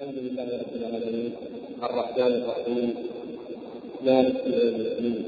الحمد 0.00 0.18
لله 0.18 0.48
رب 0.62 0.74
العالمين 0.80 1.32
الرحمن 1.82 2.32
الرحيم 2.40 2.94
مالك 4.06 4.36
يوم 4.46 4.76
الدين. 4.80 5.24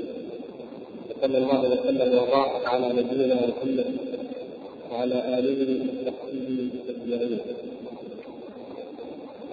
وصلى 1.10 1.38
الله 1.38 1.60
وسلم 1.72 2.10
وبارك 2.19 2.67
على 2.72 2.87
نبينا 2.98 3.35
محمد 3.35 3.88
وعلى 4.90 5.19
آله 5.38 5.61
وصحبه 6.06 6.69
أجمعين. 6.88 7.40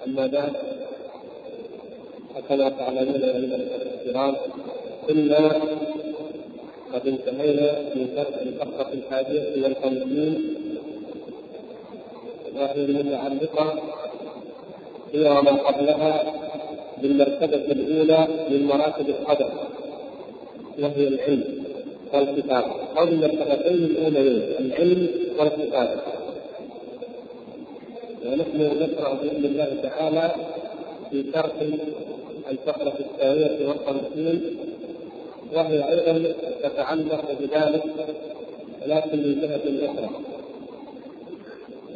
أما 0.06 0.26
بعد 0.26 0.52
فكما 2.34 2.68
تعلمون 2.68 3.22
ايها 3.22 3.56
الكرام 3.94 4.34
كنا 5.06 5.42
قد 6.92 7.04
انتهينا 7.12 7.68
من 7.94 8.04
شرح 8.16 8.36
الفقرة 8.46 8.92
الحادية 8.92 9.62
والخمسين 9.62 10.34
وهي 12.56 12.74
المتعلقة 12.84 13.66
هي 15.12 15.30
وما 15.30 15.50
قبلها 15.50 16.32
بالمرتبة 17.02 17.72
الأولى 17.72 18.28
من 18.50 18.64
مراتب 18.66 19.08
القدر 19.08 19.50
وهي 20.78 21.08
العلم 21.08 21.44
والكتابة. 22.14 22.72
أو 22.98 23.06
بالمرتبتين 23.06 23.84
الأوليين 23.84 24.42
العلم 24.58 25.08
والكتابة. 25.38 26.00
ونحن 28.26 28.60
نقرأ 28.80 29.14
بإذن 29.14 29.44
الله 29.44 29.76
تعالى 29.82 30.34
في 31.10 31.24
شرح 31.34 31.52
الفقرة 32.50 32.94
الثانية 33.00 33.68
والخمسين 33.68 34.56
وهي 35.54 35.88
أيضا 35.90 36.32
تتعلق 36.62 37.24
بذلك 37.40 37.84
لكن 38.86 39.18
من 39.18 39.40
جهة 39.40 39.90
أخرى 39.90 40.10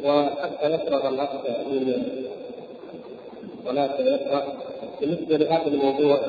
وحتى 0.03 0.73
يفرغ 0.73 1.09
الأخ 1.09 1.29
من 1.71 2.24
ولا 3.65 3.99
يقرأ 4.01 4.57
بالنسبة 5.01 5.37
لهذا 5.37 5.67
الموضوع 5.67 6.21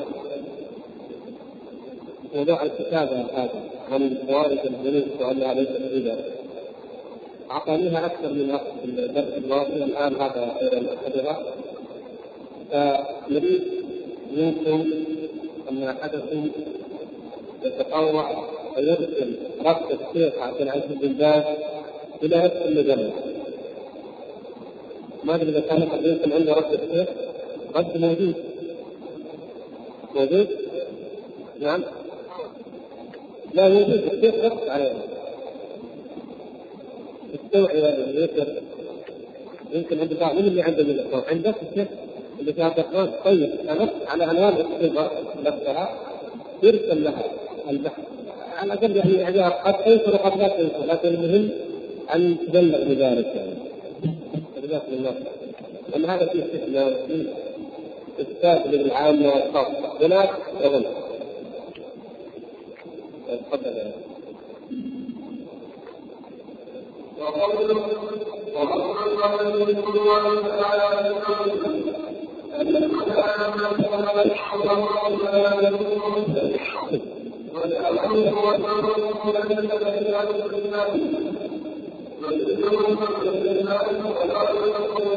موضوع 2.35 2.63
الكتابة 2.63 3.21
هذا 3.33 3.63
عن 3.91 4.17
خوارج 4.27 4.57
الجنود 4.65 5.07
وأنها 5.19 5.53
ليست 5.53 5.81
ربا 5.95 6.17
أعطانيها 7.51 8.05
أكثر 8.05 8.33
من 8.33 8.59
الدرس 8.99 9.33
الماضي 9.37 9.73
الآن 9.73 10.15
هذا 10.15 10.57
أيضا 10.61 10.95
أحدها 10.95 11.43
فنريد 12.71 13.61
منكم 14.37 14.85
أن 15.71 15.83
أحدكم 15.83 16.49
يتطوع 17.63 18.47
ويرسل 18.77 19.35
ربط 19.65 19.91
الشيخ 19.91 20.33
عبد 20.39 20.61
العزيز 20.61 20.91
بن 21.01 21.13
باز 21.13 21.43
إلى 22.23 22.37
نفس 22.37 22.55
المجلة 22.55 23.11
ما 25.23 25.35
أدري 25.35 25.49
إذا 25.49 25.59
كان 25.59 25.81
يمكن 25.81 26.31
عنده 26.31 26.53
رد 26.53 26.73
الشيخ. 26.73 27.07
رد 27.77 27.97
موجود 27.97 28.35
موجود؟ 30.15 30.47
نعم. 31.61 31.83
لا 33.53 33.69
موجود 33.69 33.89
الشيخ 34.13 34.35
رد 34.45 34.69
عليه 34.69 34.93
التوعية 37.33 37.89
الذكر. 37.89 38.47
يمكن 39.73 39.99
عند 39.99 40.13
بعض 40.13 40.35
من 40.35 40.47
اللي 40.47 40.61
عنده 40.61 40.83
من 40.83 40.89
الإخوان؟ 40.89 41.23
عندك 41.27 41.55
الشيخ 41.71 41.87
اللي 42.39 42.53
في 42.53 42.63
عبد 42.63 42.79
الرحمن 42.79 43.11
طيب 43.25 43.49
نص 43.79 43.89
على 44.07 44.23
عنوان 44.23 44.53
الصيغه 44.53 45.11
نفسها 45.45 45.89
يرسل 46.63 47.03
لها 47.03 47.23
البحث. 47.69 48.03
على 48.57 48.73
الأقل 48.73 49.19
يعني 49.19 49.41
قد 49.41 49.83
تنشر 49.83 50.13
وقد 50.13 50.37
لا 50.39 50.47
تنشر 50.47 50.85
لكن 50.85 51.07
المهم 51.07 51.49
أن 52.15 52.37
تبلغ 52.47 52.83
بذلك. 52.83 53.25
يعني 53.35 53.53
جزاكم 54.63 54.93
الله 54.93 55.15
لأن 55.91 56.05
هذا 56.05 56.25
فيه 56.25 56.43
وفيه 56.43 57.46
اثبات 58.19 58.67
للعامة 58.67 59.27
والخاصه 59.33 60.05
هناك 60.05 60.29
اظن 60.61 60.85
تفضل. 63.27 63.91
وأكثر 84.27 85.16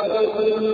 رحمة 0.00 0.70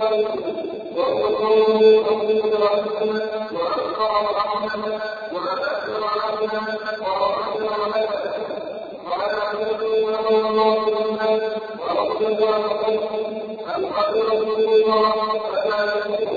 قال 0.00 0.73
أحمد 9.42 9.82
وهو 9.82 10.36
الله 10.36 10.74
سبحانه 10.86 11.52
وأفضل 11.80 12.40
رحمة 12.42 12.98
أحد 13.68 14.14
رسول 14.16 14.68
الله 14.74 15.14
فلا 15.52 15.80
يكون 15.94 16.34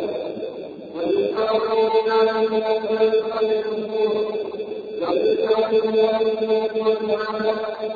ويسأله 0.95 1.89
كان 2.05 2.27
من 2.51 2.63
أسباب 2.63 3.13
الخير 3.13 3.65
الكفور 3.65 4.25
ويسأله 5.01 5.71
من 5.85 5.99
أسباب 5.99 6.73
والمعنى 6.87 7.51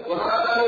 وهذا 0.09 0.67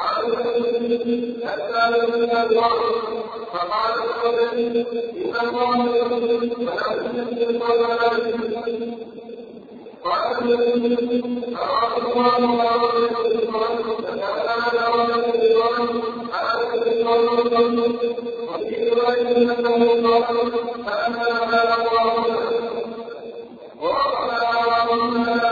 قال 0.00 0.24
قال 0.36 0.64
قال 0.66 1.46
حتى 1.46 1.82
يمنع 1.98 2.42
الله 2.42 2.72
فقال 3.52 3.94
الصدري 4.04 4.86
ان 5.24 5.48
الله 5.48 5.96
يقول 5.96 6.50
فلا 6.66 8.08
تنسوا 8.08 8.70
قال 10.04 10.52
النبي 10.52 11.22
أراد 11.56 11.92
الله 12.04 12.38
ورسوله 12.82 13.96
فكان 14.02 14.76
ورسوله 14.92 16.02
على 16.32 16.52
الرجل 17.18 17.78
وفي 18.48 18.90
رواية 18.90 19.28
أنه 19.58 20.08
قال 20.08 20.50
فأما 20.86 21.28
على 21.52 21.74
الله 21.74 22.59
اللهم 24.80 25.24
لا 25.26 25.50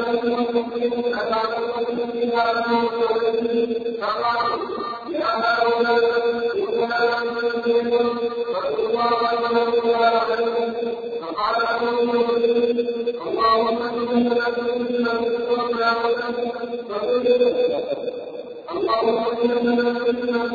اللهم 18.70 19.24
لا 19.62 20.48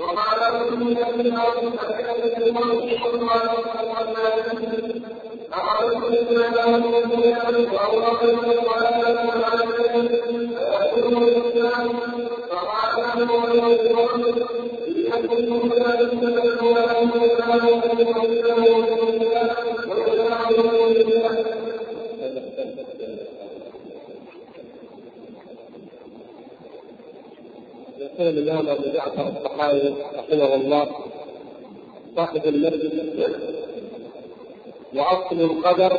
وقال 0.00 0.40
ابن 0.42 0.82
الذين 0.82 1.36
أعوذ 1.36 1.66
بالله 3.94 4.44
من 4.60 4.85
يقول 27.98 28.28
الإمام 28.38 28.68
أبو 28.68 28.82
جعفر 28.94 29.28
الصحابي 29.28 29.94
رحمه 30.18 30.54
الله 30.54 30.88
صاحب 32.16 32.46
المرجع 32.46 33.55
واصل 34.96 35.40
القدر 35.40 35.98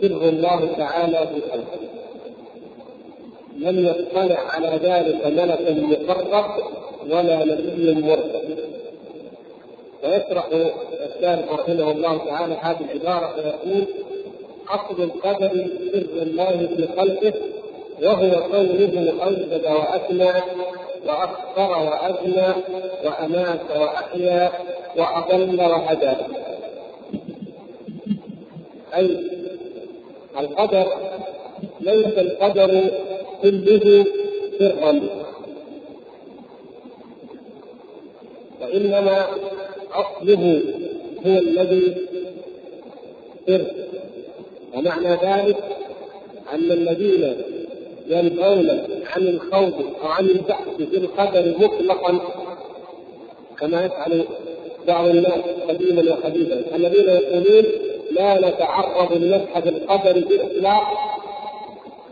سر 0.00 0.28
الله 0.28 0.68
تعالى 0.76 1.18
في 1.18 1.40
خلقه. 1.52 1.80
لم 3.56 3.86
يطلع 3.86 4.38
على 4.50 4.80
ذلك 4.82 5.26
ملك 5.26 6.00
مقرب 6.08 6.44
ولا 7.10 7.44
نبي 7.44 7.94
مرسل. 7.94 8.70
فيشرح 10.00 10.46
الشارح 11.16 11.52
رحمه 11.52 11.90
الله 11.90 12.18
تعالى 12.18 12.54
هذه 12.60 12.84
العبارة 12.92 13.32
فيقول 13.34 13.84
اصل 14.68 15.02
القدر 15.02 15.66
سر 15.92 16.22
الله 16.22 16.68
في 16.76 16.88
خلقه 16.96 17.32
وهو 18.02 18.34
قوله 18.34 19.14
اوجد 19.22 19.64
وأثنى 19.66 20.32
واخطر 21.06 21.70
وأغنى 21.70 22.54
وأمات 23.04 23.60
وأحيا 23.76 24.52
وأضل 24.96 25.60
وهدى. 25.60 26.12
اي 28.96 29.16
القدر 30.40 30.86
ليس 31.80 32.18
القدر 32.18 32.90
كله 33.42 34.04
سرا. 34.58 35.00
وإنما 38.60 39.26
أصله 39.92 40.62
هو 41.26 41.38
الذي 41.38 41.96
سر. 43.46 43.64
ومعنى 44.74 45.08
ذلك 45.08 45.56
أن 46.52 46.70
الذين 46.70 47.34
ينهون 48.08 48.68
عن 49.16 49.22
الخوض 49.28 49.74
أو 50.02 50.08
عن 50.08 50.24
البحث 50.24 50.76
في 50.90 50.96
القدر 50.96 51.54
مطلقا 51.58 52.20
كما 53.58 53.84
يفعل 53.84 54.24
بعض 54.88 55.08
الناس 55.08 55.40
قديما 55.68 56.12
وحديثا 56.12 56.76
الذين 56.76 57.08
يقولون 57.08 57.64
لا 58.10 58.48
نتعرض 58.48 59.12
لمبحث 59.12 59.66
القدر 59.66 60.24
بإطلاق 60.28 60.82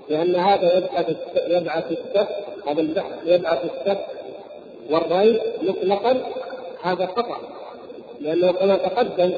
لأن 0.09 0.35
هذا 0.35 0.77
يبعث 0.79 1.17
يبعث 1.49 1.85
الشك 1.93 2.29
هذا 2.69 2.81
البحث 2.81 3.13
يبعث 3.27 3.59
الشك 3.65 4.07
والريب 4.91 5.41
مطلقا 5.63 6.17
هذا 6.83 7.07
خطأ 7.07 7.39
لأنه 8.21 8.53
كما 8.53 8.77
تقدم 8.77 9.33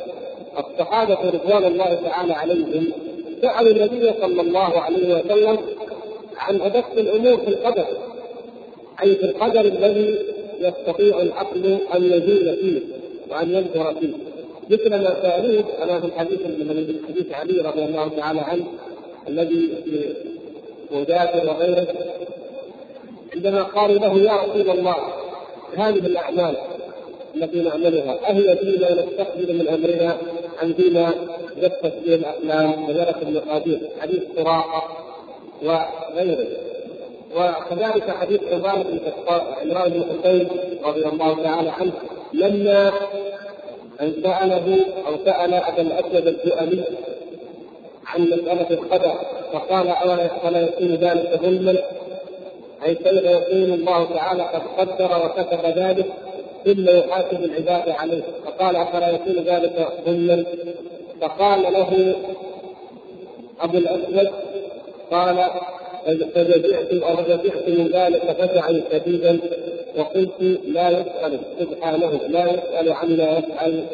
الصحابة 0.58 1.30
رضوان 1.30 1.64
الله 1.64 1.94
تعالى 1.94 2.32
عليهم 2.32 2.92
سألوا 3.42 3.70
النبي 3.70 4.12
صلى 4.20 4.40
الله 4.40 4.80
عليه 4.80 5.14
وسلم 5.14 5.58
عن 6.36 6.60
أدق 6.60 6.90
الأمور 6.96 7.36
في 7.36 7.48
القدر 7.48 7.86
أي 9.02 9.14
في 9.16 9.24
القدر 9.24 9.60
الذي 9.60 10.18
يستطيع 10.60 11.20
العقل 11.20 11.78
أن 11.94 12.04
يزول 12.04 12.56
فيه 12.56 12.80
وأن 13.30 13.50
ينظر 13.54 13.94
فيه. 14.00 14.29
مثل 14.70 15.04
سألوه 15.22 15.64
أنا 15.82 16.00
في 16.00 16.06
الحديث 16.06 16.40
من 16.46 17.00
حديث 17.08 17.32
علي 17.32 17.60
رضي 17.60 17.84
الله 17.84 18.08
تعالى 18.16 18.40
عنه 18.40 18.64
الذي 19.28 19.68
في 19.84 20.14
وجابر 20.96 21.50
وغيره 21.50 21.86
عندما 23.34 23.62
قالوا 23.62 23.98
له 23.98 24.18
يا 24.18 24.42
رسول 24.42 24.70
الله 24.70 24.96
هذه 25.76 25.98
الأعمال 25.98 26.56
التي 27.36 27.62
نعملها 27.62 28.30
أهي 28.30 28.56
فيما 28.56 28.90
نستقبل 28.92 29.54
من 29.58 29.68
أمرنا 29.68 30.16
أم 30.62 30.72
فيما 30.72 31.14
جفت 31.62 31.92
به 32.06 32.14
الأقلام 32.14 32.88
وجرت 32.88 33.22
المقادير 33.22 33.80
حديث 34.00 34.22
سراقة 34.36 34.82
وغيره. 35.62 36.46
وكذلك 37.36 38.10
حديث 38.10 38.40
عمران 38.52 38.82
بن 38.82 38.98
عمران 39.62 39.90
بن 39.90 40.04
حسين 40.04 40.48
رضي 40.84 41.06
الله 41.06 41.42
تعالى 41.42 41.70
عنه 41.70 41.92
لما 42.32 42.92
أن 44.00 44.12
سأله 44.23 44.78
أو 45.07 45.16
سأل 45.25 45.54
أبا 45.54 45.83
الأسود 45.83 46.26
الدؤلي 46.26 46.85
عن 48.07 48.23
مسألة 48.23 48.71
القدر 48.71 49.14
فقال 49.52 49.88
أولا 49.88 50.25
يكون 50.25 50.95
ذلك 50.95 51.40
ظلما؟ 51.42 51.76
أي 52.87 52.95
كيف 52.95 53.23
يقول 53.25 53.73
الله 53.73 54.04
تعالى 54.14 54.42
قد 54.42 54.62
قدر 54.78 55.26
وكتب 55.26 55.78
ذلك؟ 55.78 56.07
ثم 56.64 56.88
يحاسب 56.88 57.45
العباد 57.45 57.88
عليه 57.88 58.23
فقال 58.45 58.76
أفلا 58.76 59.11
يكون 59.11 59.35
ذلك 59.45 59.88
ظلما؟ 60.07 60.45
فقال 61.21 61.62
له 61.62 62.14
أبو 63.61 63.78
الأسود 63.78 64.30
قال 65.11 65.50
فجزعت 66.07 66.92
رجعت 66.92 67.69
من 67.69 67.90
ذلك 67.92 68.37
فزعا 68.38 68.83
شديدا 68.92 69.38
وقلت 69.97 70.61
لا 70.66 70.90
يسأل 70.90 71.40
سبحانه 71.61 72.20
لا 72.28 72.44
يسأل 72.54 72.92
عما 72.92 73.38
يفعل 73.38 73.85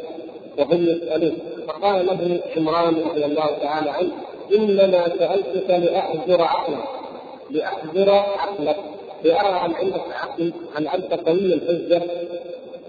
وهم 0.59 0.87
يسألون. 0.87 1.37
فقال 1.69 2.07
له 2.07 2.41
عمران 2.57 2.95
رضي 3.11 3.25
الله 3.25 3.51
تعالى 3.63 3.91
عنه 3.91 4.11
إنما 4.57 5.09
سألتك 5.19 5.71
لأحذر 5.71 6.43
عقلك 6.43 6.85
لأحذر 7.51 8.11
عقلك 8.11 8.77
لأرى 9.25 9.49
هل 9.49 9.75
عندك 9.75 10.05
عقل 10.13 10.53
هل 10.75 10.89
أنت 10.89 11.15
قوي 11.15 11.55
الحجة 11.55 12.03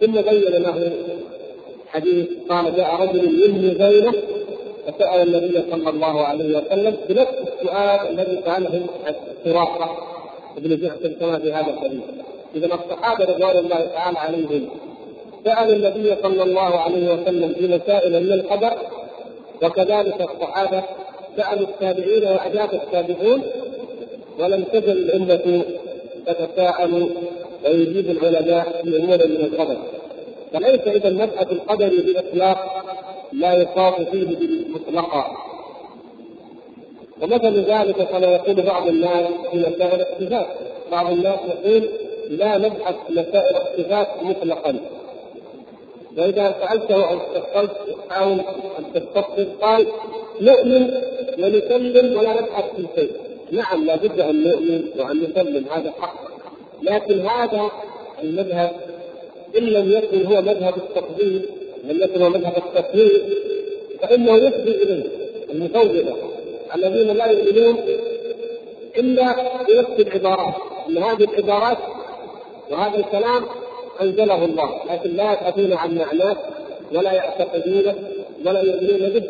ثم 0.02 0.12
بين 0.22 0.62
له 0.64 0.92
حديث 1.88 2.28
قال 2.50 2.76
جاء 2.76 3.02
رجل 3.02 3.50
مني 3.50 3.76
زينه 3.76 4.14
فسأل 4.88 5.36
النبي 5.36 5.64
صلى 5.72 5.90
الله 5.90 6.22
عليه 6.22 6.58
وسلم 6.58 6.96
بنفس 7.10 7.34
السؤال 7.48 8.10
الذي 8.10 8.42
سأله 8.46 8.82
سراقة 9.44 9.98
بن 10.58 10.78
جعفر 10.82 11.08
كما 11.20 11.40
في 11.40 11.54
هذا 11.54 11.72
الحديث. 11.72 12.02
إذا 12.56 12.66
الصحابة 12.66 13.26
رضوان 13.26 13.58
الله 13.58 13.86
تعالى 13.86 14.20
عليهم 14.20 14.70
سألوا 15.46 15.76
النبي 15.76 16.16
صلى 16.24 16.44
الله 16.44 16.80
عليه 16.80 17.14
وسلم 17.14 17.54
في 17.54 17.68
مسائل 17.68 18.24
من 18.24 18.32
القدر 18.34 18.78
وكذلك 19.64 20.22
الصحابة 20.22 20.84
سألوا 21.38 21.68
التابعين 21.68 22.24
وأجاب 22.24 22.74
التابعون 22.74 23.44
ولم 24.40 24.64
تزل 24.64 24.92
الأمة 24.92 25.64
تتساءل 26.26 27.10
ويجيب 27.66 28.10
العلماء 28.10 28.82
في 28.84 28.98
أمور 28.98 29.18
من 29.18 29.46
القدر 29.54 29.78
فليس 30.54 30.82
إذا 30.88 31.10
مبحث 31.10 31.52
القدر 31.52 31.90
بإطلاق 32.06 32.84
لا 33.34 33.54
يخاف 33.54 34.02
فيه 34.02 34.38
مطلقا 34.70 35.38
ومثل 37.22 37.60
ذلك 37.60 37.96
كما 38.10 38.28
يقول 38.28 38.62
بعض 38.62 38.88
الناس 38.88 39.26
في 39.52 39.58
مسائل 39.58 40.02
الاختفاء 40.02 40.58
بعض 40.92 41.12
الناس 41.12 41.40
يقول 41.50 41.90
لا 42.30 42.58
نبحث 42.58 42.96
مسائل 43.10 43.56
الاختفاء 43.56 44.20
مطلقا. 44.24 44.80
واذا 46.18 46.56
سألته 46.62 47.10
أو 47.10 47.18
استفصلت 47.18 47.72
حاول 48.10 48.40
ان 48.80 48.94
تستفصل 48.94 49.48
قال 49.62 49.88
نؤمن 50.42 50.92
ونسلم 51.40 52.18
ولا 52.18 52.42
نبحث 52.42 52.66
في 52.76 52.88
شيء. 52.96 53.12
نعم 53.52 53.86
لابد 53.86 54.20
أن 54.20 54.44
نؤمن 54.44 54.84
وأن 55.00 55.18
نسلم 55.24 55.66
هذا 55.72 55.92
حق. 55.92 56.28
لكن 56.82 57.20
هذا 57.20 57.72
المذهب 58.24 58.72
إن 59.58 59.64
لم 59.64 59.92
يكن 59.92 60.26
هو 60.26 60.42
مذهب 60.42 60.78
التقدير 60.78 61.42
لم 61.84 62.04
يكن 62.04 62.22
هو 62.22 62.30
مذهب 62.30 62.54
التكوين 62.58 63.22
فإنه 64.02 64.36
يفضي 64.36 64.72
إليه 64.72 65.04
المفوضة. 65.50 66.16
الذين 66.76 67.18
لا 67.18 67.26
يؤمنون 67.26 67.78
إلا 68.98 69.36
بنفس 69.68 70.00
العبارات. 70.00 70.54
إن 70.90 70.98
هذه 70.98 71.24
العبارات 71.24 71.78
وهذا 72.72 72.98
الكلام 72.98 73.46
أنزله 74.02 74.46
الله 74.46 74.70
لكن 74.92 75.10
لا 75.10 75.32
يبحثون 75.32 75.74
عن 75.74 75.98
معناه 75.98 76.38
ولا 76.94 77.14
يعتقدونه 77.14 77.96
ولا 78.46 78.62
يؤمنون 78.62 79.10
به. 79.10 79.24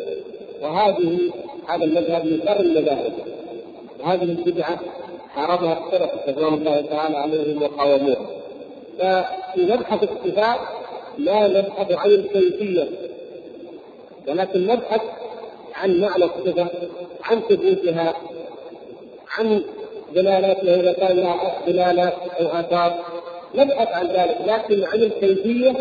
وهذه 0.62 1.18
هذا 1.68 1.84
المذهب 1.84 2.24
من 2.24 2.40
شر 2.44 2.60
المذاهب. 2.60 3.12
وهذه 4.00 4.22
البدعة 4.22 4.78
حاربها 5.34 5.86
السلف 5.86 6.10
رضوان 6.28 6.54
الله 6.54 6.80
تعالى 6.80 7.16
عليهم 7.16 7.62
وقاوموها 7.62 8.26
ففي 8.98 9.66
مبحث 9.72 10.02
الصفات 10.02 10.58
لا 11.18 11.48
نبحث 11.48 11.92
عن 11.92 12.10
الكيفية 12.10 12.88
ولكن 14.28 14.66
نبحث 14.66 15.00
عن 15.74 16.00
معنى 16.00 16.24
الصفه 16.24 16.66
عن 17.24 17.40
ثبوتها 17.40 18.14
عن 19.38 19.62
دلالاتها 20.14 20.80
إذا 20.80 20.92
كان 20.92 21.16
لها 21.16 21.52
دلالات 21.66 22.14
أو 22.40 22.46
آثار. 22.46 23.04
نبحث 23.54 23.88
عن 23.88 24.06
ذلك 24.06 24.36
لكن 24.46 24.84
عن 24.84 25.02
الكيفية 25.02 25.74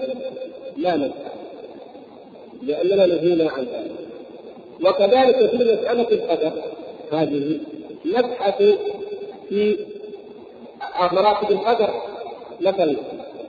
لا 0.77 0.95
نبحث 0.95 1.31
لأننا 2.63 3.05
نهينا 3.05 3.51
عن 3.51 3.63
ذلك. 3.63 3.91
وكذلك 4.83 5.49
في 5.49 5.57
مساله 5.57 6.07
القدر 6.11 6.51
هذه 7.11 7.59
نبحث 8.05 8.63
في 9.49 9.77
مراتب 11.11 11.51
القدر 11.51 11.89
مثلا 12.61 12.95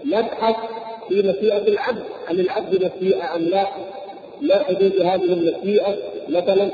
نبحث 0.04 0.56
في 1.08 1.22
مشيئة 1.22 1.68
العبد 1.68 2.02
هل 2.26 2.40
العبد 2.40 2.90
مشيئة 2.96 3.36
أم 3.36 3.42
لا؟ 3.42 3.66
ما 4.40 4.58
حدود 4.58 5.00
هذه 5.00 5.32
المشيئة 5.32 5.96
مثلا 6.28 6.70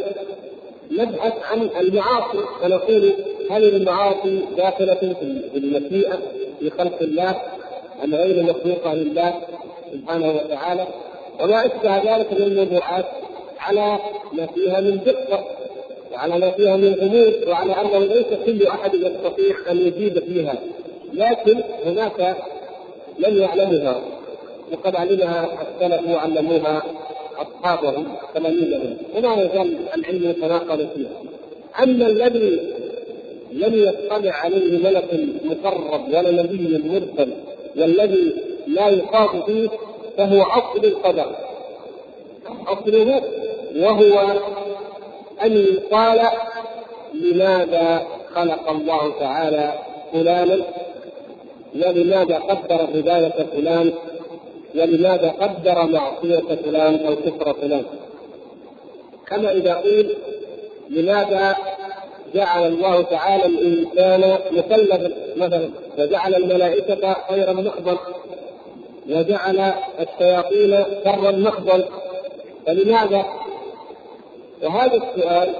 نبحث 0.91 1.33
عن 1.53 1.69
المعاصي 1.81 2.39
فنقول 2.63 3.13
هل 3.51 3.65
المعاصي 3.65 4.41
داخلة 4.57 4.95
في 5.53 5.57
المشيئة 5.59 6.19
في 6.65 6.71
خلق 6.71 7.03
الله 7.03 7.37
غير 8.13 8.43
مخلوقة 8.43 8.95
لله 8.95 9.35
سبحانه 9.93 10.31
وتعالى. 10.31 10.87
وما 11.41 11.67
أشبه 11.67 12.17
ذلك 12.17 12.33
من 12.33 12.43
الموضوعات 12.43 13.05
على 13.59 13.99
ما 14.33 14.47
فيها 14.47 14.81
من 14.81 15.01
دقة 15.07 15.45
وعلى 16.13 16.39
ما 16.39 16.51
فيها 16.51 16.77
من 16.77 16.95
غموض 16.95 17.35
وعلى 17.49 17.73
أنه 17.73 17.99
ليس 17.99 18.27
كل 18.47 18.67
أحد 18.67 18.95
يستطيع 18.95 19.57
أن 19.71 19.77
يجيب 19.77 20.19
فيها. 20.19 20.55
لكن 21.13 21.61
هناك 21.85 22.37
من 23.19 23.39
يعلمها. 23.39 24.01
وقد 24.73 24.97
علمها 24.97 25.49
السلف 25.63 26.09
وعلموها 26.09 26.83
أصحابهم 27.39 28.07
تلاميذهم 28.35 28.97
وما 29.17 29.35
يزال 29.35 29.77
العلم 29.95 30.31
يتناقض 30.31 30.89
فيها. 30.95 31.23
أما 31.83 32.07
الذي 32.07 32.74
لم 33.55 33.75
يطلع 33.75 34.33
عليه 34.33 34.79
ملك 34.85 35.05
مقرب 35.45 36.09
ولا 36.09 36.43
نبي 36.43 36.83
مرسل 36.85 37.33
والذي 37.77 38.35
لا 38.67 38.89
يخاف 38.89 39.47
فيه 39.47 39.69
فهو 40.17 40.43
اصل 40.43 40.85
القدر. 40.85 41.37
اصله 42.67 43.23
وهو 43.77 44.21
أن 45.45 45.57
يقال 45.57 46.21
لماذا 47.15 48.07
خلق 48.35 48.71
الله 48.71 49.13
تعالى 49.21 49.73
فلانا؟ 50.13 50.59
ولماذا 51.75 52.39
قدر 52.39 52.89
هداية 52.95 53.47
فلان؟ 53.57 53.93
ولماذا 54.75 55.35
قدر 55.41 55.87
معصية 55.87 56.57
فلان 56.65 57.07
أو 57.07 57.17
كفر 57.17 57.53
فلان؟ 57.53 57.85
كما 59.27 59.53
إذا 59.53 59.75
قيل 59.75 60.15
لماذا 60.91 61.57
جعل 62.35 62.67
الله 62.67 63.03
تعالى 63.03 63.47
الإنسان 63.47 64.39
مكلفا 64.51 65.11
مثلا 65.37 65.71
وجعل 65.99 66.35
الملائكة 66.35 67.17
خيرا 67.29 67.53
محضا 67.53 67.99
وجعل 69.11 69.73
الشياطين 70.01 70.85
شرا 71.05 71.31
محضا 71.31 71.85
فلماذا؟ 72.67 73.25
وهذا 74.63 74.95
السؤال 74.95 75.55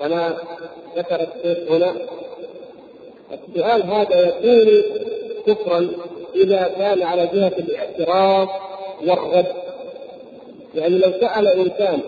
كما 0.00 0.36
ذكر 0.96 1.20
الشيخ 1.20 1.72
هنا. 1.72 1.94
السؤال 3.32 3.82
هذا 3.82 4.26
يكون 4.26 4.82
كفرا 5.46 5.88
إذا 6.34 6.70
كان 6.78 7.02
على 7.02 7.26
جهة 7.34 7.52
الاعتراف 7.58 8.48
والرد. 9.06 9.46
يعني 10.74 10.98
لو 10.98 11.12
سأل 11.20 11.46
إنسان 11.46 12.00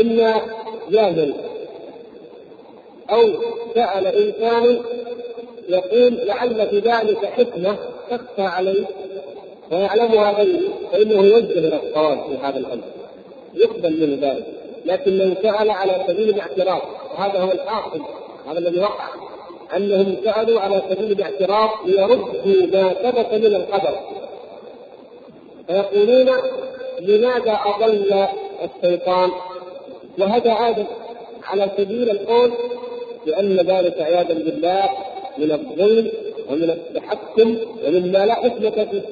اما 0.00 0.40
جاهل 0.90 1.34
أو 3.10 3.32
سأل 3.74 4.06
إنسان 4.06 4.82
يقول 5.68 6.14
لعل 6.26 6.68
في 6.68 6.78
ذلك 6.78 7.26
حكمة 7.26 7.76
تخفى 8.10 8.42
عليه 8.42 8.84
ويعلمها 9.72 10.32
غيري 10.32 10.70
فإنه 10.92 11.22
يوجه 11.22 11.58
إلى 11.58 11.80
الصواب 11.82 12.18
في 12.28 12.36
هذا 12.46 12.58
الأمر. 12.58 12.82
يقبل 13.54 14.00
منه 14.00 14.32
ذلك. 14.32 14.46
لكن 14.86 15.18
لو 15.18 15.34
سأل 15.42 15.70
على 15.70 16.04
سبيل 16.08 16.28
الاعتراف 16.28 16.82
وهذا 17.14 17.40
هو 17.40 17.52
الحاصل 17.52 18.02
هذا 18.48 18.58
الذي 18.58 18.80
وقع 18.80 19.08
أنهم 19.76 20.16
سألوا 20.24 20.60
على 20.60 20.82
سبيل 20.90 21.12
الاعتراف 21.12 21.70
ليردوا 21.86 22.66
ما 22.72 22.92
ثبت 22.92 23.34
من 23.34 23.54
القدر 23.56 23.98
فيقولون 25.66 26.30
لماذا 27.00 27.58
أضل 27.64 28.26
الشيطان؟ 28.64 29.30
وهذا 30.18 30.52
آدم 30.52 30.84
على 31.44 31.70
سبيل 31.78 32.10
القول 32.10 32.52
لأن 33.26 33.56
ذلك 33.56 34.02
عياذا 34.02 34.34
بالله 34.34 34.88
من 35.38 35.52
الظلم 35.52 36.10
ومن 36.50 36.70
التحكم 36.70 37.56
ومما 37.84 38.26
لا 38.26 38.34
حكمة 38.34 38.70
فيه. 38.70 39.02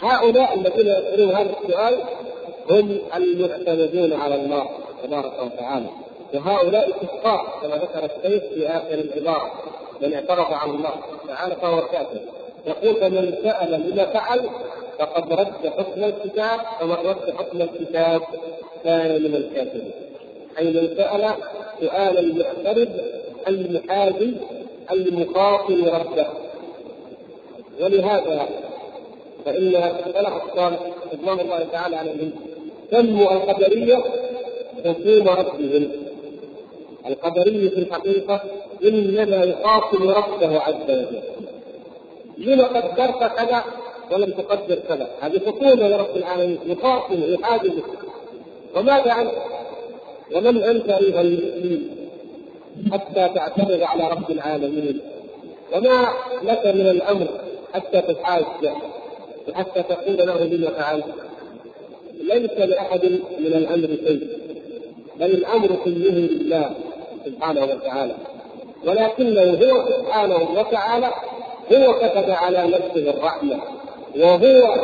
هؤلاء 0.00 0.54
الذين 0.54 0.86
يسألون 0.86 1.30
هذا 1.30 1.50
السؤال 1.62 1.94
هم 2.70 2.98
المعتمدون 3.16 4.12
على 4.12 4.34
الله 4.34 4.68
تبارك 5.04 5.32
وتعالى. 5.42 5.86
وهؤلاء 6.34 6.90
كفار 6.90 7.58
كما 7.62 7.76
ذكر 7.76 8.04
الشيخ 8.04 8.42
في 8.54 8.68
آخر 8.68 8.94
العبارة 8.94 9.52
من 10.02 10.14
اعترف 10.14 10.52
على 10.52 10.70
الله 10.70 10.94
تعالى 11.28 11.56
فهو 11.62 11.80
كافر. 11.80 12.20
يقول 12.66 12.94
فمن 12.94 13.34
سأل 13.42 13.72
لما 13.72 14.04
فعل 14.04 14.48
فقد 14.98 15.32
رد 15.32 15.72
حكم 15.78 16.04
الكتاب 16.04 16.60
فمن 16.80 16.92
رد 16.92 17.34
حكم 17.38 17.62
الكتاب 17.62 18.20
كان 18.84 19.22
من 19.22 19.34
الكافرين. 19.34 20.03
اي 20.58 20.64
من 20.64 20.88
سال 20.96 21.34
سؤال 21.80 22.18
المعترض 22.18 22.88
المحاجي 23.48 24.34
المخاطب 24.92 25.84
ربه. 25.84 26.26
ولهذا 27.80 28.48
فإن 29.44 29.74
السلف 29.76 30.34
الصالح 30.44 30.80
رضوان 31.12 31.40
الله 31.40 31.66
تعالى 31.72 31.96
عليهم 31.96 32.30
سموا 32.90 33.32
القدرية 33.32 34.04
خصوم 34.84 35.28
ربهم. 35.28 35.92
القدرية 37.06 37.68
في 37.68 37.78
الحقيقة 37.78 38.40
إنما 38.84 39.44
يخاصم 39.44 40.10
ربه 40.10 40.60
عز 40.60 40.74
وجل. 40.88 41.20
لما 42.38 42.64
قدرت 42.64 43.36
كذا 43.36 43.64
ولم 44.12 44.30
تقدر 44.30 44.74
كذا؟ 44.74 45.08
هذه 45.20 45.38
خصومة 45.38 45.88
لرب 45.88 46.16
العالمين. 46.16 46.58
يخاصم 46.66 47.34
يحاجز 47.34 47.72
وماذا 48.76 49.12
عنك 49.12 49.32
ومن 50.32 50.62
أنت 50.62 50.88
أيها 50.90 51.20
المسلمين 51.20 51.90
حتى 52.92 53.28
تعترض 53.34 53.82
على 53.82 54.08
رب 54.10 54.30
العالمين. 54.30 55.00
وما 55.74 56.08
لك 56.42 56.66
من 56.66 56.88
الأمر 56.88 57.26
حتى 57.74 58.00
تتحاج 58.00 58.44
وحتى 59.48 59.82
تقول 59.82 60.16
له 60.16 60.44
بما 60.44 60.70
فعلت 60.70 61.04
ليس 62.20 62.50
لأحد 62.58 63.04
من 63.38 63.46
الأمر 63.46 63.86
شيء 64.06 64.28
بل 65.16 65.26
الأمر 65.30 65.68
كله 65.84 66.10
لله 66.10 66.70
سبحانه 67.26 67.64
وتعالى. 67.64 68.14
ولكنه 68.86 69.42
هو 69.42 69.88
سبحانه 69.88 70.48
وتعالى 70.60 71.10
هو 71.72 71.92
كتب 71.92 72.30
على 72.30 72.66
نفسه 72.66 73.10
الرحمة 73.10 73.60
وهو 74.16 74.74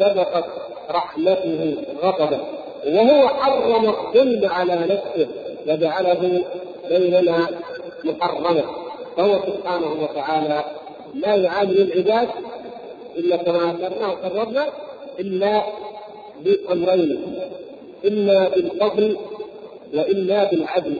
سبقت 0.00 0.44
رحمته 0.90 1.76
غضبه 2.02 2.38
وهو 2.86 3.28
حرم 3.28 3.88
الظلم 3.88 4.50
على 4.50 4.74
نفسه 4.74 5.26
وجعله 5.68 6.42
بيننا 6.88 7.48
محرما 8.04 8.62
فهو 9.16 9.38
سبحانه 9.46 9.92
وتعالى 10.02 10.64
لا 11.14 11.34
يعامل 11.34 11.80
العباد 11.80 12.28
إلا 13.16 13.36
كما 13.36 13.70
أثرنا 13.70 14.06
وقررنا 14.06 14.66
إلا 15.20 15.62
بامرين 16.44 17.38
اما 18.08 18.48
بالفضل 18.48 19.16
واما 19.94 20.44
بالعدل 20.44 20.96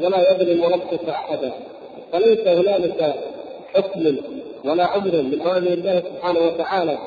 ولا 0.00 0.30
يظلم 0.32 0.64
ربك 0.64 1.08
أحدا. 1.08 1.52
فليس 2.12 2.40
هنالك 2.46 3.14
حكم 3.74 4.16
ولا 4.64 4.96
أمر 4.96 5.12
من 5.22 5.40
أوامر 5.40 5.66
الله 5.72 6.00
سبحانه 6.00 6.40
وتعالى 6.40 6.98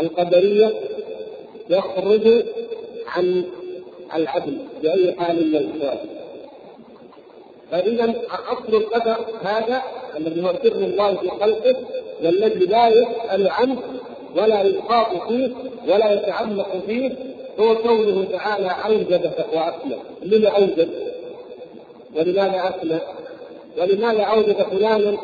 القدرية 0.00 0.72
يخرج 1.70 2.42
عن 3.08 3.44
العدل 4.14 4.58
بأي 4.82 5.14
حال 5.18 5.36
من 5.36 5.56
الأحوال. 5.56 5.98
فإذا 7.70 8.14
أصل 8.48 8.76
القدر 8.76 9.16
هذا 9.42 9.82
الذي 10.16 10.42
هو 10.42 10.52
سر 10.62 10.72
الله 10.72 11.14
في 11.16 11.28
خلقه 11.30 11.76
والذي 12.24 12.66
لا 12.66 12.88
يسأل 12.88 13.48
عنه 13.48 13.78
ولا 14.36 14.62
يخاط 14.62 15.28
فيه 15.28 15.50
ولا 15.88 16.12
يتعمق 16.12 16.68
فيه 16.86 17.12
هو 17.60 17.72
قوله 17.72 18.24
تعالى 18.32 18.68
أوجد 18.86 19.32
وأسلم 19.52 19.98
لما 20.22 20.48
أوجد؟ 20.48 20.88
ولماذا 22.16 22.74
أسلم 22.76 23.00
ولماذا 23.78 24.22
أوجد 24.22 24.62
فلانا 24.62 25.16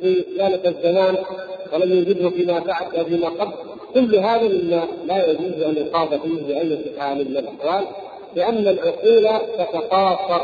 في 0.00 0.24
ذلك 0.38 0.66
الزمان 0.66 1.16
ولم 1.72 1.92
يوجده 1.92 2.30
فيما 2.30 2.58
بعد 2.58 2.94
أو 2.94 3.04
فيما 3.04 3.28
قبل؟ 3.28 3.52
كل 3.96 4.16
هذا 4.16 4.48
مما 4.48 4.88
لا 5.06 5.30
يجوز 5.30 5.62
أن 5.62 5.76
يخاض 5.76 6.08
فيه 6.08 6.42
بأي 6.46 6.78
حال 6.98 7.18
من 7.18 7.36
الأحوال 7.36 7.84
لأن 8.34 8.68
العقول 8.68 9.28
تتقاصر 9.58 10.40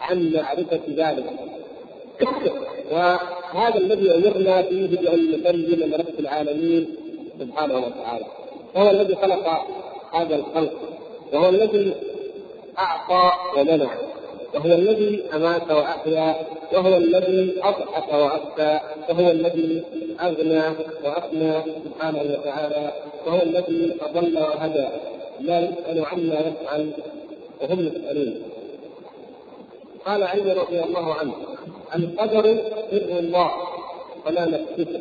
عن 0.00 0.32
معرفة 0.32 0.80
ذلك. 0.96 1.24
وهذا 2.92 3.76
الذي 3.76 4.14
أمرنا 4.14 4.62
فيه 4.62 4.86
بأن 4.86 5.30
نسلم 5.32 5.90
لرب 5.94 6.20
العالمين 6.20 6.88
سبحانه 7.40 7.74
وتعالى 7.74 8.24
وهو 8.74 8.90
الذي 8.90 9.14
خلق 9.14 9.66
هذا 10.12 10.36
الخلق 10.36 10.72
وهو 11.32 11.48
الذي 11.48 11.94
أعطى 12.78 13.32
ومنع 13.56 13.90
وهو 14.54 14.72
الذي 14.74 15.22
أمات 15.34 15.70
واحيا 15.70 16.36
وهو 16.72 16.96
الذي 16.96 17.54
أضحك 17.62 18.12
وابكى 18.12 18.80
وهو 19.08 19.30
الذي 19.30 19.82
أغنى 20.20 20.62
واغنى 21.04 21.62
سبحانه 21.84 22.22
وتعالى 22.22 22.92
وهو 23.26 23.42
الذي 23.42 23.96
أضل 24.00 24.38
وهدى. 24.38 24.88
لا 25.40 25.60
يسأل 25.60 26.06
عما 26.06 26.34
يفعل 26.34 26.90
وهم 27.60 27.80
يسألون. 27.86 28.42
قال 30.06 30.22
علي 30.22 30.52
رضي 30.52 30.82
الله 30.82 31.14
عنه 31.14 31.34
القدر 31.94 32.42
سر 32.90 33.18
الله 33.18 33.50
ولا 34.26 34.44
نكتبه 34.46 35.00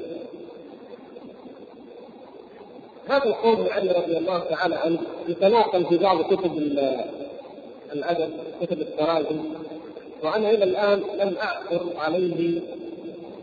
هذا 3.10 3.26
القول 3.26 3.58
من 3.58 3.70
علي 3.70 3.92
رضي 3.92 4.18
الله 4.18 4.40
تعالى 4.40 4.76
عنه 4.76 5.00
يتناقل 5.28 5.86
في 5.86 5.98
بعض 5.98 6.22
كتب 6.22 6.58
الأدب 7.94 8.30
كتب 8.62 8.82
التراجم 8.82 9.40
وأنا 10.24 10.50
إلى 10.50 10.64
الآن 10.64 11.04
لم 11.20 11.36
أعثر 11.38 11.86
عليه 11.98 12.62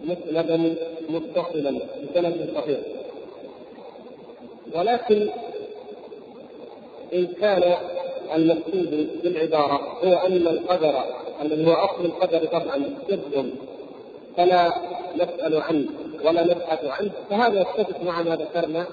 مسندا 0.05 0.75
متصلا 1.09 1.79
بسند 2.15 2.51
صحيح. 2.57 2.79
ولكن 4.75 5.29
إن 7.15 7.27
كان 7.27 7.75
المقصود 8.35 9.09
بالعبارة 9.25 9.99
هو 10.05 10.13
أن 10.13 10.33
القدر 10.33 11.05
الذي 11.43 11.67
هو 11.67 11.73
أصل 11.73 12.05
القدر 12.05 12.47
طبعا 12.47 12.97
سر 13.09 13.45
فلا 14.37 14.73
نسأل 15.17 15.63
عنه 15.63 15.87
ولا 16.25 16.45
نبحث 16.45 16.85
عنه 16.85 17.11
فهذا 17.31 17.61
يتفق 17.61 18.03
مع 18.03 18.23
ما 18.23 18.37
ذكرنا 18.37 18.87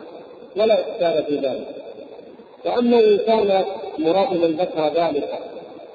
ولا 0.57 0.79
إشكال 0.79 1.23
في 1.25 1.35
ذلك. 1.47 1.82
واما 2.65 2.99
إن 2.99 3.17
كان 3.17 3.65
مراد 3.97 4.33
من 4.33 4.57
ذكر 4.59 4.87
ذلك 4.87 5.39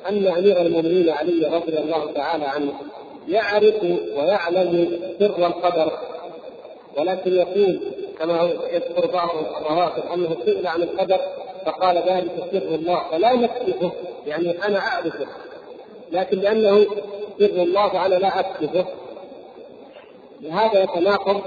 أن 0.09 0.27
أمير 0.27 0.61
المؤمنين 0.61 1.11
علي 1.11 1.47
رضي 1.47 1.79
الله 1.79 2.13
تعالى 2.13 2.45
عنه 2.45 2.73
يعرف 3.29 3.83
ويعلم 4.17 4.99
سر 5.19 5.47
القدر 5.47 5.93
ولكن 6.97 7.33
يقول 7.33 7.81
كما 8.19 8.51
يذكر 8.73 9.07
بعض 9.07 9.29
الرواتب 9.61 10.03
أنه 10.15 10.37
سئل 10.45 10.67
عن 10.67 10.83
القدر 10.83 11.21
فقال 11.67 11.97
ذلك 11.97 12.33
سر 12.53 12.75
الله 12.75 13.03
فلا 13.11 13.33
نكتفه 13.33 13.93
يعني 14.27 14.65
أنا 14.65 14.79
أعرفه 14.79 15.27
لكن 16.13 16.39
لأنه 16.39 16.87
سر 17.39 17.63
الله 17.63 17.89
فانا 17.89 18.15
لا 18.15 18.41
أكتفه. 18.41 18.85
لهذا 20.41 20.83
يتناقض 20.83 21.41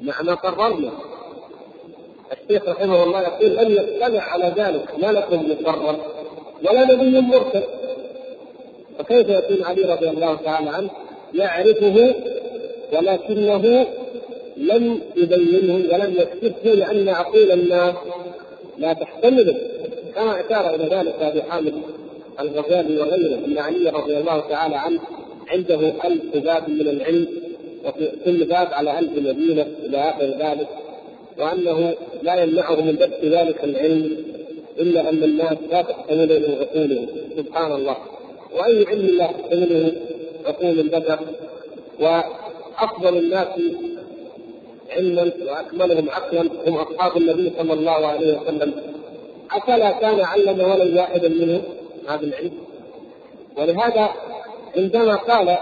مع 0.00 0.22
ما 0.22 0.34
قررنا. 0.34 0.90
الشيخ 2.32 2.68
رحمه 2.68 3.02
الله 3.04 3.22
يقول 3.22 3.56
لم 3.56 3.72
يطلع 3.72 4.22
على 4.22 4.52
ذلك 4.56 4.98
ما 4.98 5.12
لكم 5.12 5.50
مقرر 5.50 5.96
ولا 6.64 6.84
نبي 6.84 7.20
مرسل. 7.20 7.62
فكيف 8.98 9.28
يكون 9.28 9.64
علي 9.64 9.82
رضي 9.82 10.08
الله 10.08 10.36
تعالى 10.36 10.70
عنه 10.70 10.90
يعرفه 11.34 12.14
ولكنه 12.92 13.86
لم 14.56 15.00
يبينه 15.16 15.74
ولم 15.74 16.14
يكتبه 16.18 16.72
لأن 16.74 17.08
عقول 17.08 17.52
الناس 17.52 17.94
لا 18.78 18.92
تحتمله 18.92 19.56
كما 20.14 20.40
أشار 20.40 20.74
إلى 20.74 20.84
ذلك 20.84 21.14
أبي 21.20 21.42
حامد 21.42 21.74
الغزالي 22.40 22.98
وغيره 22.98 23.44
أن 23.46 23.58
علي 23.58 23.90
رضي 23.90 24.18
الله 24.18 24.40
تعالى 24.40 24.76
عنه 24.76 25.00
عنده 25.48 25.92
ألف 26.04 26.36
باب 26.36 26.68
من 26.68 26.88
العلم 26.88 27.26
وفي 27.84 28.12
كل 28.24 28.44
باب 28.44 28.68
على 28.72 28.98
ألف 28.98 29.12
مدينة 29.12 29.66
إلى 29.84 29.98
آخر 29.98 30.24
ذلك. 30.24 30.68
وأنه 31.38 31.94
لا 32.22 32.42
يمنعه 32.42 32.74
من 32.80 32.92
بث 32.92 33.24
ذلك 33.24 33.64
العلم 33.64 34.16
إلا 34.78 35.08
أن 35.08 35.24
الناس 35.24 35.56
لا 35.70 35.82
تحتمله 35.82 36.56
عقولهم 36.60 37.06
سبحان 37.36 37.72
الله 37.72 37.96
وأي 38.56 38.86
علم 38.86 39.06
لا 39.06 39.26
تحتمله 39.26 39.92
عقول 40.46 40.80
البشر 40.80 41.18
وأفضل 42.00 43.16
الناس 43.18 43.48
علما 44.90 45.30
وأكملهم 45.46 46.10
عقلا 46.10 46.40
هم 46.66 46.74
أصحاب 46.74 47.16
النبي 47.16 47.52
صلى 47.58 47.72
الله 47.72 48.06
عليه 48.06 48.40
وسلم. 48.40 48.74
أفلا 49.52 49.90
كان 49.90 50.20
علم 50.20 50.60
ولد 50.60 50.96
واحدا 50.96 51.28
منهم 51.28 51.62
هذا 52.08 52.24
العلم؟ 52.26 52.52
ولهذا 53.56 54.10
عندما 54.76 55.14
قال 55.14 55.56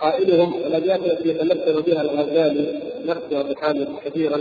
قائلهم 0.00 0.54
التي 0.54 1.28
يتمثل 1.28 1.82
بها 1.82 2.02
الغزالي 2.02 2.87
نفسه 3.06 3.42
بحامد 3.42 3.88
كثيرا 4.04 4.40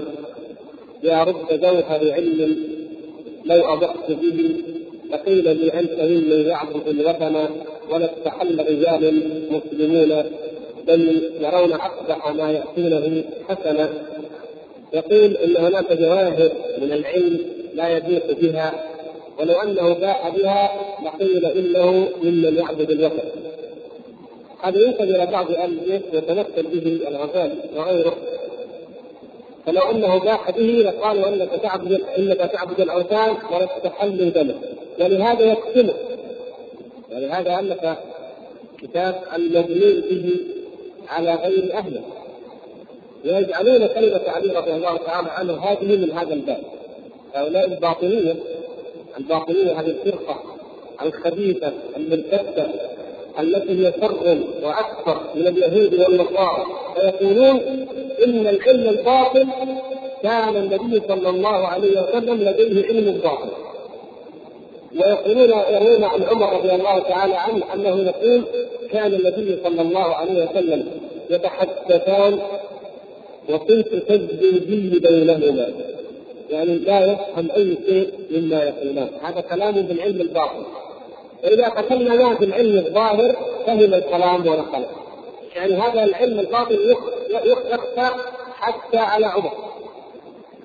يا 1.04 1.24
رب 1.24 1.48
جوهر 1.52 2.12
علم 2.12 2.58
لو 3.46 3.74
اضحت 3.74 4.12
به. 4.12 4.64
لقيل 5.12 5.44
لي 5.44 5.74
انت 5.74 6.00
ممن 6.00 6.46
يعبد 6.48 6.88
الوثن 6.88 7.36
ولا 7.92 8.06
استحل 8.06 8.60
رجال 8.60 9.24
مسلمون 9.52 10.24
بل 10.88 11.32
يرون 11.42 11.74
اقبح 11.74 12.32
ما 12.34 12.52
ياتونه 12.52 13.24
حسنا. 13.50 13.90
يقول 14.94 15.38
إن 15.38 15.58
هناك 15.58 15.94
جواهر 15.94 16.52
من 16.82 16.94
العلم 16.94 17.40
لا 17.74 17.98
يضيق 17.98 18.40
بها 18.42 18.84
ولو 19.40 19.54
أنه 19.54 19.94
باع 19.94 20.30
بها 20.30 20.72
لقيل 21.06 21.46
إنه 21.46 22.10
ممن 22.24 22.58
يعبد 22.58 22.92
الوثن. 22.92 23.30
هذا 24.62 24.80
ينسب 24.80 25.02
إلى 25.02 25.28
بعض 25.32 25.52
البيت 25.52 26.02
يتمثل 26.14 26.64
به 26.74 27.08
الغزالي 27.08 27.56
وغيره. 27.76 28.18
فلو 29.68 29.82
أنه 29.82 30.18
باح 30.20 30.52
به 30.52 30.64
لقالوا 30.64 31.28
إنك 31.28 31.50
تعبد 31.64 32.02
إنك 32.18 32.38
تعبد 32.38 32.82
الأوثان 32.82 33.36
ولا 33.52 33.66
تتحلل 33.66 34.34
دمه 34.34 34.56
ولهذا 35.00 35.46
يقتله 35.46 35.94
ولهذا 37.12 37.60
ألف 37.60 37.98
كتاب 38.82 39.16
المبني 39.36 40.02
به 40.02 40.38
على 41.10 41.36
غير 41.36 41.74
اهله 41.74 42.02
ويجعلون 43.26 43.88
كلمة 43.88 44.22
علي 44.28 44.54
رضي 44.54 44.72
الله 44.72 44.98
تعالى 44.98 45.28
عنه 45.30 45.54
هذه 45.54 45.98
من 45.98 46.12
هذا 46.12 46.34
الباب. 46.34 46.64
هؤلاء 47.36 47.66
الباطنية 47.66 48.36
الباطنية 49.18 49.80
هذه 49.80 49.88
الفرقة 49.88 50.44
الخبيثة 51.02 51.74
المرتدة 51.98 52.68
التي 53.40 53.88
هي 53.88 53.94
شر 54.02 54.38
وأكثر 54.64 55.22
من 55.36 55.48
اليهود 55.48 55.94
والنصارى. 55.94 56.66
فيقولون 56.96 57.62
إن 58.26 58.48
العلم 58.48 58.90
الباطل 58.90 59.48
كان 60.24 60.56
النبي 60.56 61.02
صلى 61.08 61.30
الله 61.30 61.68
عليه 61.68 62.02
وسلم 62.02 62.36
لديه 62.36 62.86
علم 62.88 63.18
باطل. 63.24 63.50
ويقولون 64.96 65.50
يروون 65.50 66.04
عن 66.04 66.24
عمر 66.24 66.58
رضي 66.58 66.72
الله 66.72 67.00
تعالى 67.00 67.36
عنه 67.36 67.74
أنه 67.74 68.04
يقول 68.04 68.44
كان 68.92 69.14
النبي 69.14 69.58
صلى 69.64 69.82
الله 69.82 70.16
عليه 70.16 70.50
وسلم 70.50 70.88
يتحدثان 71.30 72.40
وكنت 73.50 73.88
تجدي 73.88 75.00
بينهما. 75.00 75.68
يعني 76.50 76.78
لا 76.78 77.12
يفهم 77.12 77.52
أي 77.56 77.78
شيء 77.88 78.10
مما 78.32 78.64
يقولان 78.64 79.08
هذا 79.22 79.42
كلام 79.42 79.74
بالعلم 79.74 80.22
الباطن 80.22 80.64
فاذا 81.44 81.68
قتلنا 81.70 82.36
في 82.36 82.46
العلم 82.46 82.78
الظاهر 82.78 83.36
فهم 83.66 83.94
الكلام 83.94 84.48
ونقله 84.48 84.88
يعني 85.58 85.74
هذا 85.74 86.04
العلم 86.04 86.40
الباطن 86.40 86.78
يخفى 87.30 88.10
حتى 88.56 88.98
على 88.98 89.26
عمر. 89.26 89.52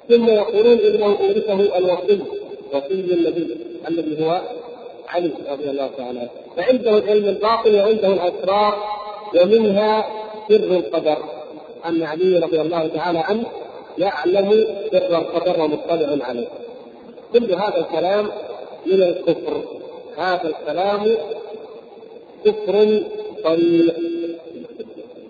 ثم 0.09 0.29
يقولون 0.29 0.79
إنه 0.79 1.07
أورثه 1.07 1.79
الوصي 1.79 2.23
وصي 2.73 2.95
النبي 2.95 3.57
الذي 3.89 4.25
هو 4.25 4.41
علي 5.09 5.31
رضي 5.51 5.71
الله 5.71 5.91
تعالى 5.97 6.19
عنه. 6.21 6.31
فعنده 6.57 6.99
العلم 6.99 7.29
الباطن 7.29 7.75
وعنده 7.75 8.09
الأسرار 8.09 8.79
ومنها 9.43 10.07
سر 10.49 10.55
القدر. 10.55 11.17
أن 11.87 12.03
علي 12.03 12.39
رضي 12.39 12.61
الله 12.61 12.87
تعالى 12.87 13.19
عنه 13.19 13.45
يعلم 13.99 14.67
سر 14.93 15.19
القدر 15.19 15.61
ومطلع 15.61 16.27
عليه. 16.27 16.49
كل 17.33 17.53
هذا 17.53 17.79
الكلام 17.79 18.31
من 18.87 19.03
الكفر. 19.03 19.63
هذا 20.17 20.49
الكلام 20.49 21.17
كفر 22.45 23.03
صريح 23.45 23.95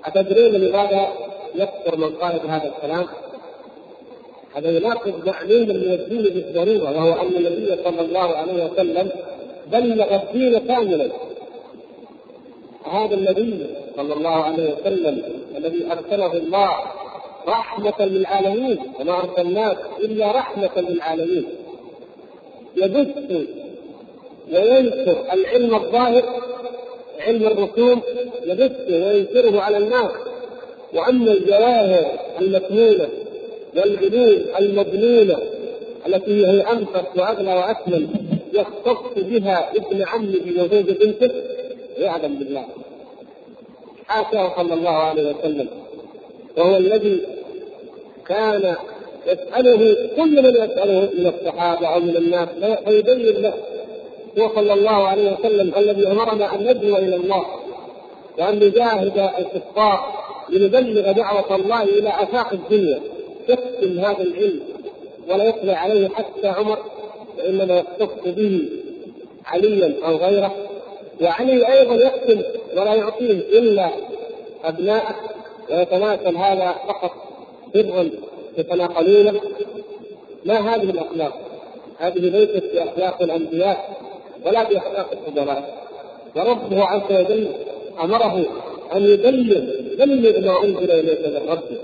أتدرون 0.04 0.52
لماذا 0.52 1.08
يكفر 1.54 1.96
من 1.96 2.10
قال 2.16 2.38
بهذا 2.38 2.72
الكلام؟ 2.76 3.06
هذا 4.54 4.70
يناقض 4.76 5.26
معلوم 5.26 5.68
من 5.68 5.92
الدين 5.92 6.22
بالضروره 6.22 6.96
وهو 6.96 7.12
أن 7.12 7.26
النبي 7.26 7.82
صلى 7.84 8.00
الله 8.00 8.36
عليه 8.36 8.64
وسلم 8.64 9.10
بلغ 9.72 10.14
الدين 10.14 10.58
كاملا. 10.58 11.08
هذا 12.92 13.14
النبي 13.14 13.66
صلى 13.96 14.14
الله 14.14 14.44
عليه 14.44 14.74
وسلم 14.74 15.22
الذي 15.56 15.86
أرسله 15.92 16.32
الله 16.32 16.76
رحمة 17.48 17.94
للعالمين 18.06 18.78
وما 19.00 19.18
أرسلناك 19.18 19.78
إلا 20.00 20.32
رحمة 20.32 20.70
للعالمين. 20.76 21.44
يبث 22.76 23.46
وينشر 24.52 25.24
العلم 25.32 25.74
الظاهر 25.74 26.24
علم 27.20 27.46
الرسوم 27.46 28.02
يبثه 28.46 29.06
وينشره 29.06 29.60
على 29.60 29.76
الناس. 29.76 30.10
وأما 30.94 31.32
الجواهر 31.32 32.18
المكنونة 32.40 33.08
والعلوم 33.76 34.42
المضمونة 34.58 35.38
التي 36.06 36.46
هي 36.46 36.60
أنفس 36.60 37.06
واغلى 37.16 37.54
واكمل 37.54 38.08
يختص 38.52 39.14
بها 39.16 39.70
ابن 39.76 40.02
عمه 40.02 40.46
وزوج 40.56 40.90
بنته 40.90 41.30
يعلم 41.98 42.34
بالله. 42.34 42.64
حاشاه 44.06 44.56
صلى 44.56 44.74
الله 44.74 44.90
عليه 44.90 45.34
وسلم. 45.34 45.68
وهو 46.56 46.76
الذي 46.76 47.20
كان 48.26 48.74
يسأله 49.26 49.96
كل 50.16 50.42
من 50.42 50.50
يسأله 50.50 51.10
من 51.18 51.32
الصحابة 51.34 51.86
أو 51.94 52.00
من 52.00 52.16
الناس 52.16 52.48
فيبين 52.84 53.42
له 53.42 53.54
هو 54.38 54.54
صلى 54.54 54.72
الله 54.72 54.90
عليه 54.90 55.32
وسلم 55.32 55.72
الذي 55.76 56.06
أمرنا 56.06 56.54
أن 56.54 56.60
ندعو 56.60 56.96
إلى 56.96 57.16
الله 57.16 57.44
وأن 58.38 58.56
نجاهد 58.56 59.18
الكفار 59.38 60.22
لنبلغ 60.48 61.12
دعوة 61.12 61.56
الله 61.56 61.82
إلى 61.82 62.08
أفاق 62.08 62.52
الدنيا. 62.52 63.00
يختم 63.48 63.98
هذا 63.98 64.22
العلم 64.22 64.60
ولا 65.28 65.44
يطلع 65.44 65.74
عليه 65.74 66.08
حتى 66.08 66.48
عمر 66.48 66.78
وإنما 67.38 67.78
يختص 67.78 68.24
به 68.26 68.68
عليا 69.46 69.94
أو 70.04 70.16
غيره. 70.16 70.54
وعلي 71.22 71.72
أيضا 71.72 71.94
يختم 71.94 72.42
ولا 72.76 72.94
يعطيه 72.94 73.58
إلا 73.58 73.90
أبناءه 74.64 75.14
ويتناسل 75.70 76.36
هذا 76.36 76.74
فقط 76.88 77.12
سرا 77.72 78.10
يتناقلونه. 78.58 79.40
ما 80.44 80.74
هذه 80.74 80.90
الأخلاق؟ 80.90 81.40
هذه 81.98 82.18
ليست 82.18 82.64
بأخلاق 82.74 83.22
الأنبياء. 83.22 84.11
ولا 84.46 84.62
بأخلاق 84.62 85.10
الفضلاء 85.12 85.88
وربه 86.36 86.84
عز 86.84 87.12
وجل 87.12 87.48
أمره 88.02 88.44
أن 88.94 89.04
يبلغ 89.04 89.60
بلغ 89.98 90.40
ما 90.40 90.64
أنزل 90.64 90.90
إليك 90.90 91.26
من 91.26 91.48
ربك. 91.48 91.80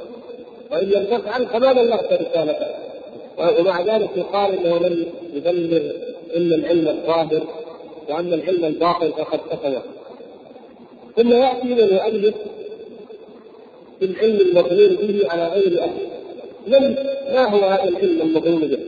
وإن 0.71 0.89
لم 0.89 1.05
تفعل 1.05 1.47
فما 1.47 1.73
بلغت 1.73 2.13
رسالته. 2.13 2.67
ومع 3.61 3.81
ذلك 3.81 4.11
يقال 4.17 4.59
إنه 4.59 4.79
لم 4.79 5.07
يبلغ 5.35 5.91
إلا 6.37 6.57
العلم 6.57 6.89
الظاهر 6.89 7.43
وأن 8.09 8.33
العلم 8.33 8.65
الباطن 8.65 9.11
فقد 9.11 9.39
كفر. 9.51 9.83
ثم 11.17 11.33
يأتي 11.33 11.69
من 11.69 11.79
يؤلف 11.79 12.35
في 13.99 14.05
العلم 14.05 14.41
المظنون 14.41 14.97
به 14.97 15.31
على 15.31 15.47
غير 15.47 15.81
اهله 15.83 16.09
من 16.67 16.97
ما 17.35 17.45
هو 17.49 17.59
هذا 17.59 17.89
العلم 17.89 18.21
المظنون 18.21 18.61
به؟ 18.61 18.79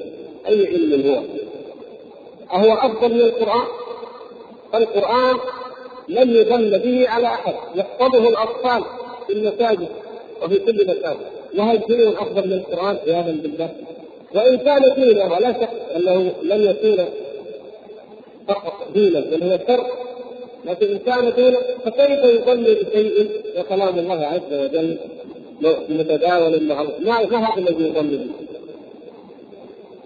أي 0.48 0.66
علم 0.66 1.10
هو؟ 1.10 1.39
أهو 2.52 2.72
أفضل 2.72 3.14
من 3.14 3.20
القرآن؟ 3.20 3.66
القرآن 4.74 5.36
لم 6.08 6.30
يضل 6.30 6.78
به 6.78 7.08
على 7.08 7.26
أحد. 7.26 7.54
يحفظه 7.74 8.28
الأطفال 8.28 8.84
في 9.26 9.32
المساجد 9.32 9.88
وفي 10.42 10.58
كل 10.58 10.86
مكان. 10.88 11.16
وهل 11.58 11.80
شيء 11.88 12.22
أفضل 12.22 12.46
من 12.46 12.52
القرآن؟ 12.52 12.96
عياذا 13.06 13.38
بالله؟ 13.42 13.70
وإن 14.34 14.58
كان 14.58 14.94
دينا 14.94 15.24
ولا 15.24 15.52
شك 15.52 15.70
أنه 15.96 16.32
لم 16.42 16.70
يكون 16.70 17.04
فقط 18.48 18.92
دينا 18.94 19.20
بل 19.20 19.42
هو 19.42 19.58
شر. 19.68 19.86
لكن 20.64 20.86
إن 20.86 20.98
كان 20.98 21.32
دينا 21.36 21.58
فكيف 21.84 22.24
يضل 22.24 22.74
بشيء؟ 22.74 23.30
وكلام 23.58 23.98
الله 23.98 24.26
عز 24.26 24.52
وجل 24.52 24.96
متداول 25.88 26.68
معروف. 26.68 26.90
ما 27.00 27.38
هذا 27.38 27.58
الذي 27.58 27.84
يضل 27.84 28.18
به؟ 28.18 28.26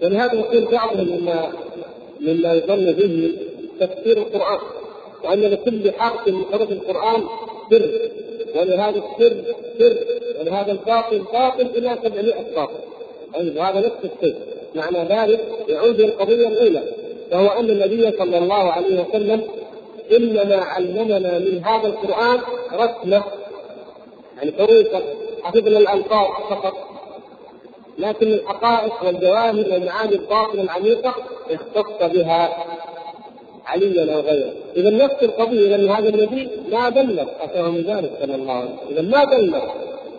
ولهذا 0.03 0.33
يقول 0.33 0.65
بعضهم 0.65 1.07
مما 1.07 1.51
مما 2.25 2.53
يظن 2.53 2.91
به 2.91 3.31
تفسير 3.79 4.17
القرآن 4.17 4.59
وأن 5.23 5.41
لكل 5.41 5.91
حرف 5.91 6.27
من 6.27 6.45
حروف 6.51 6.71
القرآن 6.71 7.23
سر 7.69 7.89
ولهذا 8.55 9.03
السر 9.03 9.43
سر 9.79 9.97
ولهذا 10.39 10.71
الباطل 10.71 11.19
باطل 11.33 11.67
إلى 11.75 11.97
700 12.03 12.33
باطل 12.55 12.73
أي 13.35 13.59
هذا 13.59 13.79
نفس 13.79 14.11
الشيء 14.15 14.35
معنى 14.75 14.97
ذلك 14.97 15.39
يعود 15.69 15.99
إلى 15.99 16.05
القضية 16.05 16.47
الأولى 16.47 16.83
وهو 17.31 17.47
أن 17.59 17.69
النبي 17.69 18.17
صلى 18.17 18.37
الله 18.37 18.71
عليه 18.71 19.05
وسلم 19.09 19.41
إنما 20.17 20.55
علمنا 20.55 21.39
من 21.39 21.61
هذا 21.65 21.87
القرآن 21.87 22.39
رسمة 22.73 23.23
يعني 24.37 24.51
حروفا 24.57 25.01
حفظنا 25.43 25.77
الألفاظ 25.77 26.27
فقط. 26.49 26.73
لكن 27.97 28.27
الحقائق 28.27 29.03
والجواهر 29.03 29.55
والمعاني 29.55 30.15
الباطنة 30.15 30.61
العميقة 30.61 31.15
اختص 31.51 32.13
بها 32.13 32.65
عليا 33.65 34.15
أو 34.15 34.19
غيره. 34.19 34.53
إذا 34.75 34.89
نفس 34.89 35.23
القضية 35.23 35.77
لأن 35.77 35.89
هذا 35.89 36.09
النبي 36.09 36.49
ما 36.71 36.89
بلغ 36.89 37.25
أتاه 37.41 37.69
من 37.69 37.81
ذلك 37.81 38.11
صلى 38.21 38.35
الله 38.35 38.53
عليه 38.53 38.69
وسلم. 38.69 38.89
إذا 38.89 39.01
ما 39.01 39.23
بلغ 39.23 39.63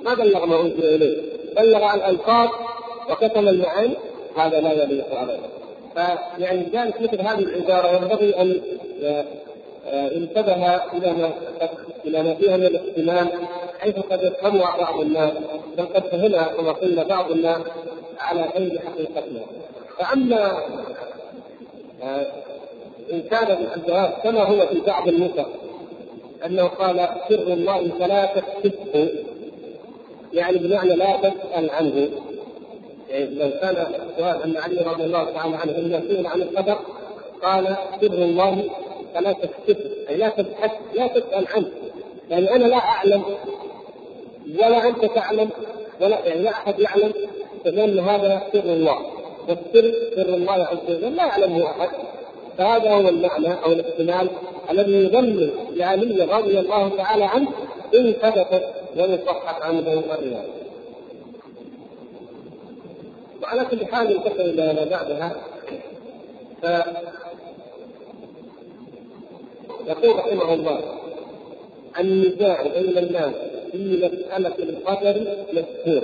ما 0.05 0.15
بلغ 0.15 0.47
ما 0.47 0.61
أنزل 0.61 0.95
إليه. 0.95 1.23
بلغ 1.57 1.85
عن 1.85 1.99
الألفاظ 1.99 2.49
وكتم 3.11 3.49
المعاني 3.49 3.95
هذا 4.37 4.61
لا 4.61 4.73
يليق 4.73 5.15
عليه. 5.15 5.39
فيعني 5.95 6.61
لذلك 6.61 7.01
مثل 7.01 7.21
هذه 7.21 7.39
العبارة 7.39 7.97
ينبغي 7.97 8.41
أن 8.41 8.61
آه، 9.89 10.17
انتبه 10.17 10.75
إلى 10.77 11.13
ما 11.13 11.31
إلى 12.07 12.23
ما 12.23 12.35
فيها 12.35 12.57
من 12.57 12.67
الاحتمال 12.67 13.29
حيث 13.81 13.99
قد 13.99 14.23
يفهمها 14.23 14.77
بعض 14.77 15.01
الناس 15.01 15.33
بل 15.79 15.85
قد 15.85 16.03
فهمها 16.03 16.45
كما 16.45 16.73
قلنا 16.73 17.03
بعض 17.03 17.31
الناس 17.31 17.63
على 18.19 18.43
غير 18.43 18.81
حقيقتها 18.81 19.47
فأما 19.99 20.59
آه، 22.03 22.27
إن 23.13 23.23
كان 23.23 23.69
الجواب 23.77 24.13
كما 24.23 24.43
هو 24.43 24.67
في 24.67 24.81
بعض 24.81 25.09
النسخ 25.09 25.47
أنه 26.47 26.67
قال 26.67 27.09
سر 27.29 27.53
الله 27.53 27.91
فلا 27.99 28.25
تكتبه 28.25 29.09
يعني 30.33 30.59
بمعنى 30.59 30.97
لا 30.97 31.17
تسأل 31.17 31.71
عنه. 31.71 32.09
يعني 33.09 33.35
لو 33.35 33.51
كان 33.61 33.77
السؤال 33.77 34.43
أن 34.43 34.57
علي 34.57 34.81
رضي 34.81 35.05
الله 35.05 35.25
تعالى 35.25 35.57
عنه 35.57 35.79
إنه 35.79 35.97
يسأل 35.97 36.27
عن 36.27 36.43
القدر 36.43 36.79
قال 37.43 37.77
سر 38.01 38.07
الله 38.07 38.65
فلا 39.15 39.33
تكتبه 39.33 39.91
أي 40.09 40.17
لا 40.17 40.29
تبحث 40.29 40.71
لا 40.95 41.07
تسأل 41.07 41.47
عنه. 41.55 41.71
يعني 42.31 42.55
أنا 42.55 42.65
لا 42.65 42.77
أعلم 42.77 43.23
ولا 44.55 44.89
أنت 44.89 45.05
تعلم 45.05 45.51
ولا 46.01 46.27
يعني 46.27 46.43
لا 46.43 46.51
أحد 46.51 46.81
يعلم 46.81 47.13
لأن 47.65 47.99
هذا 47.99 48.43
سر 48.53 48.59
الله. 48.59 48.99
والسر 49.49 49.95
سر 50.17 50.35
الله 50.35 50.53
عز 50.53 50.79
وجل 50.89 51.17
لا 51.17 51.27
يعلمه 51.27 51.71
أحد. 51.71 51.89
فهذا 52.59 52.93
هو 52.93 53.09
المعنى 53.09 53.65
أو 53.65 53.73
الاحتمال 53.73 54.29
الذي 54.71 54.93
يضمن 54.93 55.51
لعلي 55.71 56.25
رضي 56.25 56.61
الله 56.61 56.89
تعالى 56.89 57.25
عنه 57.25 57.49
إن 57.95 58.13
ثبتت 58.13 58.65
ويصحح 58.97 59.67
عنه 59.67 59.79
الروايه. 59.79 60.45
وعلى 63.43 63.65
كل 63.65 63.87
حال 63.87 64.17
انتقل 64.17 64.41
إلى 64.41 64.73
ما 64.73 64.85
بعدها. 64.91 65.37
ف 66.63 66.67
يقول 69.87 70.17
رحمه 70.17 70.55
الله 70.55 70.81
النزاع 72.01 72.63
بين 72.63 72.99
الناس 72.99 73.35
في 73.73 73.97
مسألة 74.13 74.55
القدر 74.59 75.37
مشهور 75.53 76.03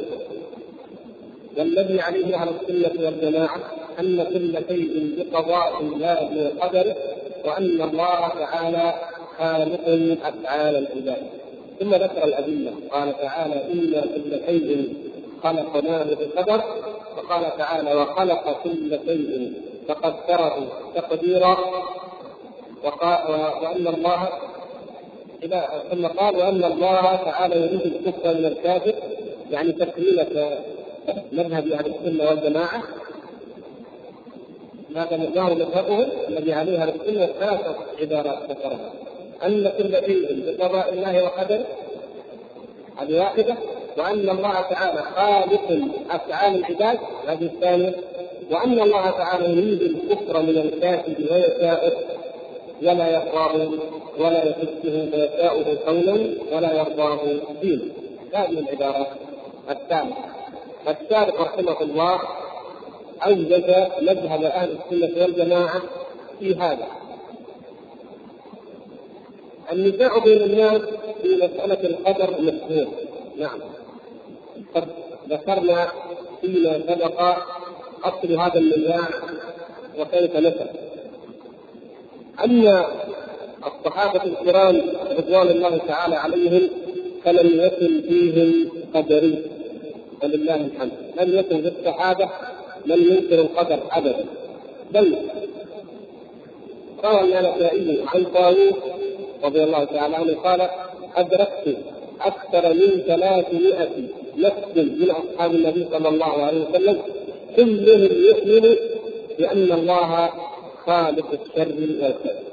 والذي 1.57 2.01
عليه 2.01 2.37
أهل 2.37 2.48
السنة 2.48 3.07
والجماعة 3.07 3.61
أن 4.01 4.25
كل 4.33 4.75
شيء 4.75 5.14
بقضاء 5.18 5.81
الله 5.81 6.53
وقدره 6.57 6.96
وأن 7.44 7.83
الله 7.83 8.29
تعالى 8.29 8.94
خالق 9.38 9.81
أفعال 10.25 10.77
العباد. 10.77 11.22
ثم 11.81 11.94
ذكر 11.94 12.25
الأدلة 12.25 12.72
قال 12.90 13.12
تعالى 13.18 13.72
إنا 13.72 14.01
كل 14.01 14.40
شيء 14.46 14.94
خلقناه 15.42 16.05
بقدر 16.05 16.62
وقال 17.16 17.59
تعالى 17.59 17.94
وخلق 17.94 18.62
كل 18.64 18.98
شيء 19.07 19.53
فقدره 19.88 20.68
تقديرا 20.94 21.57
وأن 23.62 23.87
الله 23.87 24.29
ثم 25.90 26.07
قال 26.07 26.37
وأن 26.37 26.64
الله 26.64 27.16
تعالى 27.16 27.57
يريد 27.57 27.81
الكفر 27.81 28.35
من 28.35 28.44
الكافر 28.44 28.94
يعني 29.50 29.72
تكملة 29.72 30.59
مذهب 31.33 31.72
أهل 31.72 31.87
السنة 31.87 32.28
والجماعة. 32.28 32.83
هذا 34.96 35.16
مقدار 35.16 35.55
مذهبهم 35.55 36.07
الذي 36.28 36.52
عليه 36.52 36.83
أهل 36.83 36.88
السنة 36.88 37.26
ثلاثة 37.26 37.76
عبارات 38.00 38.50
ذكرها. 38.50 38.92
أن 39.46 39.72
كل 39.78 40.07
شيء 40.07 40.44
بقضاء 40.46 40.92
الله 40.92 41.24
وقدره 41.24 41.66
هذه 42.98 43.18
واحدة 43.18 43.57
وأن 43.98 44.31
الله 44.31 44.61
تعالى 44.61 45.02
خالق 45.02 45.88
أفعال 46.11 46.55
العباد 46.55 46.98
هذه 47.26 47.44
الثانية 47.44 47.94
وأن 48.50 48.81
الله 48.81 49.11
تعالى 49.11 49.44
يريد 49.50 49.83
الكفر 49.83 50.42
من 50.42 50.59
الكافر 50.59 51.14
ويشاءه 51.31 51.92
ولا 52.83 53.09
يرضاه 53.09 53.71
ولا 54.18 54.45
يحسه 54.45 55.11
فيشاءه 55.11 55.79
قولا 55.87 56.35
ولا 56.53 56.73
يرضاه 56.73 57.18
دينا. 57.62 57.83
هذه 58.35 58.59
العبارات 58.59 59.07
الثالثة. 59.71 60.16
الشارق 60.88 61.40
رحمه 61.40 61.81
الله 61.81 62.21
اوجد 63.27 63.88
مذهب 64.03 64.45
أهل 64.45 64.71
السنة 64.71 65.23
والجماعة 65.23 65.83
في 66.40 66.55
هذا. 66.55 66.87
النزاع 69.73 70.18
بين 70.18 70.42
الناس 70.42 70.83
في 71.23 71.37
مسألة 71.37 71.81
القدر 71.88 72.40
مشهور 72.40 72.87
نعم. 73.38 73.59
قد 74.75 74.88
ذكرنا 75.29 75.88
فيما 76.40 76.81
سبق 76.88 77.37
أصل 78.05 78.33
هذا 78.40 78.59
النزاع 78.59 79.09
وكيف 79.99 80.37
نشأ 80.37 80.91
أما 82.45 82.87
الصحابة 83.66 84.25
الكرام 84.25 84.83
رضوان 85.18 85.49
الله 85.49 85.79
تعالى 85.88 86.14
عليهم 86.14 86.68
فلم 87.25 87.61
يكن 87.61 88.03
فيهم 88.09 88.68
قدري 88.95 89.42
ولله 90.23 90.55
الحمد. 90.55 90.92
لم 91.21 91.38
يكن 91.38 91.62
في 91.62 91.68
الصحابة 91.79 92.29
من 92.87 92.99
ينكر 92.99 93.40
القدر 93.40 93.79
أبدا. 93.90 94.25
بل 94.92 95.16
روى 97.05 97.21
النسائي 97.21 98.01
عن 98.14 98.25
طاووس 98.25 98.75
رضي 99.45 99.64
الله 99.64 99.85
تعالى 99.85 100.16
عنه 100.16 100.35
قال 100.35 100.68
أدركت 101.16 101.77
أكثر 102.21 102.75
من 102.75 103.03
ثلاثمائة 103.07 103.88
نفس 104.37 104.77
من 104.77 105.11
أصحاب 105.11 105.55
النبي 105.55 105.87
صلى 105.92 106.09
الله 106.09 106.42
عليه 106.42 106.64
وسلم. 106.71 106.99
كلهم 107.57 108.09
يؤمن 108.25 108.77
بأن 109.38 109.73
الله 109.73 110.31
خالق 110.87 111.27
الشر 111.33 111.75
والخير 112.03 112.53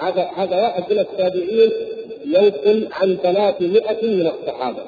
هذا 0.00 0.30
هذا 0.36 0.56
واحد 0.62 0.92
من 0.92 0.98
التابعين 0.98 1.70
ينقل 2.24 2.88
عن 2.92 3.16
300 3.22 3.80
من 4.02 4.26
الصحابة. 4.26 4.82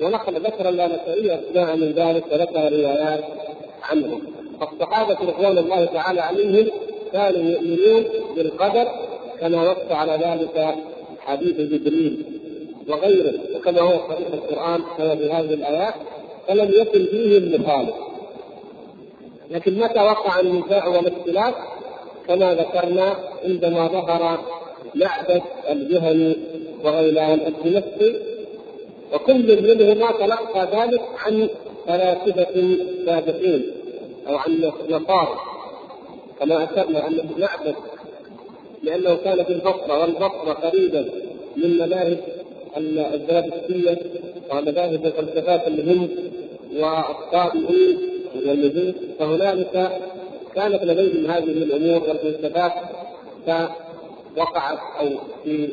ونقل 0.00 0.40
ذكر 0.40 0.68
النسائي 0.68 1.34
اثناء 1.34 1.76
من 1.76 1.92
ذلك 1.92 2.24
وذكر 2.32 2.72
روايات 2.72 3.24
عنهم. 3.82 4.22
فالصحابة 4.60 5.18
رضوان 5.20 5.58
الله 5.58 5.84
تعالى 5.84 6.20
عليهم 6.20 6.66
كانوا 7.12 7.50
يؤمنون 7.50 8.04
بالقدر 8.36 8.88
كما 9.40 9.72
نص 9.72 9.92
على 9.92 10.12
ذلك 10.12 10.74
حديث 11.20 11.56
جبريل 11.56 12.24
وغيره. 12.88 13.32
وكما 13.56 13.80
هو 13.80 14.08
صريح 14.08 14.28
القرآن 14.32 14.80
كما 14.98 15.16
في 15.16 15.32
هذه 15.32 15.54
الآيات 15.54 15.94
فلم 16.48 16.70
يكن 16.80 17.04
فيهم 17.04 17.62
مخالف. 17.62 17.94
لكن 19.50 19.78
متى 19.78 20.00
وقع 20.00 20.40
النزاع 20.40 20.86
والاختلاف؟ 20.88 21.54
كما 22.28 22.54
ذكرنا 22.54 23.16
عندما 23.44 23.86
ظهر 23.88 24.38
لعبة 24.94 25.42
الجهني 25.70 26.36
وغيلان 26.84 27.40
الدمشقي 27.46 28.14
وكل 29.12 29.62
منهما 29.62 30.12
تلقى 30.12 30.68
ذلك 30.80 31.02
عن 31.26 31.48
فلاسفة 31.86 32.76
سابقين 33.06 33.72
أو 34.28 34.36
عن 34.36 34.70
نصارى. 34.90 35.40
كما 36.40 36.64
أشرنا 36.64 37.06
أن 37.08 37.20
لعبة 37.36 37.74
لأنه 38.82 39.14
كان 39.16 39.44
في 39.44 39.52
البصرة 39.52 40.00
والبصرة 40.00 40.52
قريبا 40.52 41.10
من 41.56 41.78
مذاهب 41.78 42.18
الزرادشتية 42.76 43.98
ومذاهب 44.50 45.06
الفلسفات 45.06 45.68
الهند 45.68 46.10
والطائيين 46.76 48.19
والنجوم 48.34 48.94
فهنالك 49.18 50.00
كانت 50.54 50.82
لديهم 50.84 51.30
هذه 51.30 51.44
الأمور 51.44 52.08
والفلسفات 52.08 52.72
فوقعت 53.46 54.78
أو 55.00 55.08
في 55.44 55.68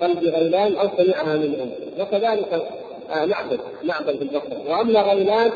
قلب 0.00 0.18
غيلان 0.24 0.76
أو 0.76 0.88
سمعها 0.98 1.36
منهم. 1.36 1.70
وكذلك 2.00 2.66
آه 3.10 3.24
معبد 3.24 3.60
معبد 3.84 4.16
في 4.16 4.22
البصره 4.22 4.62
وأما 4.68 5.02
غيلان 5.02 5.50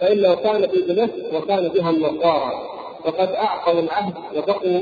فإنه 0.00 0.34
كان 0.34 0.66
في 0.68 0.80
دمشق 0.80 1.34
وكان 1.34 1.68
بها 1.68 1.90
النصارى. 1.90 2.52
وقد 3.06 3.28
أعطوا 3.28 3.80
العهد 3.80 4.14
وبقوا 4.36 4.80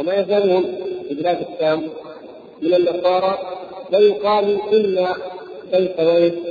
وما 0.00 0.14
يزالون 0.14 0.62
في 1.08 1.14
بلاد 1.14 1.46
الشام 1.52 1.88
من 2.62 2.74
النصارى. 2.74 3.38
ويقال 3.92 4.58
إن 4.72 5.08
كيف 5.72 6.00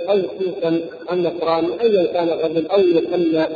أو 0.09 0.21
خصوصا 0.27 0.81
النصراني 1.11 1.81
ايا 1.81 2.05
كان 2.13 2.29
الرجل 2.29 2.67
أو 2.67 2.79
يسمى 2.79 3.47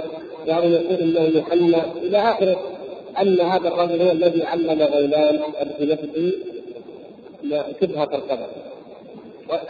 أو 0.47 0.63
يقول 0.63 1.01
إنه 1.01 1.39
يحنى 1.39 1.81
إلى 2.03 2.17
اخره 2.17 2.59
أن 3.21 3.41
هذا 3.41 3.67
الرجل 3.67 4.01
هو 4.01 4.11
الذي 4.11 4.43
علم 4.43 4.81
غيلان 4.81 5.39
بنفسه 5.79 6.31
شبهة 7.81 8.03
القدر. 8.03 8.47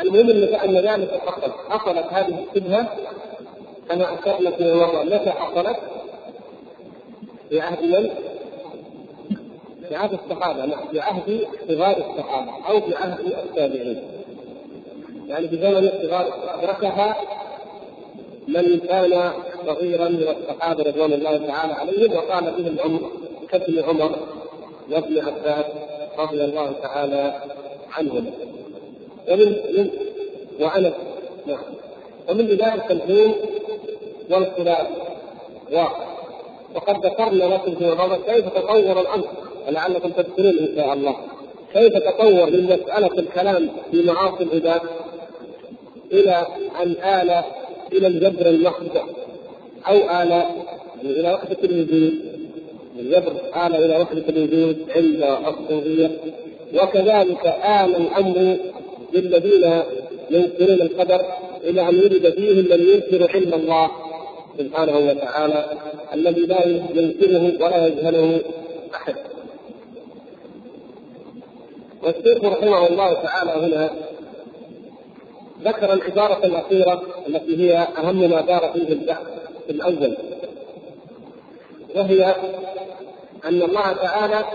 المهم 0.02 0.30
أن 0.54 0.76
ذلك 0.76 1.22
حصل 1.26 1.52
حصلت 1.70 2.06
هذه 2.14 2.46
الشبهة. 2.50 2.88
كما 3.90 4.20
اشرنا 4.20 4.52
في 4.52 4.64
المره 4.64 5.04
متى 5.04 5.32
حصلت؟ 5.32 5.78
في 7.50 7.62
عهد 7.62 7.84
من؟ 7.84 8.10
في 9.90 9.96
عهد 9.96 10.14
الصحابة. 10.14 10.66
نعم 10.66 10.88
في 10.92 11.00
عهد 11.00 11.48
صغار 11.68 11.98
الصحابة 11.98 12.52
أو 12.70 12.82
في 12.82 12.96
عهد 12.96 13.20
التابعين. 13.20 14.11
يعني 15.32 15.48
في 15.48 15.58
زمن 15.58 15.88
الصغار 15.88 16.34
ادركها 16.60 17.16
من 18.48 18.80
كان 18.80 19.32
صغيرا 19.66 20.10
من 20.10 20.24
الصحابة 20.28 20.84
رضوان 20.84 21.14
الله 21.14 21.38
تعالى 21.38 21.74
عليهم 21.74 22.14
وقال 22.14 22.44
به 22.44 22.68
العمر 22.68 23.00
كابن 23.50 23.84
عمر 23.84 24.16
وابن 24.92 25.20
عباس 25.20 25.66
رضي 26.18 26.44
الله 26.44 26.72
تعالى 26.82 27.34
عنهما 27.92 28.32
ومن 29.30 29.46
من 29.78 29.90
وانس 30.60 30.94
نعم. 31.48 31.64
ومن 32.30 32.48
ذلك 32.48 32.92
الحين 32.92 33.34
والخلاف 34.32 34.88
واقع 35.72 36.12
وقد 36.76 37.06
ذكرنا 37.06 37.44
لكم 37.44 37.76
في 37.76 37.86
مره 37.86 38.20
كيف 38.28 38.48
تطور 38.48 39.02
الأمر. 39.02 39.28
ولعلكم 39.68 40.10
تذكرون 40.10 40.58
إن 40.58 40.76
شاء 40.76 40.94
الله. 40.94 41.16
كيف 41.74 41.94
تطور 41.94 42.50
من 42.52 42.64
مسألة 42.66 43.20
الكلام 43.20 43.70
في 43.92 44.04
معاصي 44.04 44.44
العباد. 44.44 44.82
إلى 46.14 46.48
أن 46.84 46.92
آل 46.92 47.44
إلى 47.94 48.08
الجبر 48.08 48.50
المحض 48.50 48.98
أو 49.88 49.96
آل 49.96 50.44
إلى 51.04 51.34
وحده 51.34 51.58
الوجود 51.64 52.14
الجبر 53.00 53.32
آل 53.66 53.76
إلى 53.76 53.98
وحده 54.02 54.24
الوجود 54.30 54.78
عند 54.96 55.38
الصوفيه 55.48 56.12
وكذلك 56.74 57.46
آل 57.66 57.96
الأمر 57.96 58.58
للذين 59.14 59.82
ينكرون 60.30 60.82
القدر 60.82 61.22
إلى 61.64 61.82
أن 61.82 61.96
ولد 62.00 62.30
فيهم 62.30 62.56
من 62.58 62.88
ينكر 62.94 63.32
علم 63.32 63.54
الله 63.54 63.92
سبحانه 64.58 64.98
وتعالى 64.98 65.66
الذي 66.14 66.42
لا 66.42 66.68
ينكره 66.68 67.64
ولا 67.66 67.88
يجهله 67.88 68.42
أحد. 68.96 69.16
والشيخ 72.04 72.44
رحمه 72.44 72.88
الله 72.88 73.14
تعالى 73.14 73.52
هنا 73.52 73.90
ذكر 75.64 75.94
العبارة 75.94 76.46
الأخيرة 76.46 77.02
التي 77.28 77.58
هي 77.58 77.88
أهم 77.98 78.30
ما 78.30 78.42
دار 78.42 78.72
فيه 78.74 78.94
البحث 78.94 79.26
في 79.68 79.72
الأول 79.72 80.18
وهي 81.96 82.36
أن 83.46 83.62
الله 83.62 83.94
تعالى 83.94 84.46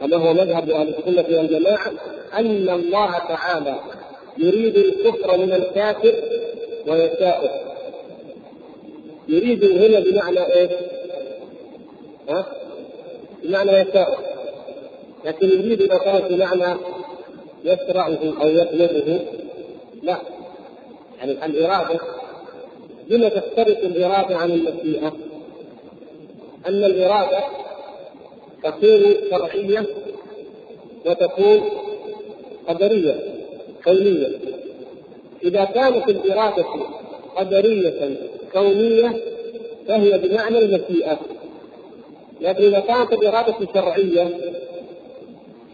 كما 0.00 0.16
هو 0.16 0.32
مذهب 0.32 0.70
أهل 0.70 0.88
السنة 0.88 1.38
والجماعة 1.38 1.92
أن 2.34 2.68
الله 2.68 3.18
تعالى 3.18 3.74
يريد 4.38 4.76
الكفر 4.76 5.38
من 5.38 5.52
الكافر 5.52 6.14
ويشاؤه 6.86 7.50
يريد 9.28 9.64
هنا 9.64 10.00
بمعنى 10.00 10.54
إيش؟ 10.54 10.70
ها؟ 12.28 12.46
بمعنى 13.42 13.70
يشاؤه 13.70 14.18
لكن 15.24 15.48
يريد 15.48 15.82
اذا 15.82 15.98
كانت 15.98 16.32
بمعنى 16.32 16.78
يشرعه 17.64 18.18
أو 18.42 18.48
يطلبه 18.48 19.20
لا. 20.02 20.18
يعني 21.18 21.46
الاراده 21.46 22.00
بما 23.10 23.28
تختلف 23.28 23.78
الإرادة 23.78 24.36
عن 24.36 24.50
المشيئه؟ 24.50 25.12
أن 26.66 26.84
الإرادة 26.84 27.44
تكون 28.62 29.14
شرعية 29.30 29.86
وتكون 31.06 31.70
قدرية 32.68 33.14
كونية. 33.84 34.38
إذا 35.44 35.64
كانت 35.64 36.08
الإرادة 36.08 36.64
قدرية 37.36 38.16
كونية 38.52 39.16
فهي 39.88 40.18
بمعنى 40.18 40.58
المشيئه 40.58 41.18
لكن 42.40 42.64
إذا 42.64 42.80
كانت 42.80 43.12
الإرادة 43.12 43.54
شرعية 43.74 44.40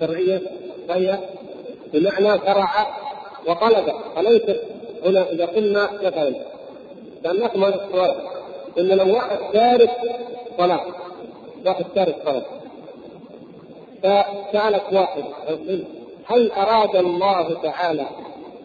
شرعية 0.00 0.42
فهي 0.88 1.18
بمعنى 1.92 2.38
شرع 2.38 2.86
وطلب 3.46 3.94
فليست 4.16 4.60
هنا 5.04 5.30
إذا 5.30 5.46
قلنا 5.46 5.90
مثلا 6.02 6.34
كان 7.24 7.60
ما 7.60 7.68
السؤال 7.68 8.14
إن 8.78 8.88
لو 8.88 9.14
واحد 9.14 9.38
تارك 9.52 9.90
صلاة 10.58 10.86
واحد 11.66 11.84
تارك 11.94 12.16
صلاة 12.24 12.44
فسألك 14.02 14.92
واحد 14.92 15.24
هل 16.24 16.50
أراد 16.52 16.96
الله 16.96 17.62
تعالى 17.62 18.06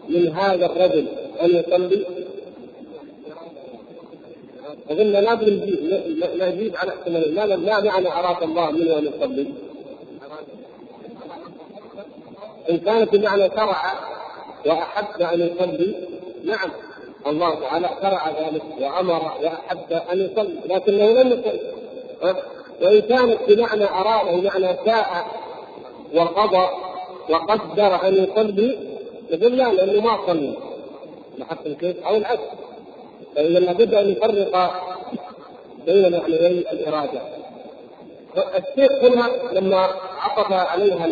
من 0.08 0.28
هذا 0.28 0.66
الرجل 0.66 1.06
أن 1.42 1.50
يصلي؟ 1.50 2.06
فقلنا 4.88 5.18
لا 5.18 5.34
نجيب 6.48 6.76
على 6.76 6.90
احتمال 6.90 7.34
لا 7.34 7.46
لا 7.46 7.56
معنى 7.56 8.08
أراد 8.08 8.42
الله 8.42 8.70
منه 8.70 8.98
أن 8.98 9.06
يصلي 9.06 9.46
إن 12.70 12.78
كانت 12.78 13.16
بمعنى 13.16 13.50
شرع 13.50 14.09
وأحب 14.66 15.22
أن 15.22 15.40
يصلي؟ 15.40 15.94
نعم. 16.44 16.70
الله 17.26 17.60
تعالى 17.60 17.88
شرع 18.02 18.28
ذلك 18.28 18.62
وأمر 18.80 19.32
وأحب 19.42 19.92
أن 20.12 20.20
يصلي 20.20 20.60
لكنه 20.74 21.22
لم 21.22 21.28
يصلي. 21.28 21.60
وإن 22.82 23.00
كانت 23.00 23.38
بمعنى 23.48 23.84
أراد 23.84 24.34
بمعنى 24.34 24.76
شاء 24.86 25.26
وقضى 26.14 26.68
وقدر 27.30 28.08
أن 28.08 28.14
يصلي 28.14 28.78
يقول 29.30 29.56
لا 29.56 29.72
لأنه 29.72 30.00
ما 30.00 30.26
صلى 30.26 30.56
لاحظتم 31.38 31.74
كيف؟ 31.74 32.06
أو 32.06 32.16
العكس. 32.16 32.42
فإذا 33.36 33.58
لابد 33.58 33.94
أن 33.94 34.10
نفرق 34.10 34.72
بين 35.86 36.12
معنيي 36.12 36.72
الإرادة. 36.72 37.20
الشيخ 38.36 38.92
هنا 39.04 39.30
لما 39.52 39.88
عطف 40.18 40.52
عليها 40.52 41.06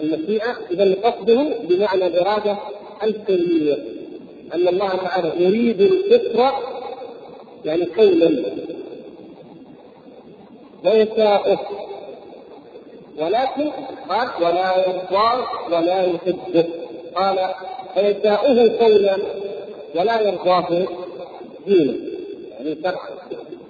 المشيئه 0.00 0.56
إذا 0.70 0.94
قصده 1.04 1.46
بمعنى 1.68 2.06
الاراده 2.06 2.56
الكونيه 3.02 3.74
أن 4.54 4.68
الله 4.68 4.96
تعالى 4.96 5.32
يريد 5.44 5.80
الفطره 5.80 6.58
يعني 7.64 7.84
كونا 7.84 8.42
ويشاءه 10.84 11.60
ولكن 13.18 13.70
قال 14.08 14.28
ولا 14.40 14.88
يرضى 14.88 15.46
ولا 15.72 16.02
يحبه 16.02 16.64
قال 17.14 17.38
فيشاؤه 17.94 18.68
كونا 18.78 19.18
ولا 19.94 20.20
يرضاه 20.20 20.68
دينا. 21.66 21.94
يعني 22.58 22.76
شرعا. 22.82 23.08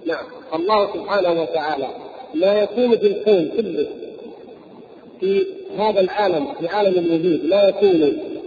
نعم. 0.06 0.24
الله 0.54 0.92
سبحانه 0.94 1.42
وتعالى 1.42 1.88
ما 2.34 2.54
يكون 2.54 2.98
في 2.98 3.06
الكون 3.06 3.48
كله. 3.56 3.86
في 5.20 5.46
هذا 5.78 6.00
العالم 6.00 6.54
في 6.60 6.68
عالم 6.68 6.98
الوجود 6.98 7.44
لا 7.44 7.68
يكون 7.68 8.00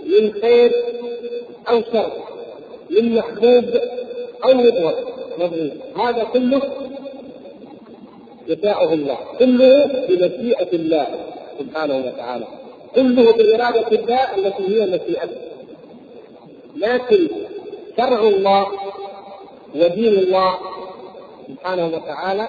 من 0.05 0.33
خير 0.41 0.71
أو 1.69 1.81
شر 1.93 2.11
من 2.89 3.15
محبوب 3.15 3.65
أو 4.45 4.53
مضغط 4.53 4.95
هذا 5.97 6.23
كله 6.23 6.61
يشاءه 8.47 8.93
الله 8.93 9.17
كله 9.39 9.85
بمشيئة 10.09 10.73
الله 10.73 11.07
سبحانه 11.59 11.97
وتعالى. 11.97 12.47
كله 12.95 13.31
بإرادة 13.31 13.87
الله 13.87 14.35
التي 14.35 14.63
هي 14.67 14.85
مشيئته. 14.85 15.37
لكن 16.75 17.27
شرع 17.97 18.21
الله 18.21 18.67
ودين 19.75 20.13
الله 20.13 20.57
سبحانه 21.47 21.87
وتعالى 21.87 22.47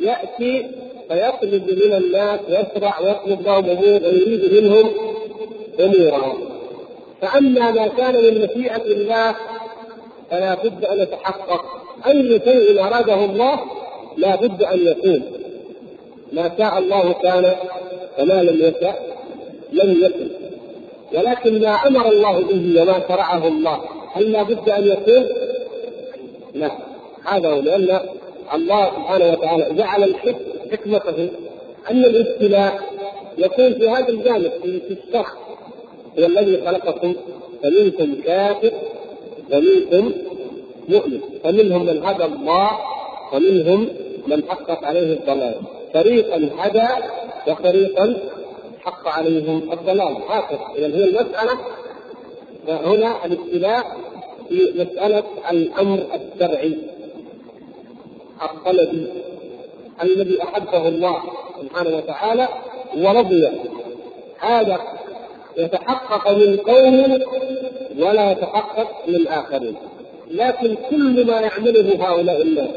يأتي 0.00 0.66
فيطلب 1.08 1.70
من 1.84 1.92
الناس 1.94 2.40
ويشرع 2.48 3.00
ويطلب 3.00 3.42
لهم 3.46 3.70
امور 3.70 4.02
ويريد 4.02 4.52
منهم 4.54 4.90
امورهم 5.80 6.38
فأما 7.20 7.70
ما 7.70 7.86
كان 7.86 8.14
من 8.14 8.42
مشيئة 8.42 8.84
الله 8.84 9.36
فلا 10.30 10.54
بد 10.54 10.84
أن 10.84 10.98
يتحقق. 10.98 11.64
أي 12.06 12.40
شيء 12.44 12.84
أراده 12.84 13.24
الله 13.24 13.60
لا 14.16 14.36
بد 14.36 14.62
أن 14.62 14.86
يكون 14.86 15.22
ما 16.32 16.50
شاء 16.58 16.78
الله 16.78 17.12
كان 17.12 17.54
وما 18.18 18.42
لم 18.42 18.56
يشاء 18.56 19.16
لم 19.72 20.04
يكن 20.04 20.28
ولكن 21.14 21.60
ما 21.60 21.68
أمر 21.68 22.08
الله 22.08 22.40
به 22.40 22.82
وما 22.82 23.02
شرعه 23.08 23.48
الله 23.48 23.80
هل 24.12 24.32
لا 24.32 24.42
بد 24.42 24.68
أن 24.68 24.86
يكون؟ 24.86 25.26
لا. 26.54 26.70
هذا 27.24 27.48
هو 27.48 27.60
لأن 27.60 28.00
الله 28.54 28.86
سبحانه 28.86 29.32
وتعالى 29.32 29.74
جعل 29.74 30.04
الحكم 30.04 30.44
حكمته 30.72 31.28
أن 31.90 32.04
الابتلاء 32.04 32.80
يكون 33.38 33.74
في 33.74 33.88
هذا 33.88 34.08
الجانب 34.08 34.52
في, 34.62 34.96
الشخص 35.08 35.36
هو 36.18 36.26
الذي 36.26 36.66
خلقكم 36.66 37.14
فمنكم 37.62 38.14
كافر 38.24 38.72
ومنكم 39.52 40.12
مؤمن 40.88 41.20
فمنهم 41.44 41.86
من 41.86 42.04
هدى 42.04 42.24
الله 42.24 42.70
ومنهم 43.32 43.88
من 44.26 44.42
حقت 44.48 44.84
عليه 44.84 45.12
الضلال. 45.12 45.54
فريقا 45.94 46.50
هدى 46.58 46.88
وفريقا 47.48 48.16
حق 48.80 49.08
عليهم 49.08 49.72
الضلال. 49.72 50.16
هكذا 50.28 50.60
اذا 50.76 50.86
هي 50.86 51.04
المسألة 51.04 51.58
هنا 52.68 53.24
الابتلاء 53.24 53.96
في 54.48 54.72
مسألة 54.76 55.24
الأمر 55.50 55.98
الشرعي 56.14 56.78
الطلبي. 58.42 59.06
الذي 60.02 60.42
أحبه 60.42 60.88
الله 60.88 61.22
سبحانه 61.62 61.96
وتعالى 61.96 62.48
ورضي. 62.96 63.48
هذا 64.38 64.78
يتحقق 65.56 66.30
من 66.30 66.56
قوم 66.56 67.18
ولا 67.98 68.32
يتحقق 68.32 68.88
من 69.08 69.28
آخرين. 69.28 69.76
لكن 70.30 70.76
كل 70.90 71.26
ما 71.26 71.40
يعمله 71.40 72.08
هؤلاء 72.08 72.42
الناس 72.42 72.70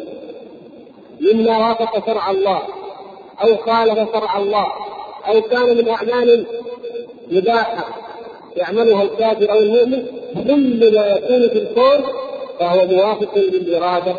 مما 1.22 1.58
وافق 1.58 2.06
شرع 2.06 2.32
الله 2.32 2.62
أو 3.44 3.56
خالف 3.58 4.12
شرع 4.14 4.38
الله 4.38 4.68
أو 5.28 5.42
كان 5.42 5.78
من 5.78 5.90
أعمال 5.90 6.46
مباحة 7.32 7.86
يعملها 8.58 9.04
الكافر 9.04 9.52
أو 9.52 9.60
المؤمن 9.60 10.06
كل 10.48 10.96
ما 10.96 11.08
يكون 11.08 11.50
في 11.50 11.58
الكون 11.58 12.06
فهو 12.60 12.86
موافق 12.86 13.38
للإرادة 13.38 14.16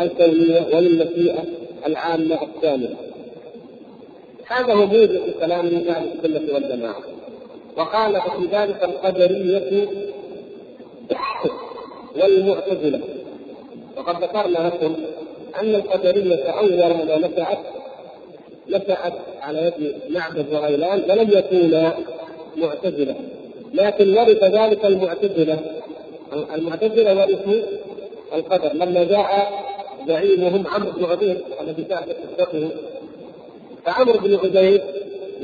الكونية 0.00 0.66
وللمشيئة 0.72 1.44
العامة 1.86 2.38
الكاملة 2.42 2.96
هذا 4.46 4.72
هو 4.72 4.86
موجب 4.86 5.20
كلام 5.40 5.66
أهل 5.66 6.08
السنة 6.24 6.54
والجماعة. 6.54 7.00
وقال 7.76 8.12
في 8.12 8.56
ذلك 8.56 8.84
القدرية 8.84 9.88
والمعتزلة. 12.22 13.00
وقد 13.96 14.24
ذكرنا 14.24 14.68
لكم 14.68 14.94
أن 15.60 15.74
القدرية 15.74 16.50
أول 16.50 16.78
ما 16.78 17.18
نشأت 17.18 17.58
نشأت 18.68 19.12
على 19.42 19.66
يد 19.66 19.94
معبد 20.08 20.52
وغيلان 20.52 21.02
فلم 21.02 21.30
يكونا 21.38 21.94
معتزلة. 22.56 23.14
لكن 23.74 24.18
ورث 24.18 24.44
ذلك 24.44 24.84
المعتزلة. 24.84 25.58
المعتزلة 26.54 27.16
ورثوا 27.16 27.62
القدر. 28.34 28.72
لما 28.72 29.04
جاء 29.04 29.64
زعيمهم 30.08 30.66
عمرو 30.66 30.92
بن 30.92 31.04
عبيد 31.04 31.40
الذي 31.60 31.84
كانت 31.84 32.10
قصته 32.38 32.70
فعمرو 33.84 34.18
بن 34.18 34.34
عبيد 34.34 34.82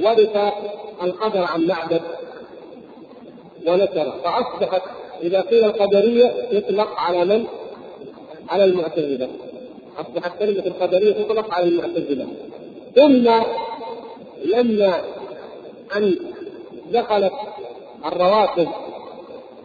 ورث 0.03 0.37
القدر 1.03 1.43
عن 1.45 1.67
معبد 1.67 2.03
ونشره 3.67 4.15
فأصبحت 4.25 4.83
إذا 5.23 5.41
قيل 5.41 5.65
القدرية 5.65 6.35
يطلق 6.53 6.99
على 6.99 7.25
من؟ 7.25 7.45
على 8.49 8.65
المعتزلة. 8.65 9.29
أصبحت 9.99 10.39
كلمة 10.39 10.67
القدرية 10.67 11.13
تطلق 11.13 11.55
على 11.55 11.69
المعتزلة. 11.69 12.27
ثم 12.95 13.31
لما 14.45 15.01
أن 15.97 16.17
دخلت 16.93 17.33
الرواتب 18.07 18.69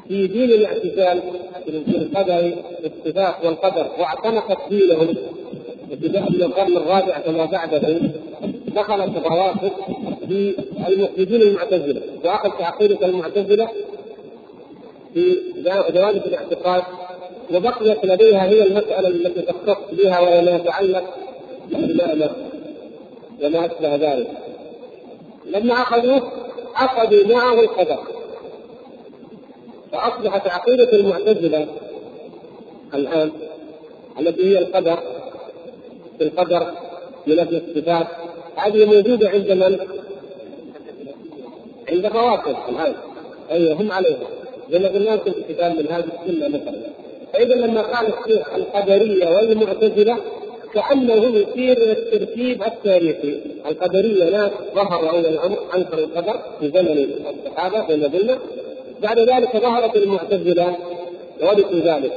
في 0.07 0.27
دين 0.27 0.51
الاعتزال 0.51 1.21
في 1.65 1.97
القدر 1.97 2.53
الاتفاق 2.79 3.45
والقدر. 3.45 3.87
واعتنقت 3.99 4.57
دينهم 4.69 5.15
ابتداء 5.91 6.31
من 6.31 6.43
القرن 6.43 6.77
الرابع 6.77 7.19
كما 7.19 7.45
بعده 7.45 7.99
دخلت 8.67 9.17
الروافض 9.17 9.71
في 10.27 10.55
المخرجين 10.87 11.41
المعتزلة. 11.41 12.01
واخذ 12.23 12.63
عقيده 12.63 13.05
المعتزله 13.05 13.69
في 15.13 15.37
جوانب 15.93 16.21
الاعتقاد. 16.25 16.83
وبقيت 17.53 18.05
لديها 18.05 18.43
هي 18.45 18.63
المسألة 18.63 19.07
التي 19.07 19.41
تختص 19.41 19.77
بها 19.91 20.19
وما 20.19 20.55
يتعلق 20.55 21.03
بالمعنى 21.71 22.29
وما 23.43 23.65
أشبه 23.65 23.95
ذلك. 23.95 24.27
لما 25.45 25.73
أخذوه 25.73 26.31
أخذوا 26.75 27.27
معه 27.27 27.59
القدر. 27.59 28.14
فأصبحت 29.95 30.47
عقيدة 30.47 30.93
المعتزلة 30.93 31.67
الآن 32.93 33.31
التي 34.19 34.49
هي 34.49 34.59
القدر 34.59 34.99
في 36.17 36.23
القدر 36.23 36.71
من 37.27 37.39
أجل 37.39 37.61
الصفات. 37.69 38.07
هذه 38.55 38.85
موجودة 38.85 39.29
عند 39.29 39.51
من؟ 39.51 39.79
عند 41.89 42.05
الروافض 42.05 42.55
الآن. 42.69 42.95
أيوه 43.51 43.81
هم 43.81 43.91
عليها. 43.91 44.27
زي 44.71 44.79
ما 44.79 44.87
قلنا 44.87 45.17
في 45.17 45.31
كتاب 45.49 45.71
من 45.71 45.87
هذه 45.89 46.05
السنة 46.25 46.47
مثلا. 46.47 46.81
فإذا 47.33 47.55
لما 47.55 47.81
قال 47.81 48.07
الشيخ 48.07 48.53
القدرية 48.53 49.29
والمعتزلة 49.29 50.17
كأنه 50.73 51.13
يشير 51.13 51.77
إلى 51.77 51.91
الترتيب 51.91 52.63
التاريخي. 52.63 53.41
القدرية 53.65 54.29
ناس 54.29 54.51
ظهروا 54.75 55.09
اول 55.09 55.25
الامر 55.25 55.57
انكروا 55.75 56.05
القدر 56.05 56.39
في 56.59 56.69
زمن 56.69 57.09
الصحابة 57.45 57.87
زي 57.87 57.97
ما 57.97 58.07
قلنا 58.07 58.39
بعد 59.01 59.19
ذلك 59.19 59.57
ظهرت 59.57 59.95
المعتزلة 59.95 60.75
ورثوا 61.41 61.79
ذلك. 61.79 62.11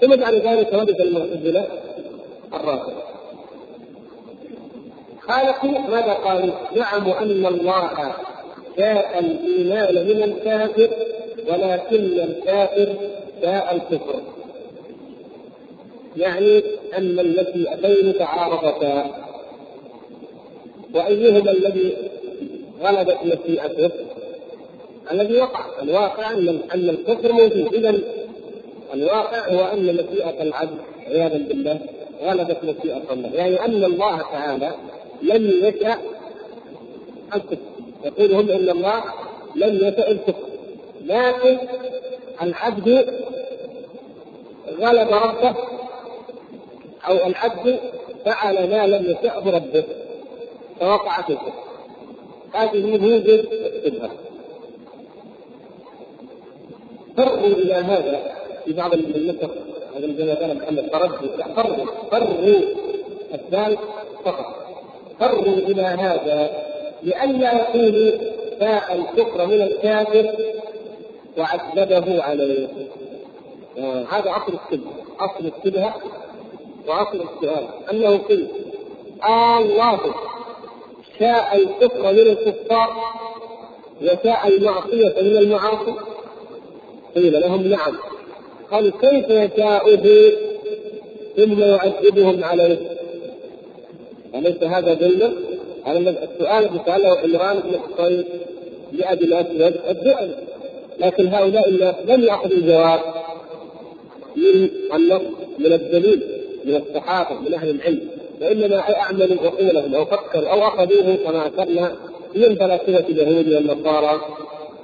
ثم 0.00 0.16
بعد 0.16 0.34
ذلك 0.34 0.72
ورث 0.72 1.00
المعتزلة 1.00 1.66
الرافضة. 2.54 3.02
خالقوا 5.20 5.78
ماذا 5.78 6.12
قالوا؟ 6.12 6.54
زعموا 6.76 7.22
أن 7.22 7.46
الله 7.46 8.14
شاء 8.78 9.18
الإيمان 9.18 10.06
من 10.06 10.22
الكافر 10.22 10.88
ولكن 11.48 12.20
الكافر 12.20 12.94
شاء 13.42 13.74
الكفر. 13.74 14.20
يعني 16.16 16.62
أن 16.98 17.18
المشيئتين 17.20 18.18
تعارضتا 18.18 19.24
وأيهما 20.94 21.50
الذي 21.50 21.96
غلبت 22.82 23.18
مشيئته 23.24 23.90
الذي 25.12 25.40
وقع. 25.40 25.64
الواقع 25.82 26.30
أن 26.30 26.88
الكفر 26.88 27.32
موجود 27.32 27.74
اذا 27.74 27.98
الواقع 28.94 29.48
هو 29.48 29.60
أن 29.60 29.94
مشيئة 29.94 30.42
العبد 30.42 30.78
عياذا 31.06 31.38
بالله 31.38 31.80
غلبت 32.22 32.58
مشيئة 32.64 33.12
الله. 33.12 33.30
يعني 33.34 33.64
أن 33.64 33.84
الله 33.84 34.22
تعالى 34.22 34.74
لم 35.22 35.50
يشأ 35.62 35.98
الكفر 37.34 37.56
يقول 38.04 38.34
هم 38.34 38.50
إن 38.50 38.68
الله 38.70 39.02
لم 39.56 39.76
يشأ 39.76 40.10
الكفر 40.10 40.44
لكن 41.04 41.58
العبد 42.42 43.06
غلب 44.80 45.08
ربه 45.08 45.54
أو 47.08 47.26
العبد 47.26 47.78
فعل 48.24 48.70
ما 48.70 48.86
لم 48.86 49.04
يشأه 49.10 49.50
ربه 49.50 49.84
فوقع 50.80 51.22
في 51.22 51.32
الكفر 51.32 51.52
هذه 52.54 52.86
موجب 52.86 53.44
الشبهه 53.86 54.10
فروا 57.16 57.46
إلى 57.46 57.74
هذا 57.74 58.34
في 58.64 58.72
بعض 58.72 58.94
النسخ 58.94 59.50
هذا 59.96 60.34
قال 60.34 60.56
محمد 60.56 60.90
فرد 60.92 61.10
فروا 61.56 61.86
فروا 62.10 62.60
الثالث 63.34 63.78
فقط. 64.24 64.46
فروا 65.20 65.42
إلى 65.42 65.82
هذا 65.82 66.50
لئلا 67.02 67.52
يقولوا 67.54 68.12
باء 68.60 68.94
الكفر 68.94 69.46
من 69.46 69.62
الكافر 69.62 70.30
وعذبه 71.38 72.22
عليه. 72.22 72.68
آه 73.78 74.04
هذا 74.10 74.30
اصل 74.30 74.58
الشبهه 74.64 74.92
اصل 75.20 75.52
الشبهه 75.58 75.94
واصل 76.86 77.20
السؤال. 77.20 77.66
أنه 77.92 78.16
قيل 78.16 78.48
آه 79.24 79.58
الله 79.58 80.00
شاء 81.18 81.56
الكفر 81.56 82.12
من 82.12 82.18
الكفار 82.18 82.96
وشاء 84.02 84.48
المعصية 84.48 85.22
من 85.22 85.36
المعاصي. 85.36 85.94
قيل 87.14 87.40
لهم 87.40 87.68
نعم. 87.68 87.98
قال 88.70 88.92
كيف 89.00 89.30
يشاؤه 89.30 90.32
ثم 91.36 91.60
يعذبهم 91.60 92.44
عليه. 92.44 92.78
أليس 94.34 94.62
هذا 94.62 94.94
ظلما؟ 94.94 95.32
هذا 95.84 95.98
السؤال 95.98 96.64
الذي 96.64 96.80
سأله 96.86 97.18
عمران 97.18 97.60
بن 97.60 97.78
حصين 97.78 98.24
لأبي 98.92 99.24
الأسود 99.24 99.80
الدؤل 99.88 100.34
لكن 101.00 101.26
هؤلاء 101.26 101.68
الناس 101.68 101.94
لم 102.08 102.24
يأخذوا 102.24 102.56
الجواب 102.56 103.00
من 104.36 104.68
النص 104.94 105.22
من 105.58 105.72
الدليل 105.72 106.22
من 106.64 106.76
الصحابة 106.76 107.40
من 107.40 107.54
أهل 107.54 107.70
العلم. 107.70 108.08
وإنما 108.40 108.78
أعملوا 108.78 109.36
عقولهم 109.42 109.94
أو 109.94 110.04
فكروا 110.04 110.48
أو 110.48 110.62
أخذوه 110.62 111.16
كما 111.24 111.44
ذكرنا 111.44 111.96
من 112.34 112.54
فلاسفة 112.54 113.08
اليهود 113.08 113.48
والنصارى 113.48 114.20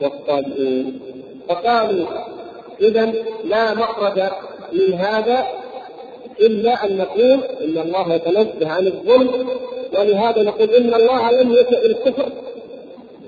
والصابئين. 0.01 1.10
فقالوا 1.49 2.07
إذا 2.81 3.13
لا 3.45 3.75
مخرج 3.75 4.23
من 4.73 4.95
هذا 4.95 5.47
إلا 6.41 6.87
أن 6.87 6.97
نقول 6.97 7.41
إن 7.61 7.79
الله 7.79 8.15
يتنزه 8.15 8.69
عن 8.69 8.87
الظلم 8.87 9.49
ولهذا 9.99 10.43
نقول 10.43 10.71
إن 10.71 10.95
الله 10.95 11.31
لم 11.31 11.53
يشا 11.53 11.85
الكفر 11.85 12.33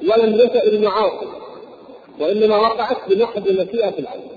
ولم 0.02 0.34
يشا 0.34 0.64
المعاصي 0.64 1.26
وإنما 2.20 2.56
وقعت 2.56 2.96
بمحض 3.08 3.48
مشيئة 3.48 3.94
العبد. 3.98 4.32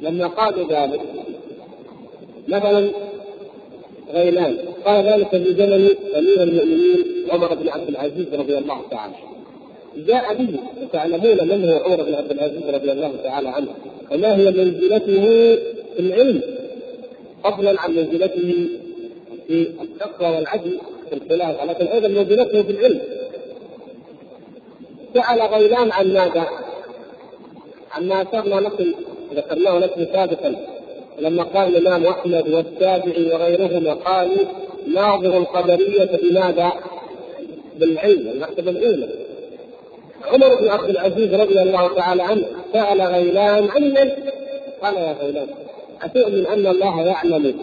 لما 0.00 0.26
قالوا 0.26 0.68
ذلك 0.68 1.00
مثلا 2.48 2.90
غيلان 4.12 4.58
قال 4.84 5.04
ذلك 5.04 5.28
في 5.28 5.54
زمن 5.54 5.88
أمير 6.16 6.42
المؤمنين 6.42 7.04
عمر 7.30 7.54
بن 7.54 7.68
عبد 7.68 7.88
العزيز 7.88 8.34
رضي 8.34 8.58
الله 8.58 8.80
تعالى 8.90 9.14
جاء 9.96 10.34
به 10.34 10.58
وتعلمون 10.82 11.48
من 11.48 11.68
هو 11.68 11.78
عمر 11.78 12.02
بن 12.02 12.14
عبد 12.14 12.30
العزيز 12.30 12.62
رضي 12.68 12.92
الله 12.92 13.12
تعالى 13.22 13.48
عنه. 13.48 13.68
وما 14.10 14.36
هي 14.36 14.50
منزلته 14.50 15.22
في 15.96 16.00
العلم؟ 16.00 16.42
فضلا 17.44 17.80
عن 17.80 17.90
منزلته 17.90 18.68
في 19.46 19.66
التقوى 19.82 20.36
والعدل 20.36 20.78
في 21.08 21.14
الخلافه 21.14 21.64
لكن 21.64 21.86
أيضا 21.86 22.08
منزلته 22.08 22.62
في 22.62 22.70
العلم. 22.70 23.00
سال 25.14 25.42
غيلان 25.42 25.92
عن 25.92 26.12
ماذا؟ 26.12 26.46
عما 27.92 28.22
اثرنا 28.22 28.60
نقل 28.60 28.94
ذكرناه 29.34 29.78
لكم 29.78 30.04
سابقا. 30.04 30.56
لما 31.18 31.42
قال 31.42 31.76
الإمام 31.76 32.06
أحمد 32.06 32.48
والتابعي 32.48 33.32
وغيرهما 33.32 33.94
قالوا 33.94 34.44
ناظر 34.94 35.36
القدرية 35.38 36.18
بماذا؟ 36.22 36.72
بالعلم 37.78 38.28
المكتبه 38.28 38.70
الاولى 38.70 39.08
عمر 40.24 40.54
بن 40.60 40.68
عبد 40.68 40.90
العزيز 40.90 41.34
رضي 41.34 41.62
الله 41.62 41.94
تعالى 41.94 42.22
عنه 42.22 42.44
سأل 42.72 43.00
غيلان 43.02 43.68
عن 43.68 43.82
العلم 43.82 44.16
قال 44.82 44.94
يا 44.96 45.16
غيلان 45.20 45.48
أتؤمن 46.02 46.46
أن 46.46 46.66
الله 46.66 47.02
يعلم؟ 47.02 47.58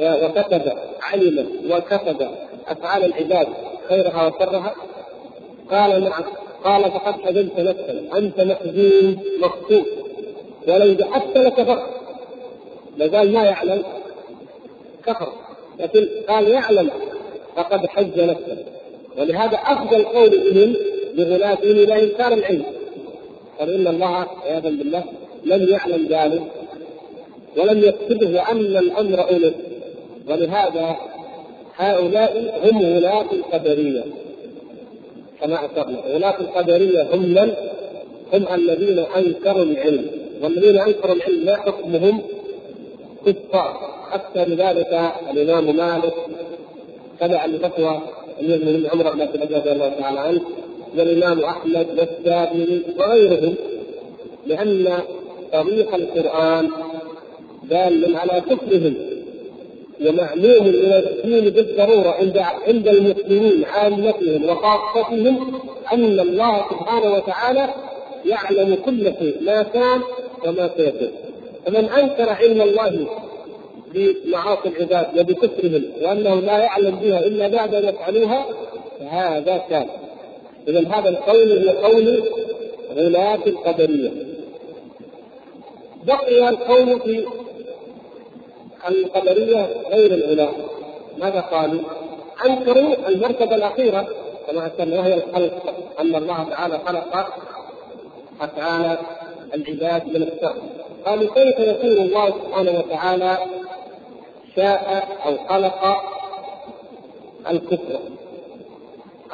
وكتب 0.00 0.72
علم 1.02 1.46
وكتب 1.70 2.28
أفعال 2.68 3.04
العباد 3.04 3.48
خيرها 3.88 4.26
وشرها؟ 4.26 4.74
قال 5.70 6.04
نعم. 6.04 6.24
قال 6.64 6.82
فقد 6.82 7.14
حزنت 7.20 7.60
نفسا 7.60 8.04
أنت 8.18 8.40
محزون 8.40 9.18
مخطوط 9.40 9.86
ولو 10.68 10.94
بحثت 10.94 11.36
لكفرت 11.36 11.82
لازال 12.96 13.32
ما 13.32 13.44
يعلم؟ 13.44 13.82
كفر 15.06 15.32
لكن 15.78 16.08
قال 16.28 16.48
يعلم 16.48 16.90
فقد 17.56 17.86
حج 17.86 18.20
نفسه. 18.20 18.64
ولهذا 19.18 19.56
أفضل 19.56 20.04
قول 20.04 20.30
بهم 20.30 20.74
بغلاتهم 21.16 21.70
إلى 21.70 22.02
انكار 22.02 22.32
العلم. 22.32 22.62
قال 23.58 23.74
إن 23.74 23.86
الله 23.86 24.26
عياذا 24.44 24.68
بالله 24.68 25.04
لم 25.44 25.68
يعلم 25.68 26.06
ذلك 26.06 26.42
ولم 27.56 27.84
يكتبه 27.84 28.36
وان 28.36 28.76
الأمر 28.76 29.28
الف 29.30 29.54
ولهذا 30.28 30.96
هؤلاء 31.76 32.60
هم 32.64 32.96
ولاة 32.96 33.26
القدرية. 33.32 34.04
كما 35.40 35.58
أشرنا 35.64 35.98
ولاة 36.14 36.40
القدرية 36.40 37.02
هم 37.14 37.22
من؟ 37.22 37.54
هم 38.34 38.54
الذين 38.54 38.98
أنكروا 38.98 39.64
العلم. 39.64 40.06
والذين 40.42 40.80
أنكروا 40.80 41.14
العلم 41.14 41.44
ما 41.44 41.56
حكمهم 41.56 42.22
كفار. 43.26 43.76
أكثر 44.12 44.48
ذلك 44.54 45.12
الإمام 45.30 45.76
مالك. 45.76 46.14
تبع 47.20 47.44
الفتوى 47.44 48.00
أمير 48.40 48.54
المؤمنين 48.54 48.86
عمر 48.86 49.12
بن 49.12 49.20
عبد 49.20 49.68
الله 49.68 49.92
تعالى 50.00 50.20
عنه. 50.20 50.40
والإمام 50.98 51.44
أحمد 51.44 51.86
والشافعي 51.98 52.80
وغيرهم 52.98 53.54
لأن 54.46 54.98
طريق 55.52 55.94
القرآن 55.94 56.68
دال 57.70 58.16
على 58.16 58.40
كفرهم 58.40 58.94
ومعلوم 60.06 60.66
من 60.66 60.92
الدين 60.92 61.50
بالضرورة 61.50 62.10
عند 62.10 62.38
عند 62.38 62.88
المسلمين 62.88 63.64
عامتهم 63.64 64.44
وخاصتهم 64.44 65.60
أن 65.92 66.20
الله 66.20 66.64
سبحانه 66.70 67.14
وتعالى 67.14 67.68
يعلم 68.26 68.74
كل 68.84 69.04
شيء 69.18 69.36
ما 69.42 69.62
كان 69.62 70.00
وما 70.46 70.70
سيكون 70.76 71.08
فمن 71.66 71.84
أنكر 71.84 72.28
علم 72.28 72.62
الله 72.62 73.06
بمعاصي 73.94 74.68
العباد 74.68 75.18
وبكفرهم 75.18 75.82
وأنه 76.02 76.34
لا 76.34 76.58
يعلم 76.58 76.96
بها 76.96 77.26
إلا 77.26 77.48
بعد 77.48 77.74
أن 77.74 77.88
يفعلوها 77.88 78.46
فهذا 79.00 79.62
كان 79.70 79.86
إذا 80.68 80.88
هذا 80.88 81.08
القول 81.08 81.68
هو 81.68 81.86
قول 81.86 82.22
غلاة 82.96 83.40
القدرية 83.46 84.10
بقي 86.04 86.48
القول 86.48 87.00
في 87.00 87.26
القدرية 88.88 89.68
غير 89.90 90.14
العلماء 90.14 90.54
ماذا 91.18 91.40
قالوا؟ 91.40 91.80
أنكروا 92.46 93.08
المرتبة 93.08 93.54
الأخيرة 93.54 94.08
كما 94.46 94.64
ذكرنا 94.66 95.00
وهي 95.00 95.14
الخلق 95.14 95.74
أن 96.00 96.14
الله 96.14 96.44
تعالى 96.50 96.78
خلق 96.86 97.34
أفعال 98.40 98.98
العباد 99.54 100.06
من 100.06 100.22
الشر 100.22 100.54
قالوا 101.06 101.34
كيف 101.34 101.58
يكون 101.58 101.90
الله 101.90 102.30
سبحانه 102.30 102.78
وتعالى 102.78 103.38
شاء 104.56 105.08
أو 105.26 105.36
خلق 105.48 106.02
الكفر؟ 107.50 108.00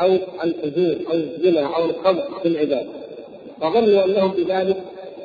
أو 0.00 0.18
الفجور 0.44 0.96
أو 1.08 1.12
الزنا 1.12 1.76
أو 1.76 1.84
الخمر 1.84 2.22
في 2.42 2.48
العباد. 2.48 2.86
فظنوا 3.60 4.04
أنهم 4.04 4.30
بذلك 4.30 4.76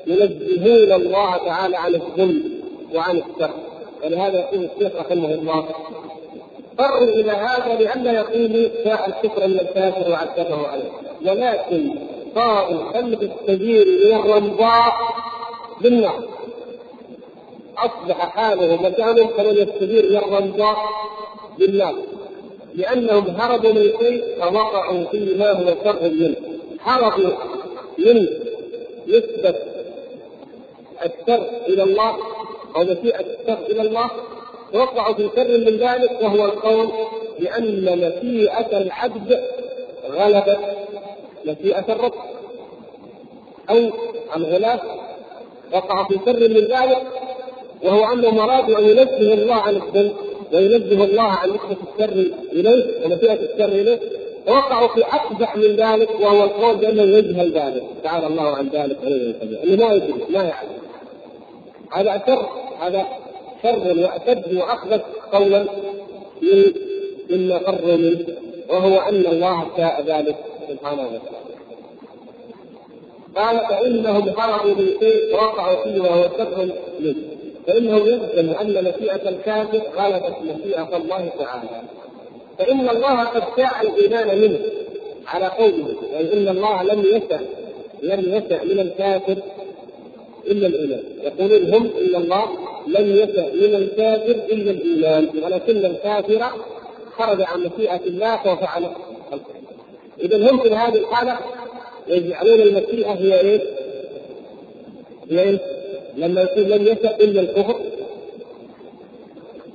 ينزهون 0.08 0.92
الله 1.02 1.38
تعالى 1.38 1.78
عن 1.78 1.96
الظلم 1.96 2.44
وعن 2.96 3.18
الشر 3.18 3.54
ولهذا 4.06 4.40
يقول 4.40 4.70
الشيخ 4.76 4.96
رحمه 4.96 5.34
الله 5.34 5.66
فروا 6.78 7.08
إلى 7.08 7.32
هذا 7.32 7.76
لئلا 7.80 8.12
يقولوا 8.12 8.70
شاء 8.84 9.08
الكفر 9.08 9.48
من 9.48 9.60
الكافر 9.60 10.12
وعذبه 10.12 10.68
عليه. 10.68 10.92
ولكن 11.26 11.96
صاروا 12.36 12.92
خلق 12.94 13.20
السبيل 13.22 13.82
إلى 13.82 14.16
الرمضاء 14.16 14.94
بالنار 15.82 16.24
أصبح 17.78 18.30
حاله 18.30 18.82
مكانهم 18.82 19.28
كمن 19.28 19.56
يستدير 19.58 20.04
إلى 20.04 20.18
الرمضاء 20.18 20.78
بالنار 21.60 21.96
لأنهم 22.76 23.28
هربوا 23.28 23.74
من 23.74 23.92
شيء 24.00 24.24
فوقعوا 24.40 25.06
فيه 25.12 25.38
ما 25.38 25.52
هو 25.52 25.76
شر 25.84 26.10
منه. 26.10 26.36
هربوا 26.82 27.32
من 27.98 28.28
نسبه 29.08 29.56
الشر 31.06 31.50
إلى 31.68 31.84
الله 31.84 32.16
أو 32.76 32.82
مشيئه 32.84 33.20
الشر 33.20 33.58
إلى 33.70 33.82
الله 33.82 34.12
وقعوا 34.74 35.14
في 35.14 35.30
شر 35.36 35.58
من 35.58 35.78
ذلك 35.78 36.22
وهو 36.22 36.46
القول 36.46 36.88
بأن 37.40 37.86
مشيئه 37.98 38.78
العبد 38.78 39.42
غلبت 40.10 40.60
مشيئه 41.46 41.86
الرب. 41.94 42.14
أو 43.70 43.90
الغلاف 44.36 44.82
وقع 45.74 46.04
في 46.08 46.20
شر 46.26 46.40
من 46.50 46.68
ذلك 46.68 47.02
وهو 47.84 48.14
انهم 48.14 48.40
ارادوا 48.40 48.80
أن 48.80 48.84
ينزه 48.84 49.34
الله 49.34 49.56
عن 49.56 49.76
الذنب. 49.76 50.16
وينزه 50.54 51.04
الله 51.04 51.22
عن 51.22 51.50
نسبه 51.50 51.78
الشر 51.94 52.32
إليه 52.52 53.06
ومشيئه 53.06 53.34
الشر 53.34 53.66
إليه. 53.66 54.00
وقعوا 54.48 54.88
في 54.88 55.04
اقبح 55.04 55.56
من 55.56 55.76
ذلك 55.76 56.10
وهو 56.20 56.44
القول 56.44 56.76
بانه 56.76 57.02
يجهل 57.02 57.52
ذلك 57.52 57.84
تعالى 58.04 58.28
الله 58.28 58.56
عن 58.58 58.70
ذلك 58.70 58.98
كبير 58.98 59.64
اللي 59.64 59.78
ما 59.78 59.94
يدري 59.94 60.14
ما 60.30 60.44
يعلم 60.44 60.82
هذا 61.92 62.24
شر 62.28 62.50
هذا 62.80 63.06
شر 63.64 63.96
واشد 64.00 64.54
واخبث 64.54 65.02
قولا 65.34 65.66
مما 67.30 67.58
قروا 67.58 67.98
منه 67.98 68.26
وهو 68.70 69.00
أن 69.00 69.26
الله 69.26 69.68
شاء 69.78 70.04
ذلك 70.08 70.36
سبحانه 70.70 71.02
وتعالى. 71.02 71.52
قال 73.36 73.68
فإنهم 73.70 74.30
هربوا 74.30 74.76
من 74.76 74.88
شيء 75.00 75.36
وقعوا 75.36 75.84
فيه 75.84 76.02
وهو 76.02 76.24
شر 76.38 76.66
منه. 77.00 77.16
فإنه 77.68 77.98
يلزم 77.98 78.54
أن 78.54 78.84
مشيئه 78.84 79.30
الكافر 79.30 79.82
غلبت 79.98 80.36
مشيئه 80.42 80.98
الله 80.98 81.30
تعالى 81.40 81.82
فإن 82.60 82.90
الله 82.90 83.24
قد 83.24 83.44
شاء 83.58 83.82
الإيمان 83.82 84.42
منه 84.42 84.60
على 85.28 85.46
قوله 85.46 85.96
يعني 86.14 86.34
إن 86.34 86.48
الله 86.48 86.84
لم 86.84 87.00
يشأ 87.00 87.40
لم 88.02 88.20
يشأ 88.20 88.64
من 88.64 88.80
الكافر 88.80 89.36
إلا 90.48 90.68
الإيمان 90.68 91.04
يقولون 91.24 91.74
هم 91.74 91.90
إن 92.02 92.16
الله 92.22 92.46
لم 92.88 93.16
يشأ 93.16 93.52
من 93.54 93.76
الكافر 93.76 94.32
إلا 94.52 94.72
الإيمان 94.72 95.30
ولكن 95.44 95.86
الكافر 95.86 96.46
خرج 97.18 97.42
عن 97.42 97.60
مشيئه 97.60 98.02
الله 98.06 98.54
وفعل 98.54 98.86
اذا 100.22 100.52
هم 100.52 100.60
في 100.60 100.70
هذه 100.70 100.98
الحالة 100.98 101.38
يجعلون 102.08 102.62
المشيئه 102.62 103.12
هي 103.14 103.40
إيش؟ 103.40 103.62
هي 105.30 105.50
إيش؟ 105.50 105.60
لما 106.18 106.42
يقول 106.42 106.64
لم 106.64 106.88
يشأ 106.88 107.16
إلا 107.16 107.42
الكفر. 107.42 107.76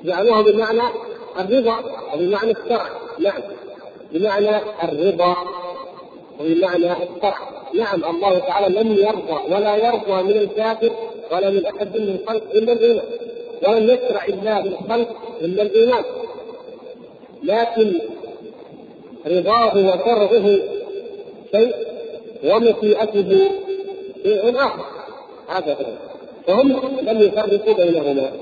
جعلوها 0.05 0.43
بمعنى 0.43 0.82
الرضا 1.39 1.76
وبمعنى 2.14 2.51
الشرع 2.51 2.89
نعم. 3.18 3.41
بمعنى 4.12 4.57
الرضا 4.82 5.37
وبمعنى 6.41 6.93
الشرع 6.93 7.39
نعم 7.74 8.05
الله 8.05 8.39
تعالى 8.39 8.80
لم 8.80 8.93
يرضى 8.93 9.55
ولا 9.55 9.76
يرضى 9.76 10.22
من 10.22 10.30
الكافر 10.30 10.91
ولا 11.32 11.51
من 11.51 11.66
أحد 11.66 11.97
من 11.97 12.18
الخلق 12.20 12.43
إلا 12.55 12.72
الإيمان. 12.72 13.05
ولم 13.68 13.84
يشرع 13.84 14.24
الله 14.24 14.61
بالخلق 14.61 15.16
إلا 15.41 15.62
الإيمان. 15.62 16.05
لكن 17.43 18.01
رضاه 19.26 19.76
وشرعه 19.76 20.59
شيء 21.53 21.74
ومشيئته 22.45 23.51
شيء 24.22 24.57
آخر. 24.57 24.84
هذا 25.49 25.72
هو. 25.74 26.16
فهم 26.47 26.68
لم 27.03 27.22
يفرقوا 27.22 27.74
بينهما. 27.74 28.32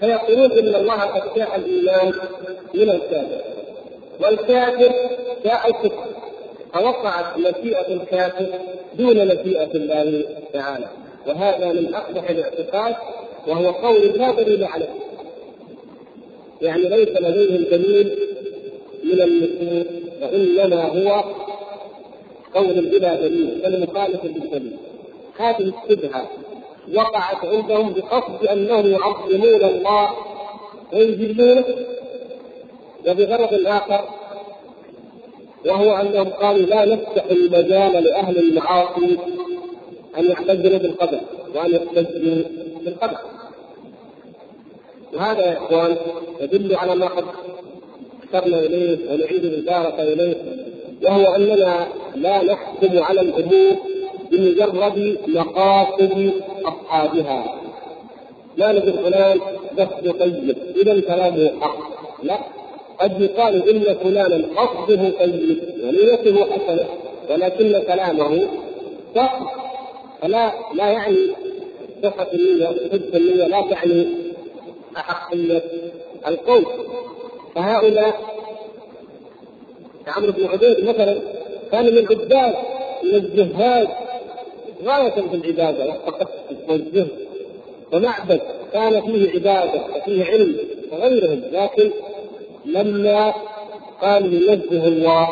فيقولون 0.00 0.52
إن 0.52 0.74
الله 0.74 1.00
قد 1.00 1.38
شاء 1.38 1.56
الإيمان 1.56 2.12
من 2.74 2.90
الكافر 2.90 3.40
والكافر 4.20 4.92
شاء 5.44 5.68
الكفر. 5.68 6.04
فوقعت 6.72 7.38
مشيئة 7.38 7.94
الكافر 7.94 8.46
دون 8.98 9.26
مشيئة 9.26 9.70
الله 9.74 10.24
تعالى. 10.52 10.86
وهذا 11.26 11.72
من 11.72 11.94
أقبح 11.94 12.30
الاعتقاد 12.30 12.94
وهو 13.46 13.70
قول 13.70 14.00
لا 14.00 14.30
دليل 14.32 14.64
عليه. 14.64 14.94
يعني 16.62 16.82
ليس 16.82 17.08
لديهم 17.08 17.64
دليل 17.70 18.18
من 19.04 19.20
النصوص 19.22 19.86
وإنما 20.22 20.84
هو 20.84 21.24
قول 22.54 22.88
بلا 22.90 23.14
دليل 23.14 23.60
بل 23.64 23.82
مخالف 23.82 24.24
للدليل. 24.24 24.76
هذه 25.38 25.72
الشبهه 25.74 26.28
وقعت 26.94 27.44
عندهم 27.44 27.92
بقصد 27.92 28.46
أنهم 28.46 28.86
يعظمون 28.86 29.64
الله. 29.64 30.10
ويجلونه 30.92 31.64
وبغرض 33.08 33.66
اخر 33.66 34.08
وهو 35.66 35.96
أنهم 35.96 36.28
قالوا 36.28 36.66
لا 36.66 36.84
نفتح 36.84 37.24
المجال 37.30 38.04
لأهل 38.04 38.38
المعاصي 38.38 39.18
أن 40.18 40.24
يعتذروا 40.24 40.78
بالقدر 40.78 41.20
وأن 41.54 41.72
يعتذروا 41.72 42.44
بالقدر. 42.84 43.18
وهذا 45.14 45.40
يا 45.46 45.52
إخوان 45.52 45.96
يدل 46.40 46.74
على 46.76 46.94
ما 46.94 47.06
قد 47.06 47.24
اشرنا 48.34 48.58
إليه 48.58 48.98
ونعيد 49.12 49.44
الاشاره 49.44 50.02
إليه 50.02 50.34
وهو 51.02 51.34
أننا 51.34 51.88
لا 52.14 52.44
نحكم 52.44 53.02
على 53.02 53.20
الأمور 53.20 53.76
بمجرد 54.30 55.18
مقاصد 55.26 56.32
أصحابها. 56.64 57.60
لا 58.56 58.72
نقول 58.72 58.92
فلان 58.92 59.40
قصده 59.78 60.12
طيب. 60.12 60.56
إذا 60.76 61.00
كلامه 61.00 61.60
حق. 61.60 61.78
لا. 62.22 62.38
قد 63.00 63.20
يقال 63.20 63.68
إن 63.68 63.94
فلانا 63.94 64.60
قصده 64.60 65.10
طيب. 65.10 65.58
ونيته 65.84 66.44
حسنة. 66.52 66.86
ولكن 67.30 67.82
كلامه 67.86 68.48
صح. 69.16 69.40
فلا 70.22 70.52
لا 70.74 70.90
يعني 70.90 71.16
صحة 72.02 72.26
النية 72.34 72.66
صدق 72.92 73.14
النية 73.16 73.46
لا 73.46 73.60
تعني 73.70 74.06
أحقية 74.96 75.62
القول. 76.26 76.64
فهؤلاء 77.54 78.34
عمرو 80.06 80.32
بن 80.32 80.46
عبيد 80.46 80.84
مثلا 80.84 81.18
كان 81.72 81.84
من 81.84 82.06
عباد 82.10 82.54
من 83.02 83.14
الزهاد 83.14 83.88
غاية 84.84 85.10
في 85.10 85.36
العبادة 85.36 85.94
ومعبد 87.92 88.40
كان 88.72 89.00
فيه 89.02 89.30
عبادة 89.30 89.82
وفيه 89.96 90.24
علم 90.24 90.56
وغيرهم 90.92 91.42
لكن 91.52 91.90
لما 92.66 93.34
قالوا 94.02 94.28
ينزه 94.28 94.88
الله 94.88 95.28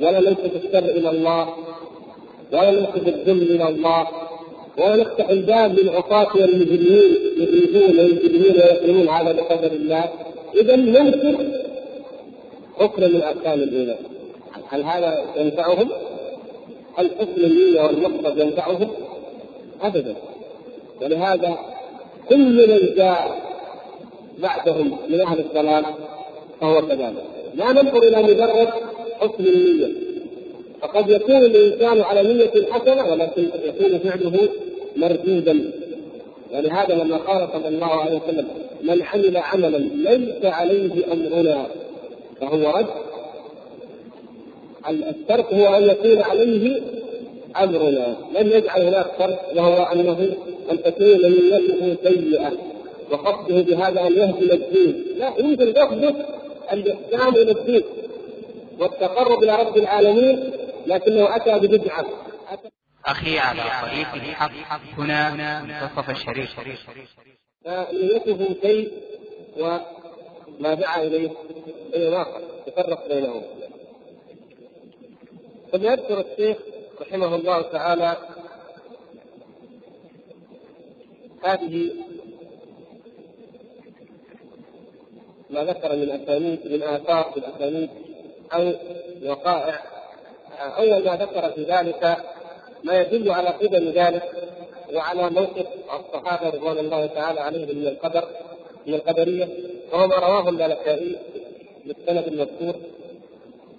ولا 0.00 0.20
ننسب 0.20 0.50
الشر 0.64 0.84
إلى 0.84 1.10
الله 1.10 1.48
ولا 2.52 2.70
ننسب 2.70 3.08
الذل 3.08 3.42
إلى 3.42 3.68
الله 3.68 4.06
ولا 4.78 4.96
نفتح 4.96 5.28
الباب 5.28 5.78
للعصاة 5.78 6.28
والمجرمين 6.36 7.16
يغربون 7.38 7.98
ويجرمون 7.98 8.56
ويكرمون 8.56 9.08
هذا 9.08 9.32
بقدر 9.32 9.72
الله. 9.72 10.04
اذا 10.54 10.76
ننكر 10.76 11.46
ركن 12.80 13.02
من 13.02 13.22
أركان 13.22 13.58
الايمان 13.62 13.96
هل 14.68 14.82
هذا 14.82 15.24
ينفعهم؟ 15.36 15.88
هل 16.96 17.10
حسن 17.18 17.44
النية 17.44 17.80
والمقصد 17.82 18.38
ينفعهم؟ 18.38 18.90
ابدا. 19.82 20.14
ولهذا 21.02 21.58
كل 22.28 22.68
من 22.68 22.94
جاء 22.96 23.42
بعدهم 24.38 24.98
من 25.08 25.20
أهل 25.20 25.38
الضلال 25.38 25.84
فهو 26.60 26.86
كذلك. 26.86 27.24
لا 27.54 27.72
ننظر 27.72 28.02
إلى 28.02 28.22
مجرد 28.22 28.68
حسن 29.20 29.46
النية. 29.46 29.92
فقد 30.82 31.10
يكون 31.10 31.36
الإنسان 31.36 32.00
على 32.00 32.22
نية 32.22 32.72
حسنة 32.72 33.12
ولكن 33.12 33.48
يكون 33.64 33.98
فعله 33.98 34.48
مردودا. 34.96 35.72
ولهذا 36.54 36.94
لما 36.94 37.16
قال 37.16 37.48
صلى 37.52 37.68
الله 37.68 37.86
عليه 37.86 38.20
وسلم 38.20 38.48
من 38.82 39.02
عمل 39.02 39.36
عملا 39.36 39.78
ليس 39.78 40.44
عليه 40.44 41.12
أمرنا 41.12 41.66
فهو 42.40 42.70
رد 42.78 42.86
الترك 44.88 45.54
هو 45.54 45.76
أن 45.76 45.82
يكون 45.82 46.22
عليه 46.22 46.82
أمرنا. 47.56 48.16
لم 48.38 48.48
يجعل 48.48 48.80
هناك 48.80 49.06
ترك 49.18 49.40
وهو 49.56 49.82
أنه 49.82 50.36
أن 50.70 50.82
تكون 50.82 51.06
نيته 51.06 51.96
سيئة 52.04 52.52
وقصده 53.10 53.62
بهذا 53.62 54.06
أن 54.06 54.12
يهدم 54.12 54.50
الدين. 54.52 55.04
لا 55.16 55.32
يمكن 55.38 55.72
قصده 55.72 56.14
الاحسان 56.72 57.34
إلى 57.34 57.52
الدين 57.52 57.82
والتقرب 58.78 59.42
إلى 59.42 59.56
رب 59.62 59.76
العالمين 59.76 60.52
لكنه 60.86 61.36
أتى 61.36 61.58
ببدعة. 61.58 62.06
أخي 63.06 63.38
على 63.38 63.62
طريق 63.82 64.14
الحق 64.14 64.50
هنا 64.98 65.62
منتصف 65.62 66.10
الشريف. 66.10 66.50
فنيته 67.64 68.54
شيء 68.62 68.90
وما 69.58 70.74
دعا 70.74 71.02
إليه 71.02 71.30
شيء 71.94 72.22
اخر 72.22 72.40
يفرق 72.68 73.08
بينهم 73.08 73.42
ثم 75.72 75.84
يذكر 75.84 76.20
الشيخ 76.20 76.56
رحمه 77.00 77.34
الله 77.34 77.62
تعالى 77.62 78.16
هذه 81.44 81.90
ما 85.50 85.64
ذكر 85.64 85.96
من 85.96 86.10
اسانيد 86.10 86.60
من 86.72 86.82
اثار 86.82 87.30
في 87.34 87.36
الاسانيد 87.36 87.90
أو 88.52 88.72
وقائع. 89.24 89.82
أول 90.60 91.04
ما 91.04 91.16
ذكر 91.16 91.50
في 91.50 91.64
ذلك 91.64 92.16
ما 92.84 93.00
يدل 93.00 93.30
على 93.30 93.48
قدم 93.48 93.90
ذلك 93.90 94.32
وعلى 94.94 95.30
موقف 95.30 95.66
الصحابة 96.00 96.50
رضوان 96.50 96.78
الله 96.78 97.06
تعالى 97.06 97.40
عليهم 97.40 97.78
من 97.78 97.86
القدر 97.86 98.28
من 98.86 98.94
القدرية. 98.94 99.48
وهو 99.92 100.06
ما 100.06 100.16
رواه 100.16 100.48
اللالكائي 100.48 101.16
بالسند 101.86 102.28
المذكور 102.28 102.74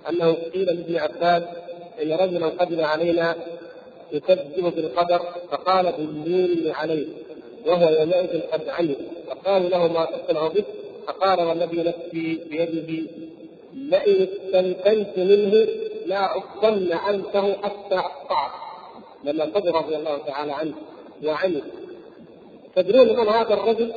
أنه 0.09 0.33
قيل 0.33 0.65
لابن 0.65 0.95
عباس 0.95 1.43
إن 2.01 2.11
رجلا 2.11 2.47
قدم 2.47 2.83
علينا 2.83 3.35
يكذب 4.11 4.73
بالقدر 4.75 5.19
فقال 5.51 5.93
دلوني 5.97 6.71
عليه 6.71 7.07
وهو 7.65 7.89
يومئذ 7.89 8.41
قد 8.51 8.69
علم. 8.69 8.95
فقالوا 9.27 9.69
له 9.69 9.87
ما 9.87 10.05
تصنع 10.05 10.47
به؟ 10.47 10.63
فقال 11.07 11.39
والذي 11.39 11.77
نفسي 11.77 12.39
بيده 12.49 13.09
لئن 13.73 14.27
استمكنت 14.27 15.17
منه 15.17 15.67
لا 16.05 16.37
أفضل 16.37 16.93
أنفه 16.93 17.53
حتى 17.63 17.95
أقطعه. 17.95 18.51
لما 19.23 19.43
قدر 19.43 19.75
رضي 19.75 19.95
الله 19.95 20.17
تعالى 20.17 20.51
عنه 20.51 20.73
وعنه. 21.23 21.61
تدرون 22.75 23.19
من 23.19 23.29
هذا 23.29 23.53
الرجل؟ 23.53 23.93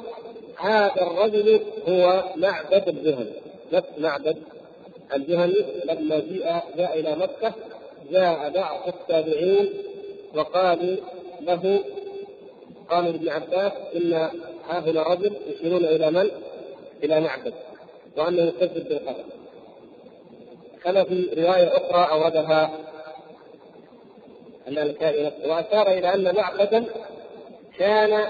هذا 0.58 1.02
الرجل 1.02 1.60
هو 1.88 2.24
معبد 2.36 2.88
الجهني 2.88 3.32
نفس 3.72 3.88
معبد 3.98 4.36
الجهني 5.14 5.64
لما 5.84 6.22
جاء 6.30 6.66
جاء 6.76 7.00
إلى 7.00 7.16
مكة 7.16 7.54
جاء 8.10 8.50
بعض 8.50 8.88
التابعين 8.88 9.68
وقالوا 10.34 10.96
له 11.40 11.80
قالوا 12.90 13.12
لابن 13.12 13.28
عباس 13.28 13.72
إن 13.96 14.12
ها 14.68 14.78
هنا 14.78 15.02
رجل 15.02 15.32
يشيرون 15.46 15.84
إلى 15.84 16.10
من؟ 16.10 16.30
إلى 17.04 17.20
معبد 17.20 17.54
وأنه 18.16 18.42
يكذب 18.42 18.88
بالقدر 18.88 19.24
كما 20.84 21.04
في 21.04 21.28
رواية 21.36 21.76
أخرى 21.76 22.12
أوردها 22.12 22.70
اللالكائي 24.68 25.26
نفسه 25.26 25.48
وأشار 25.48 25.98
إلى 25.98 26.14
أن 26.14 26.34
معبدا 26.34 26.84
كان 27.78 28.26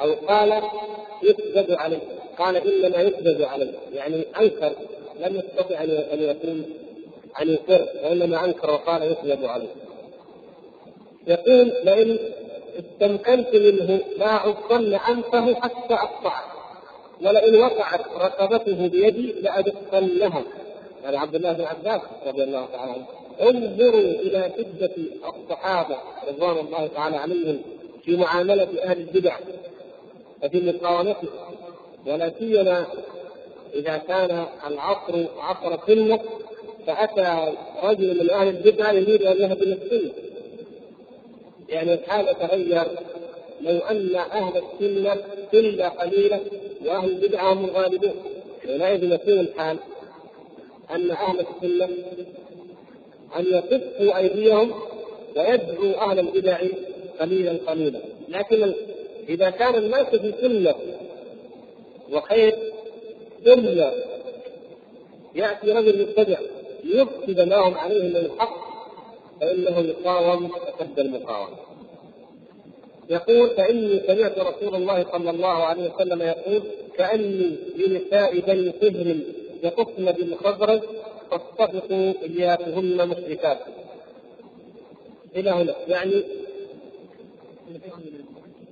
أو 0.00 0.12
قال 0.28 0.62
يكذب 1.22 1.78
عليه 1.78 1.98
قال 2.38 2.56
إنما 2.56 3.02
يكذب 3.02 3.42
عليه 3.42 3.72
يعني 3.92 4.24
أنكر 4.40 4.72
لم 5.20 5.36
يستطع 5.36 5.82
أن 5.82 6.22
يكون 6.22 6.64
ان 7.42 7.48
يقر 7.48 7.86
وانما 8.04 8.44
أنكر 8.44 8.70
وقال 8.70 9.02
يكذب 9.02 9.44
عليه. 9.44 9.74
يقول 11.26 11.72
لئن 11.84 12.18
استمكنت 12.78 13.54
منه 13.54 14.00
لا 14.16 14.50
أفضل 14.50 14.94
أنفه 14.94 15.54
حتى 15.54 15.94
أقطعه 15.94 16.44
ولئن 17.22 17.60
وقعت 17.60 18.00
رقبته 18.16 18.88
بيدي 18.88 19.32
لأدخلنها 19.32 20.42
هذا 21.04 21.18
عبد 21.18 21.34
الله 21.34 21.52
بن 21.52 21.64
عباس 21.64 22.00
رضي 22.26 22.44
الله 22.44 22.66
تعالى 22.72 22.92
عنه 22.92 23.06
انظروا 23.42 24.00
إلى 24.00 24.52
شدة 24.56 24.90
الصحابة 25.28 25.96
رضوان 26.28 26.66
الله 26.66 26.86
تعالى 26.86 27.16
عليهم 27.16 27.62
في 28.04 28.16
معاملة 28.16 28.68
أهل 28.82 29.00
البدع 29.00 29.36
وفي 30.44 30.72
مقاومته 30.72 31.28
ولا 32.06 32.32
سيما 32.38 32.86
إذا 33.74 33.96
كان 33.96 34.46
العصر 34.66 35.24
عصر 35.38 35.74
السنة 35.82 36.20
فأتى 36.86 37.52
رجل 37.82 38.22
من 38.24 38.30
أهل 38.30 38.48
البدع 38.48 38.92
يريد 38.92 39.22
أن 39.22 39.36
يهدم 39.36 39.72
السنة. 39.72 40.12
يعني 41.68 41.94
الحال 41.94 42.38
تغير. 42.38 42.84
لو 43.60 43.78
أن 43.78 44.14
أهل 44.16 44.62
السنة 44.62 45.16
قله 45.52 45.88
قليلة 45.88 46.40
وأهل 46.84 47.08
البدعه 47.10 47.52
هم 47.52 47.64
الغالبون 47.64 48.14
حينئذ 48.62 49.12
يكون 49.12 49.40
الحال 49.40 49.76
أن 50.90 51.10
أهل 51.10 51.40
السنة 51.40 51.88
أن 53.36 53.44
يكفوا 53.46 54.18
أيديهم 54.18 54.74
ويدعوا 55.36 56.10
أهل 56.10 56.18
البدع 56.18 56.58
قليلا 57.20 57.58
قليلا. 57.66 58.00
لكن 58.28 58.72
إذا 59.28 59.50
كان 59.50 59.74
الناس 59.74 60.06
في 60.06 60.32
سنة 60.40 60.74
وخير 62.12 62.54
ثم 63.44 63.66
يأتي 65.34 65.72
رجل 65.72 66.02
مبتدع 66.02 66.38
ليفسد 66.84 67.40
ما 67.40 67.56
هم 67.56 67.74
عليه 67.74 68.02
من 68.08 68.16
الحق 68.16 68.56
فإنه 69.40 69.78
يقاوم 69.78 70.50
أشد 70.80 70.98
المقاومة. 70.98 71.56
يقول 73.10 73.50
فإني 73.50 74.00
سمعت 74.06 74.38
رسول 74.38 74.74
الله 74.74 75.06
صلى 75.12 75.30
الله 75.30 75.48
عليه 75.48 75.94
وسلم 75.94 76.22
يقول 76.22 76.62
كاني 76.96 77.56
لنساء 77.76 78.40
بني 78.40 78.72
صهر 78.80 79.16
يقفن 79.62 80.12
بالخزرج 80.12 80.80
فاستبقوا 81.30 82.12
إياكهن 82.22 83.08
مشركات. 83.08 83.58
إلى 85.36 85.50
هنا 85.50 85.74
يعني 85.88 86.22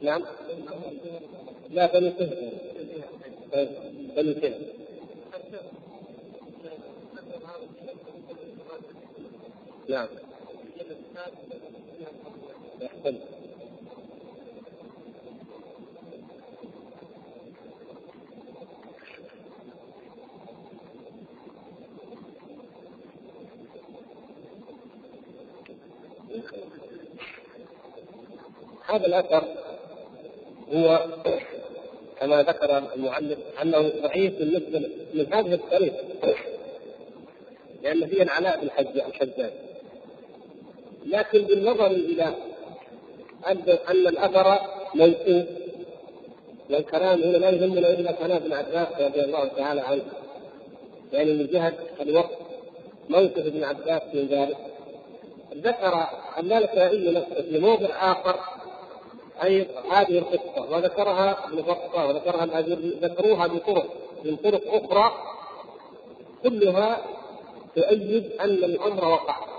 نعم 0.03 0.23
لا 1.71 1.99
بني 1.99 2.13
صهر 2.19 2.37
بني 4.17 4.35
صهر 4.35 4.82
نعم. 9.89 10.09
هذا 28.89 29.07
الأثر 29.07 29.45
هو 30.73 31.07
كما 32.21 32.43
ذكر 32.43 32.79
المعلم 32.79 33.37
أنه 33.63 33.89
ضعيف 34.03 34.39
بالنسبة 34.39 34.79
من 35.15 35.33
هذه 35.33 35.55
الطريق 35.55 35.95
لأن 37.83 38.07
فيه 38.07 38.23
العلاء 38.23 38.61
بن 38.61 38.67
الحجاج. 39.07 39.53
لكن 41.07 41.43
بالنظر 41.43 41.87
إلى 41.87 42.35
أن 43.47 43.63
الأثر 43.91 44.59
موقوف 44.95 45.47
والكلام 46.71 47.23
هنا 47.23 47.37
لا 47.37 47.51
يهمنا 47.51 47.91
إلا 47.91 48.13
كلام 48.13 48.37
ابن 48.37 48.53
عباس 48.53 48.89
رضي 49.01 49.25
الله 49.25 49.45
تعالى 49.45 49.81
عنه. 49.81 50.03
يعني 51.13 51.33
من 51.33 51.47
جهة 51.47 51.75
الوقت 52.01 52.39
موقف 53.09 53.47
ابن 53.47 53.65
عباس 53.65 54.03
من 54.15 54.27
ذلك. 54.27 54.57
ذكر 55.55 56.07
اللالكائي 56.39 57.11
نفسه 57.11 57.43
في 57.43 57.59
موضع 57.59 58.13
آخر 58.13 58.37
أي 59.43 59.67
هذه 59.91 60.19
القصة 60.19 60.71
وذكرها 60.71 61.47
ابن 61.49 61.63
بطة 61.63 62.07
وذكرها 62.07 62.61
ذكروها 63.03 63.47
بطرق 63.47 63.87
من 64.25 64.37
طرق 64.37 64.63
أخرى 64.67 65.13
كلها 66.43 67.01
تؤيد 67.77 68.33
أن 68.41 68.51
الأمر 68.51 69.09
وقع. 69.09 69.52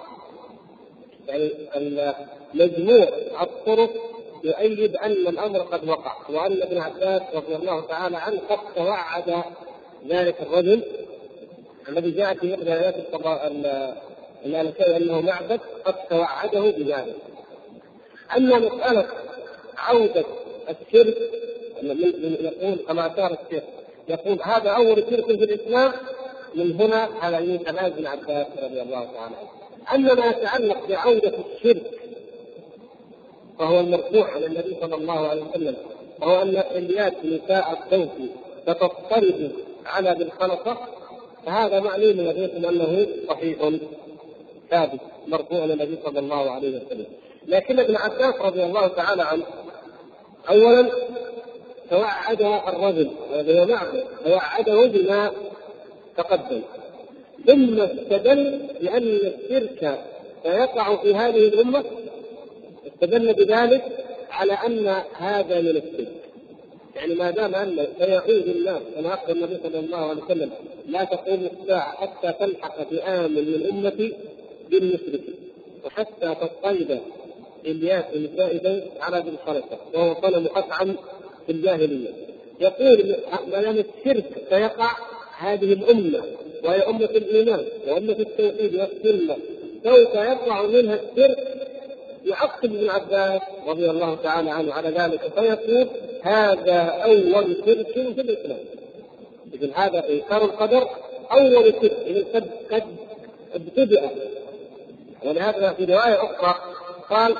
يعني 1.28 1.52
مجموع 2.54 3.08
الطرق 3.42 3.90
يؤيد 4.44 4.96
ان 4.96 5.12
الامر 5.12 5.60
قد 5.60 5.90
وقع 5.90 6.16
وأن 6.30 6.62
ابن 6.62 6.78
عباس 6.78 7.22
رضي 7.34 7.56
الله 7.56 7.82
تعالى 7.82 8.18
عنه 8.18 8.42
قد 8.50 8.60
توعد 8.76 9.44
ذلك 10.08 10.42
الرجل 10.42 10.82
الذي 11.90 12.12
جاء 12.12 12.34
في 12.34 12.54
احدى 12.56 12.74
آيات 12.74 12.96
المالكيه 14.46 14.98
أنه 14.98 15.22
معبد 15.22 15.60
قد 15.86 15.96
توعده 16.10 16.60
بذلك. 16.60 17.16
أما 18.38 18.60
مسألة 18.60 19.08
عودة 19.78 20.26
الشرك 20.70 21.18
يقول 21.84 22.78
كما 22.88 23.14
أشار 23.14 23.38
الشيخ 23.46 23.64
يقول 24.08 24.40
هذا 24.44 24.70
أول 24.70 25.04
شرك 25.10 25.26
في 25.26 25.32
الإسلام 25.32 25.92
من 26.56 26.82
هنا 26.82 27.10
على 27.22 27.38
يمين 27.44 27.68
ابن 27.68 28.08
عباس 28.08 28.48
رضي 28.64 28.82
الله 28.82 29.04
تعالى 29.04 29.36
عنه. 29.36 29.62
أما 29.94 30.14
ما 30.14 30.26
يتعلق 30.26 30.88
بعودة 30.88 31.34
الشرك 31.56 31.92
فهو 33.60 33.80
المرفوع 33.80 34.32
عن 34.32 34.44
النبي 34.44 34.78
صلى 34.82 34.96
الله 34.96 35.28
عليه 35.28 35.44
وسلم 35.44 35.76
وهو 36.22 36.42
أن 36.42 36.58
اليات 36.58 37.26
نساء 37.26 37.72
الصوت 37.72 38.10
ستضطرب 38.62 39.52
على 39.86 40.16
بالخلقه 40.16 40.88
فهذا 41.46 41.80
معلوم 41.80 42.12
لديكم 42.12 42.66
أنه 42.66 43.08
صحيح 43.28 43.70
ثابت 44.72 45.00
مرفوع 45.28 45.62
عن 45.62 45.72
النبي 45.72 45.98
صلى 46.06 46.20
الله 46.20 46.52
عليه 46.52 46.78
وسلم. 46.78 47.06
لكن 47.48 47.80
ابن 47.80 47.96
عباس 47.96 48.36
رضي 48.42 48.64
الله 48.64 48.88
تعالى 48.88 49.24
عنه 49.24 49.44
اولا 50.50 50.92
توعد 51.90 52.42
الرجل 52.42 53.12
الذي 53.34 53.60
هو 53.62 53.78
توعده 54.26 54.86
بما 54.86 55.32
تقدم. 56.18 56.62
ثم 57.48 57.82
استدل 57.82 58.60
بأن 58.82 59.04
الشرك 59.04 60.00
سيقع 60.44 60.96
في 61.02 61.16
هذه 61.16 61.48
الأمة. 61.48 61.84
استدل 62.88 63.34
بذلك 63.34 63.84
على 64.32 64.54
أن 64.54 65.04
هذا 65.14 65.62
من 65.62 65.70
الشرك. 65.70 66.24
يعني 66.96 67.16
ما 67.16 67.32
دام 67.32 67.56
أن 67.56 67.88
سيعود 68.00 68.48
الناس 68.48 68.82
كما 68.96 69.14
اخبر 69.14 69.32
النبي 69.32 69.58
صلى 69.64 69.80
الله 69.80 69.98
عليه 69.98 70.24
وسلم 70.24 70.52
لا 70.88 71.04
تقوم 71.04 71.50
الساعة 71.62 71.96
حتى 71.96 72.34
تلحق 72.39 72.84
فئام 72.89 73.32
من 73.32 73.70
امتي 73.72 74.14
بالمشركين 74.70 75.36
وحتى 75.86 76.36
تضطرب 76.36 77.00
إلياس 77.66 78.06
الزائدا 78.16 78.84
على 79.02 79.18
ذي 79.18 79.30
الخلقه 79.30 79.78
وهو 79.94 80.22
صنم 80.22 80.48
اطعم 80.56 80.96
في 81.46 81.52
الجاهلية. 81.52 82.10
يقول 82.60 83.16
ما 83.52 83.62
دام 83.62 83.78
الشرك 83.78 84.26
سيقع 84.50 84.91
هذه 85.38 85.74
الأمة. 85.74 86.24
وهي 86.64 86.82
أمة 86.82 87.05
الإيمان 87.05 87.66
وامه 87.88 88.16
التوحيد 88.20 88.76
والسنة 88.76 89.38
سوف 89.84 90.16
يقع 90.16 90.61
منها 90.61 90.95
الشرك 90.95 91.64
يعقب 92.26 92.66
ابن 92.66 92.89
عباس 92.89 93.41
رضي 93.68 93.89
الله 93.89 94.16
تعالى 94.24 94.51
عنه 94.51 94.74
على 94.74 94.89
ذلك 94.89 95.22
فيقول 95.36 95.88
هذا 96.22 96.80
أول 96.82 97.55
شرك 97.66 97.88
في 97.93 98.22
الإسلام. 98.22 98.59
اذا 99.53 99.70
هذا 99.76 100.09
إنكار 100.09 100.45
القدر 100.45 100.89
أول 101.32 101.74
شرك 101.82 101.93
قد 102.34 102.49
قد 102.72 102.84
ابتدأ. 103.55 104.09
ولهذا 105.26 105.74
في 105.74 105.86
رواية 105.86 106.24
أخرى 106.24 106.55
قال 107.09 107.36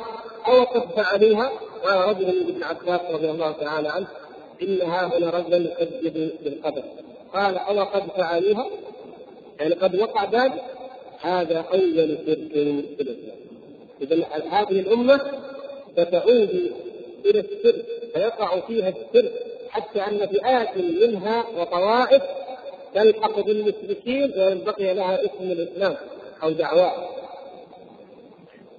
أو 0.48 0.64
قد 0.64 0.84
فعلوها 0.96 1.52
قال 1.84 2.10
رجل 2.10 2.26
من 2.26 2.50
ابن 2.50 2.64
عباس 2.64 3.02
رضي 3.12 3.30
الله 3.30 3.52
تعالى 3.52 3.90
عنه 3.90 4.08
ها 4.84 5.18
هنا 5.18 5.30
رجلا 5.30 5.58
يكذب 5.58 6.32
بالقدر. 6.44 6.84
قال 7.34 7.58
أو 7.58 7.84
قد 7.84 8.04
فعلوها 8.18 8.70
يعني 9.60 9.74
قد 9.74 9.96
وقع 9.96 10.24
ذلك 10.32 10.64
هذا 11.22 11.66
أول 11.74 12.18
شرك 12.28 12.52
في 12.98 13.02
الإسلام. 13.02 13.38
اذا 14.02 14.28
هذه 14.50 14.80
الأمة 14.80 15.22
ستعود 15.98 16.72
إلى 17.26 17.40
الشرك 17.40 17.86
فيقع 18.14 18.60
فيها 18.60 18.90
الشرك 18.90 19.34
حتى 19.70 20.02
أن 20.02 20.28
فئات 20.28 20.78
منها 20.78 21.46
وطوائف 21.58 22.24
تلحق 22.96 23.40
بالمشركين 23.40 24.32
وإن 24.38 24.62
بقي 24.66 24.94
لها 24.94 25.26
اسم 25.26 25.52
الإسلام 25.52 25.96
أو 26.44 26.50
دعواه 26.50 27.10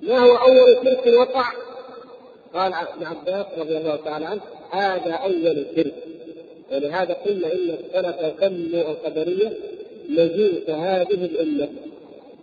ما 0.02 0.18
هو 0.18 0.36
أول 0.36 0.76
شرك 0.84 1.14
وقع؟ 1.18 1.44
قال 2.54 2.72
ابن 2.74 3.06
عباس 3.06 3.46
رضي 3.58 3.76
الله 3.76 3.96
تعالى 3.96 4.26
عنه 4.26 4.40
هذا 4.70 5.12
أول 5.12 5.66
شرك 5.76 5.94
ولهذا 6.72 7.14
قلنا 7.14 7.52
إن 7.52 7.76
السلف 7.78 8.40
سموا 8.40 8.90
القدريه 8.90 9.52
مجوس 10.08 10.70
هذه 10.70 11.24
الامه 11.24 11.68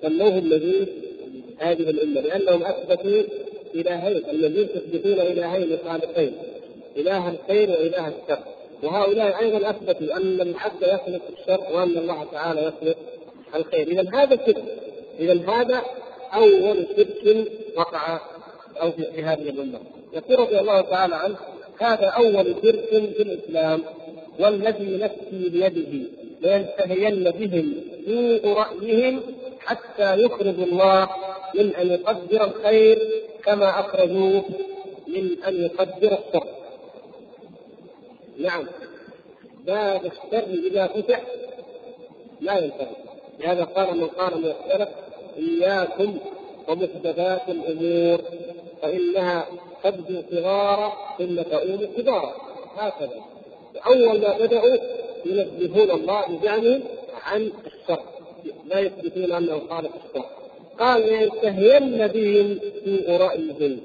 سموهم 0.01 0.49
مجوس 0.49 0.87
هذه 1.59 1.89
الامه 1.89 2.21
لأنهم 2.21 2.63
اثبتوا 2.63 3.21
إلهين 3.75 4.23
المجوس 4.29 4.67
يثبتون 4.75 5.19
إلهين 5.19 5.77
خالقين 5.85 6.33
إله 6.97 7.29
الخير 7.29 7.69
وإله 7.69 8.07
الشر. 8.07 8.39
وهؤلاء 8.83 9.39
أيضا 9.39 9.69
أثبتوا 9.69 10.17
أن 10.17 10.41
العبد 10.41 10.81
يخلق 10.81 11.21
الشر 11.39 11.75
وأن 11.75 11.97
الله 11.97 12.23
تعالى 12.31 12.61
يخلق 12.61 12.97
الخير. 13.55 13.87
اذا 13.87 14.05
هذا 14.13 14.33
الشرك 14.33 14.63
اذا 15.19 15.49
هذا 15.49 15.81
أول 16.33 16.85
شرك 16.97 17.47
وقع 17.77 18.19
أو 18.81 18.91
في 18.91 19.23
هذه 19.23 19.49
الامه 19.49 19.79
يقول 20.13 20.39
رضي 20.39 20.59
الله 20.59 20.81
تعالى 20.81 21.15
عنه 21.15 21.35
هذا 21.79 22.05
أول 22.05 22.55
شرك 22.63 22.85
في 22.89 23.21
الإسلام 23.21 23.81
والذي 24.39 24.97
نفسي 24.97 25.49
بيده. 25.49 26.20
لينتهين 26.41 27.23
بهم 27.23 27.73
سوء 28.05 28.53
رأيهم 28.53 29.21
حتى 29.59 30.21
يخرج 30.21 30.59
الله 30.59 31.09
من 31.55 31.75
أن 31.75 31.87
يقدر 31.91 32.43
الخير 32.43 32.99
كما 33.43 33.79
اخرجوه 33.79 34.43
من 35.07 35.43
أن 35.47 35.63
يقدر 35.63 36.17
الشر. 36.17 36.47
نعم. 38.39 38.67
باب 39.65 40.01
الشر 40.05 40.47
إذا 40.71 40.87
فتح 40.87 41.21
لا 42.41 42.57
ينتهي. 42.57 42.95
لهذا 43.39 43.63
قال 43.63 43.97
من 43.97 44.07
قال 44.07 44.37
من 44.37 44.45
السلف 44.45 44.89
إياكم 45.37 46.17
ومحدثات 46.67 47.49
الأمور 47.49 48.21
فإنها 48.81 49.45
تبدو 49.83 50.21
صغارا 50.31 50.93
ثم 51.17 51.41
تؤول 51.41 51.85
كبارا 51.97 52.35
هكذا. 52.77 53.21
أول 53.87 54.21
ما 54.21 54.37
بدأوا 54.37 55.00
ينزهون 55.25 55.91
الله 55.91 56.27
بزعمهم 56.27 56.83
عن 57.23 57.51
الشر. 57.65 58.03
لا 58.65 58.79
يثبتون 58.79 59.31
أنه 59.31 59.61
خالق 59.69 59.91
الشر. 60.05 60.25
قال 60.79 61.13
ينتهين 61.13 62.07
بهم 62.07 62.59
سوء 62.85 63.17
رايهم 63.17 63.79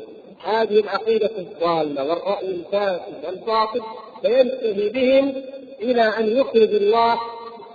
هذه 0.44 0.80
العقيدة 0.80 1.30
الضالة 1.38 2.04
والرأي 2.04 2.46
الفاسد 2.48 3.24
الباطل 3.28 3.80
فينتهي 4.22 4.88
بهم 4.88 5.42
إلى 5.82 6.02
أن 6.02 6.36
يخرج 6.36 6.74
الله 6.74 7.18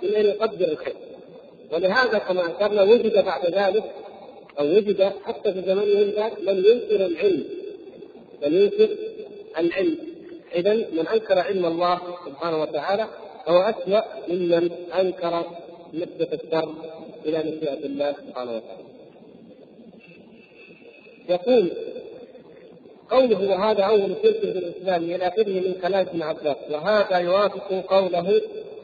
من 0.03 0.15
أن 0.15 0.25
يقدر 0.25 0.67
الخير 0.67 0.95
ولهذا 1.71 2.17
كما 2.17 2.41
ذكرنا 2.41 2.83
وجد 2.83 3.25
بعد 3.25 3.45
ذلك 3.45 3.83
أو 4.59 4.65
وجد 4.65 5.11
حتى 5.25 5.53
في 5.53 5.61
زمنهم 5.61 6.09
ذاك 6.15 6.33
من 6.41 6.57
ينكر 6.57 7.05
العلم. 7.05 7.43
من 8.43 8.53
ينكر 8.53 8.89
العلم. 9.57 9.97
اذا 10.55 10.73
من 10.73 11.07
أنكر 11.13 11.39
علم 11.39 11.65
الله 11.65 11.99
سبحانه 12.25 12.61
وتعالى 12.61 13.07
فهو 13.45 13.59
أسوأ 13.61 14.01
ممن 14.29 14.71
أنكر 14.99 15.45
نسبه 15.93 16.27
الشر 16.33 16.73
إلى 17.25 17.39
مشيئه 17.39 17.85
الله 17.85 18.11
سبحانه 18.11 18.51
وتعالى. 18.55 18.83
يقول 21.29 21.71
قوله 23.09 23.49
وهذا 23.49 23.83
اول 23.83 24.15
شرك 24.23 24.39
في 24.39 24.45
الإسلام 24.45 25.03
إلى 25.03 25.27
اخره 25.27 25.49
من 25.49 25.75
كلام 25.81 26.07
ابن 26.07 26.21
عباس 26.21 26.57
وهذا 26.71 27.17
يوافق 27.17 27.69
قوله 27.89 28.41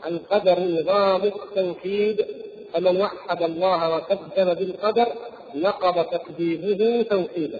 القدر 0.08 0.60
نظام 0.60 1.24
التوحيد 1.24 2.26
فمن 2.74 3.02
وحد 3.02 3.44
الله 3.44 3.96
وكذب 3.96 4.58
بالقدر 4.58 5.08
نقض 5.56 6.06
تكذيبه 6.06 7.06
توحيدا. 7.10 7.60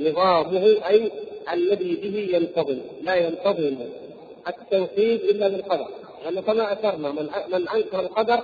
نظامه 0.00 0.88
أي 0.88 1.10
الذي 1.52 1.94
به 1.94 2.36
ينتظم 2.36 2.78
لا 3.02 3.14
ينتظم 3.14 3.76
التوحيد 4.48 5.20
إلا 5.20 5.48
بالقدر. 5.48 5.88
لأنه 6.24 6.40
كما 6.40 6.72
أثرنا 6.72 7.12
من 7.12 7.30
من 7.48 7.68
أنكر 7.68 8.00
القدر 8.00 8.40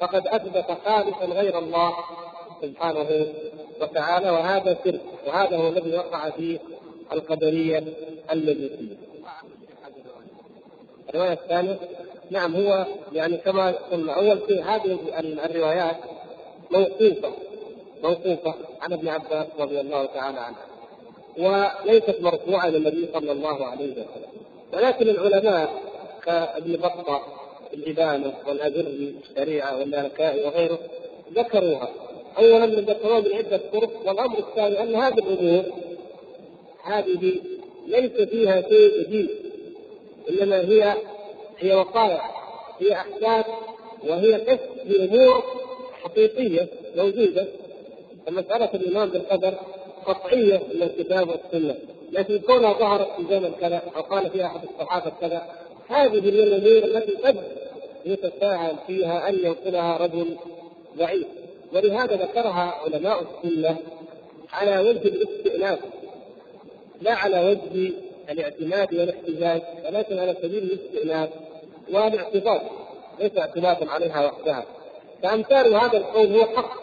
فقد 0.00 0.26
أثبت 0.26 0.78
خالقا 0.84 1.26
غير 1.26 1.58
الله 1.58 1.94
سبحانه 2.62 3.26
وتعالى 3.80 4.30
وهذا 4.30 4.76
سر 4.84 4.98
وهذا 5.26 5.56
هو 5.56 5.68
الذي 5.68 5.96
وقع 5.96 6.30
في 6.30 6.58
القدرية 7.12 7.84
المجوسيه. 8.32 8.96
الرواية 11.08 11.32
الثانية 11.32 11.78
نعم 12.30 12.56
هو 12.56 12.86
يعني 13.12 13.36
كما 13.36 13.70
قلنا 13.70 14.12
أول 14.12 14.40
شيء 14.48 14.62
هذه 14.62 14.98
الروايات 15.44 15.96
موقوفة 16.70 17.32
موقوفة 18.02 18.54
عن 18.82 18.92
ابن 18.92 19.08
عباس 19.08 19.46
رضي 19.58 19.80
الله 19.80 20.06
تعالى 20.06 20.38
عنه 20.40 20.56
وليست 21.38 22.16
مرفوعة 22.20 22.68
إلى 22.68 22.76
النبي 22.76 23.08
صلى 23.14 23.32
الله 23.32 23.66
عليه 23.66 23.92
وسلم 23.92 24.28
ولكن 24.72 25.08
العلماء 25.08 25.70
كابن 26.28 26.76
بطة 26.76 27.22
الإبانة 27.74 28.34
والأذري 28.46 29.14
الشريعة 29.22 29.78
واللالكائي 29.78 30.44
وغيره 30.44 30.78
ذكروها. 31.34 31.88
أولا 32.38 32.66
من 32.66 32.84
ذكروها 32.84 33.20
من 33.20 33.34
عدة 33.34 33.60
طرق 33.72 33.90
والأمر 34.06 34.38
الثاني 34.38 34.82
أن 34.82 34.94
هذه 34.94 35.18
الأمور 35.18 35.64
هذه 36.84 37.34
ليس 37.86 38.28
فيها 38.28 38.60
شيء 38.60 39.00
جديد 39.00 39.28
إنما 40.30 40.60
هي 40.60 40.94
هي 41.58 41.74
وقائع 41.74 42.30
هي 42.80 42.92
أحداث 42.92 43.46
وهي 44.08 44.40
كشف 44.40 44.68
لأمور 44.84 45.42
حقيقية 46.02 46.68
موجودة. 46.96 47.46
فمسألة 48.26 48.70
الإيمان 48.74 49.08
بالقدر 49.08 49.54
قطعية 50.06 50.60
من 50.74 50.82
الكتاب 50.82 51.28
والسنة. 51.28 51.74
لكن 52.12 52.38
كونها 52.38 52.72
ظهرت 52.72 53.08
في 53.16 53.22
زمن 53.30 53.52
كذا 53.60 53.82
أو 53.96 54.02
قال 54.02 54.30
فيها 54.30 54.46
أحد 54.46 54.60
الصحابة 54.64 55.12
كذا 55.20 55.42
هذه 55.88 56.20
من 56.20 56.28
الأمور 56.28 56.84
التي 56.84 57.12
قد 57.12 57.36
يتساهل 58.04 58.76
فيها 58.86 59.28
أن 59.28 59.34
ينقلها 59.34 59.96
رجل 59.96 60.36
ضعيف. 60.98 61.26
ولهذا 61.72 62.16
ذكرها 62.16 62.74
علماء 62.84 63.22
السنة 63.22 63.76
على 64.52 64.78
وجه 64.78 65.08
الاستئناف 65.08 65.78
لا 67.02 67.14
على 67.14 67.50
وجه 67.50 67.92
الاعتماد 68.30 68.94
والاحتجاج 68.94 69.62
ولكن 69.86 70.18
على 70.18 70.36
سبيل 70.42 70.62
الاستئناف 70.62 71.28
والاعتقاد 71.90 72.60
ليس 73.20 73.38
اعتمادا 73.38 73.90
عليها 73.90 74.26
وحدها. 74.26 74.64
فأمثال 75.22 75.74
هذا 75.74 75.96
القول 75.96 76.36
هو 76.36 76.44
حق 76.44 76.78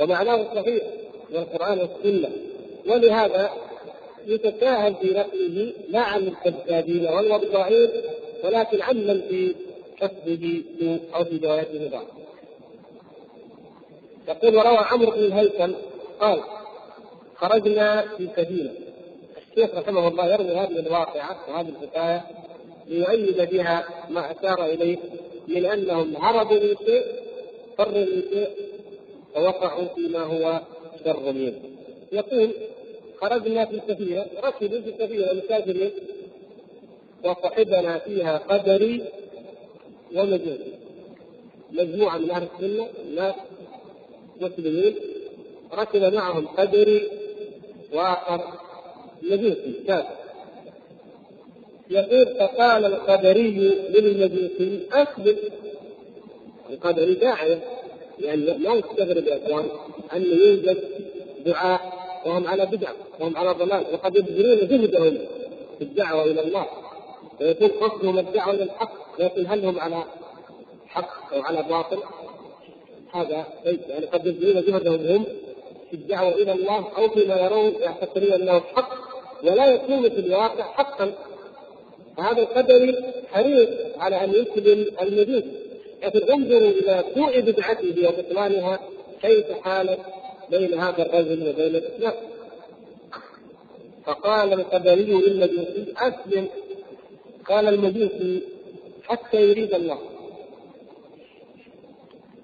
ومعناه 0.00 0.54
صحيح 0.54 0.82
من 1.30 1.36
القران 1.36 1.78
والسنة. 1.78 2.30
ولهذا 2.86 3.50
يتساهل 4.28 4.94
في 4.94 5.10
نقله 5.10 5.72
لا 5.88 6.00
عن 6.00 6.26
الكذابين 6.26 7.06
والوضائين 7.06 7.90
ولكن 8.44 8.82
عمن 8.82 9.20
في 9.28 9.54
كسبه 10.00 10.62
أو 11.14 11.24
في 11.24 11.36
روايته 11.36 11.88
ضعف. 11.88 12.06
يقول 14.28 14.56
وروى 14.56 14.78
عمرو 14.78 15.10
بن 15.10 15.18
الهيثم 15.18 15.72
قال 16.20 16.40
خرجنا 17.36 18.02
في 18.16 18.28
سفينه 18.36 18.72
الشيخ 19.50 19.74
رحمه 19.74 20.08
الله 20.08 20.32
يروي 20.32 20.56
هذه 20.56 20.78
الواقعة 20.78 21.36
وهذه 21.48 21.68
الحكاية 21.68 22.24
ليؤيد 22.86 23.50
بها 23.50 23.88
ما 24.10 24.32
أشار 24.32 24.64
إليه 24.64 24.98
من 25.48 25.66
أنهم 25.66 26.16
هربوا 26.16 26.56
من 26.56 26.76
شيء 26.86 27.04
فروا 27.78 27.92
من 27.92 28.22
شيء 28.32 28.48
فوقعوا 29.34 29.84
فيما 29.94 30.22
هو 30.22 30.60
شر 31.04 31.32
منه. 31.32 31.60
يقول 32.12 32.50
خرجنا 33.20 33.64
في 33.66 33.74
السفينة 33.74 34.26
ركبوا 34.44 34.80
في 34.80 34.88
السفينة 34.90 35.32
مسافرين 35.32 35.90
وصحبنا 37.24 37.98
فيها 37.98 38.38
قدري 38.38 39.04
ومجوسي 40.16 40.72
مجموعة 41.72 42.18
من 42.18 42.30
أهل 42.30 42.48
السنة 42.54 42.88
ناس 43.16 43.34
مسلمين 44.40 44.94
ركب 45.74 46.14
معهم 46.14 46.46
قدري 46.46 47.08
وآخر 47.92 48.44
مجوسي 49.22 49.72
كافر 49.86 50.16
يقول 51.90 52.26
فقال 52.26 52.84
القدري 52.84 53.50
للمجوسي 53.90 54.80
اسلم 54.92 55.36
القدري 56.70 57.14
داعية 57.14 57.62
يعني 58.18 58.58
ما 58.58 58.74
يستغرب 58.74 59.26
يا 59.26 59.36
اخوان 59.46 59.64
أن 60.16 60.22
يوجد 60.22 60.78
دعاء 61.46 61.97
وهم 62.28 62.46
على 62.46 62.66
بدعه 62.66 62.94
وهم 63.20 63.36
على 63.36 63.50
ضلال. 63.50 63.84
وقد 63.92 64.16
يبذلون 64.16 64.58
جهدهم 64.68 65.18
في 65.78 65.84
الدعوة 65.84 66.24
إلى 66.24 66.40
الله. 66.40 66.66
ويكون 67.40 67.68
قصدهم 67.68 68.18
الدعوة 68.18 68.54
إلى 68.54 68.62
الحق. 68.62 68.92
لكن 69.18 69.46
هل 69.46 69.64
هم 69.64 69.80
على 69.80 70.04
حق 70.86 71.34
أو 71.34 71.42
على 71.42 71.62
باطل؟ 71.62 71.98
هذا 73.14 73.46
ليس 73.64 73.80
يعني 73.88 74.06
قد 74.06 74.26
يبذلون 74.26 74.62
جهدهم 74.62 75.16
هم 75.16 75.24
في 75.90 75.96
الدعوة 75.96 76.34
إلى 76.34 76.52
الله 76.52 76.88
أو 76.98 77.08
فيما 77.08 77.40
يرون 77.40 77.72
يعتقدون 77.80 78.32
أنه 78.32 78.60
حق 78.60 78.90
ولا 79.42 79.66
يكون 79.66 80.02
في 80.02 80.20
الواقع 80.20 80.64
حقا. 80.64 81.12
فهذا 82.16 82.42
القدري 82.42 82.96
حريص 83.32 83.68
على 83.98 84.24
أن 84.24 84.30
يسلم 84.30 84.86
المجوس 85.02 85.42
لكن 86.04 86.32
انظروا 86.32 86.70
إلى 86.70 87.04
سوء 87.14 87.40
بدعته 87.40 88.08
وبطلانها 88.08 88.80
كيف 89.22 89.46
حالت 89.64 90.00
بين 90.50 90.78
هذا 90.78 91.02
الرجل 91.02 91.48
وبين 91.48 91.76
الاسلام 91.76 92.14
فقال 94.06 94.52
القدري 94.52 95.04
للمجوسي 95.04 95.94
أسلم. 95.96 96.48
قال 97.46 97.68
المجوسي 97.68 98.42
حتى 99.04 99.42
يريد 99.50 99.74
الله. 99.74 99.98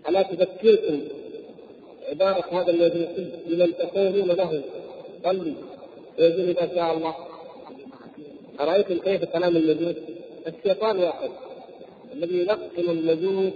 ألا 0.09 0.23
تذكركم 0.23 1.01
عبارة 2.09 2.61
هذا 2.61 2.71
المجوسي 2.71 3.29
لمن 3.47 3.77
تقولون 3.77 4.29
له. 4.29 4.63
صلي. 5.25 5.55
ويقول 6.19 6.49
إذا 6.49 6.75
شاء 6.75 6.97
الله. 6.97 7.15
أرأيتم 8.61 8.99
كيف 8.99 9.25
كلام 9.25 9.57
المجوس؟ 9.57 9.97
الشيطان 10.47 10.99
واحد 10.99 11.31
الذي 12.15 12.39
يلقن 12.39 12.91
المجوس 12.91 13.53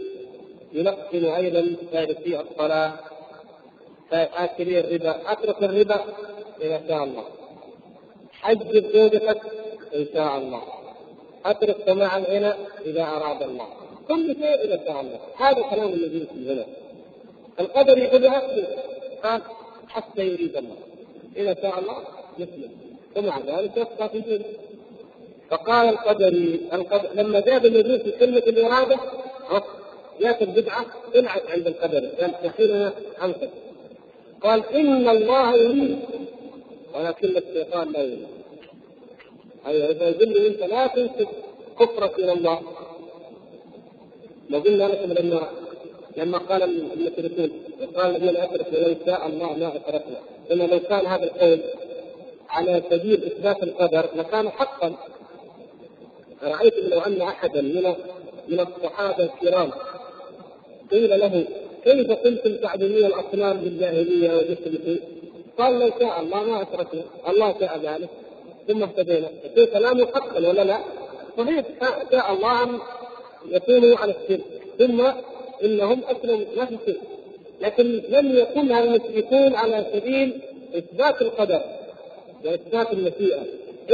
يلقن 0.73 1.25
أيضا 1.25 1.77
تاركي 1.93 2.41
الصلاة. 2.41 3.08
آكلي 4.13 4.81
الربا 4.81 5.33
أترك 5.33 5.63
الربا 5.63 6.01
إذا 6.61 6.83
شاء 6.89 7.05
الله. 7.05 7.25
حجب 8.33 8.93
زوجتك 8.93 9.41
إن 9.95 10.07
شاء 10.15 10.39
الله. 10.39 10.63
أترك 11.45 11.77
سماع 11.87 12.17
الغنى 12.17 12.53
إذا 12.87 13.03
أراد 13.03 13.43
الله. 13.43 13.69
كل 14.09 14.27
شيء 14.27 14.65
إذا 14.65 14.81
شاء 14.87 15.01
الله. 15.01 15.19
هذا 15.37 15.63
كلام 15.71 15.89
المجوس 15.89 16.29
هنا. 16.33 16.67
القدر 17.61 17.99
يقول 17.99 18.27
أسلم 18.27 18.67
قال 19.23 19.41
حتى 19.89 20.23
يريد 20.23 20.57
الله. 20.57 20.77
إذا 21.37 21.55
شاء 21.63 21.79
الله 21.79 21.97
يسلم. 22.39 22.71
ومع 23.17 23.39
ذلك 23.39 23.77
يبقى 23.77 24.09
في 24.09 24.21
دينه 24.21 24.45
فقال 25.51 25.89
القدري 25.89 26.61
القدر 26.73 27.09
لما 27.15 27.41
جاب 27.41 27.67
النجوم 27.67 27.99
في 27.99 28.11
كلمة 28.11 28.39
الإرادة 28.39 28.99
جاءت 30.21 30.43
البدعة 30.43 30.87
طلعت 31.15 31.43
عند 31.51 31.67
القدر. 31.67 32.09
قال 32.21 32.33
تحيلنا 32.43 32.93
عنك 33.19 33.51
قال 34.43 34.65
إن 34.67 35.09
الله 35.09 35.55
يريد 35.57 35.99
ولكن 36.95 37.37
الشيطان 37.37 37.93
لا 37.93 38.03
يريد. 38.03 38.27
أيوه 39.67 39.91
إذا 39.91 40.09
يقول 40.09 40.37
أنت 40.47 40.61
لا 40.61 40.87
تنسب 40.87 41.29
كفرك 41.81 42.19
إلى 42.19 42.33
الله 42.33 42.61
قلنا 44.65 44.85
لكم 44.85 45.13
لما 45.13 45.49
لما 46.17 46.39
قال 46.39 46.63
المشركون 46.63 47.51
وقال 47.83 48.17
الذين 48.17 48.37
أشركوا 48.37 48.79
لو 48.79 48.95
شاء 49.07 49.27
الله 49.27 49.53
ما 49.53 49.69
أشركنا. 49.69 50.19
قلنا 50.51 50.63
لو 50.65 50.79
كان 50.81 51.07
هذا 51.07 51.25
القول 51.25 51.61
على 52.51 52.83
سبيل 52.91 53.25
إثبات 53.25 53.63
القدر 53.63 54.07
لكان 54.17 54.49
حقا. 54.51 54.95
رايتم 56.43 56.89
لو 56.89 57.01
أن 57.01 57.21
احدا 57.23 57.63
من 57.63 57.95
من 58.49 58.61
الصحابة 58.61 59.25
الكرام 59.25 59.71
قيل 60.91 61.21
له 61.21 61.45
كيف 61.85 62.13
كنتم 62.13 62.57
تعبدون 62.57 63.05
الأصنام 63.07 63.57
بالجاهلية 63.57 64.37
وتشركوا؟ 64.37 64.97
قال 65.59 65.79
لو 65.79 65.91
شاء 66.01 66.21
الله 66.21 66.43
ما 66.43 66.63
أشركنا، 66.63 67.03
الله 67.29 67.55
شاء 67.61 67.79
ذلك. 67.79 68.09
ثم 68.69 68.83
اهتدينا، 68.83 69.29
يكون 69.45 69.65
كلامه 69.65 70.07
حقا 70.07 70.49
ولا 70.49 70.65
لا؟ 70.65 70.79
صحيح. 71.39 71.65
شاء 72.13 72.33
الله 72.33 72.63
أن 72.63 72.79
يكونوا 73.49 73.97
على 73.97 74.15
الشرك، 74.23 74.45
ثم 74.79 75.07
إنهم 75.65 76.01
اسلموا 76.05 76.47
ما 76.57 76.67
في 76.67 76.77
شرك، 76.87 77.01
لكن 77.61 77.85
لم 78.09 78.39
يكن 78.39 78.73
المشركون 78.73 79.55
على 79.55 79.87
سبيل 79.95 80.41
إثبات 80.75 81.23
القدر 81.23 81.61
وإثبات 82.45 82.93
المشيئة، 82.93 83.43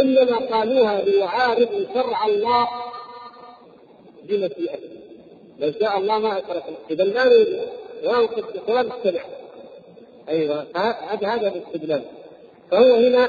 إنما 0.01 0.37
قالوها 0.37 1.03
ليعارضوا 1.03 1.85
شرع 1.95 2.27
الله 2.27 2.69
بمشيئته. 4.25 4.94
لو 5.59 5.73
شاء 5.81 5.99
الله 5.99 6.19
ما 6.19 6.39
اشركنا، 6.39 6.77
اذا 6.91 7.05
لا 7.05 7.25
نريد 7.25 7.61
ولا 8.69 8.83
نتبع. 8.83 9.25
أيوه 10.29 10.67
هذا 10.77 11.29
هذا 11.29 11.49
الاستدلال. 11.49 12.03
فهو 12.71 12.95
هنا 12.95 13.29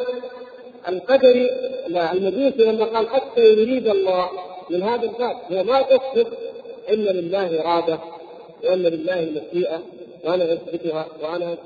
القدري 0.88 1.50
لا 1.88 2.14
المجوسي 2.14 2.64
لما 2.64 2.86
قال 2.86 3.10
حتى 3.10 3.42
يريد 3.42 3.88
الله 3.88 4.30
من 4.70 4.84
هذا 4.84 5.04
الباب 5.04 5.36
هو 5.52 5.64
ما 5.64 5.82
تصدق 5.82 6.38
إن 6.90 7.04
لله 7.04 7.62
إرادة 7.62 8.00
وإن 8.64 8.84
لله 8.84 9.32
مشيئه 9.32 9.82
وأنا 10.24 10.54
أثبتها 10.54 11.08
وأنا 11.24 11.58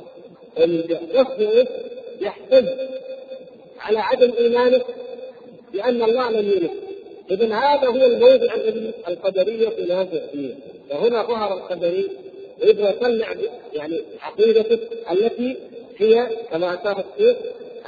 يحتج 2.21 2.67
على 3.79 3.99
عدم 3.99 4.31
إيمانه 4.37 4.81
بأن 5.73 6.01
الله 6.01 6.31
لم 6.31 6.49
يرد 6.49 6.88
اذا 7.31 7.45
هذا 7.45 7.87
هو 7.87 8.05
الموضع 8.05 8.55
الذي 8.55 8.91
القدرية 9.07 9.69
تنازع 9.69 10.25
فيه 10.31 10.53
وهنا 10.91 11.23
ظهر 11.23 11.53
القدري 11.53 12.07
ويبغى 12.63 12.89
يطلع 12.89 13.35
يعني 13.73 14.01
عقيدته 14.21 14.79
التي 15.11 15.55
هي 15.97 16.27
كما 16.51 16.73
اشار 16.73 17.03
الشيخ 17.13 17.37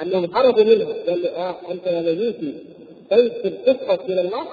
أنهم 0.02 0.36
هربوا 0.36 0.64
منها. 0.64 0.94
قال 1.08 1.28
آه 1.28 1.56
أنت 1.72 1.88
يا 1.88 2.02
مجوسي 2.02 2.54
تنسب 3.10 3.54
كفرك 3.66 4.00
إلى 4.10 4.22
الله؟ 4.22 4.44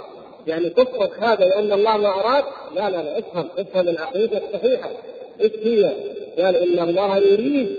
يعني 0.47 0.71
كفرك 0.71 1.11
هذا 1.19 1.45
لأن 1.45 1.73
الله 1.73 1.97
ما 1.97 2.09
أراد؟ 2.09 2.45
لا 2.75 2.91
لا 2.91 2.97
لا 2.97 3.19
افهم 3.19 3.49
افهم 3.59 3.89
العقيدة 3.89 4.43
الصحيحة. 4.49 4.91
إيش 5.41 5.53
هي؟ 5.65 5.93
قال 6.39 6.57
إن 6.57 6.89
الله 6.89 7.17
يريد. 7.19 7.77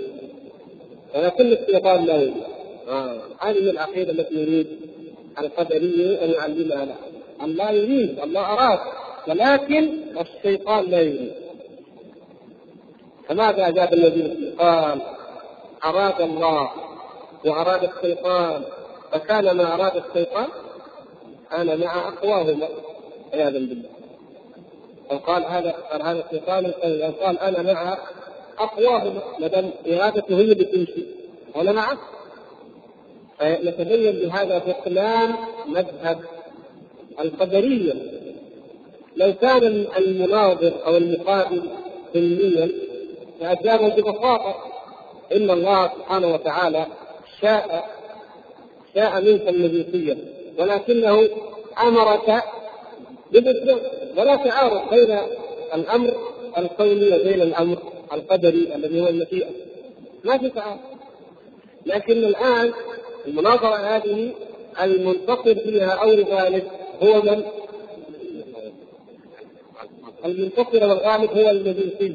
ولكن 1.14 1.52
الشيطان 1.52 2.06
لا 2.06 2.14
يريد. 2.14 2.34
آه. 2.88 3.20
هذه 3.38 3.70
العقيدة 3.70 4.12
التي 4.12 4.34
يريد. 4.34 4.66
القدرية 5.38 6.24
ان 6.24 6.30
يعلمها 6.30 6.84
له 6.84 6.96
الله 7.42 7.70
يريد 7.70 8.20
الله 8.20 8.40
أراد 8.40 8.78
ولكن 9.28 9.92
الشيطان 10.20 10.84
لا 10.84 11.00
يريد. 11.00 11.32
فماذا 13.28 13.68
اجاب 13.68 13.92
النبي 13.92 14.54
قال؟ 14.58 15.00
أراد 15.84 16.20
الله 16.20 16.70
وأراد 17.44 17.84
الشيطان 17.84 18.62
فكان 19.12 19.50
ما 19.56 19.74
أراد 19.74 19.96
الشيطان 19.96 20.46
أنا 21.52 21.76
مع 21.76 22.08
اقواهما 22.08 22.68
عياذا 23.34 23.58
بالله. 23.58 23.88
أو 25.10 25.16
قال 25.18 25.44
هذا 25.44 25.70
قال 25.70 26.02
هذا 26.02 26.24
الشيطان 26.26 26.72
قال 27.20 27.38
أنا 27.38 27.72
مع 27.72 27.98
اقواهما 28.58 29.22
ما 29.40 29.46
دام 29.46 29.70
إرادته 29.86 30.36
هي 30.36 30.52
اللي 30.52 30.64
تمشي 30.64 31.04
وأنا 31.54 31.72
معه 31.72 31.98
فنتبين 33.40 34.12
بهذا 34.12 34.58
بطلان 34.58 35.34
مذهب 35.66 36.20
القدرية. 37.20 37.94
لو 39.16 39.34
كان 39.34 39.86
المناظر 39.96 40.72
أو 40.86 40.96
المقابل 40.96 41.62
سلميا 42.14 42.70
لاجابه 43.40 43.88
ببساطة 43.88 44.54
إن 45.32 45.50
الله 45.50 45.88
سبحانه 45.88 46.34
وتعالى 46.34 46.86
شاء 47.42 47.90
شاء 48.94 49.20
منك 49.20 49.48
المجوسية 49.48 50.16
ولكنه 50.58 51.28
أمرك 51.82 52.42
بالإسلام 53.32 53.78
ولا 54.16 54.36
تعارض 54.36 54.90
بين 54.90 55.18
الأمر 55.74 56.14
الكوني 56.58 57.16
وبين 57.16 57.42
الأمر 57.42 57.78
القدري 58.12 58.74
الذي 58.74 59.00
هو 59.00 59.08
المشيئة. 59.08 59.50
ما 60.24 60.38
في 60.38 60.48
تعارض. 60.48 60.80
لكن 61.86 62.12
الآن 62.12 62.72
المناظرة 63.26 63.76
هذه 63.76 64.34
المنتصر 64.82 65.54
فيها 65.54 65.90
أو 65.90 66.10
الغالب 66.10 66.64
هو 67.02 67.22
من؟ 67.22 67.42
المنتصر 70.24 70.86
والغالب 70.88 71.30
هو 71.30 71.50
المجوسي 71.50 72.14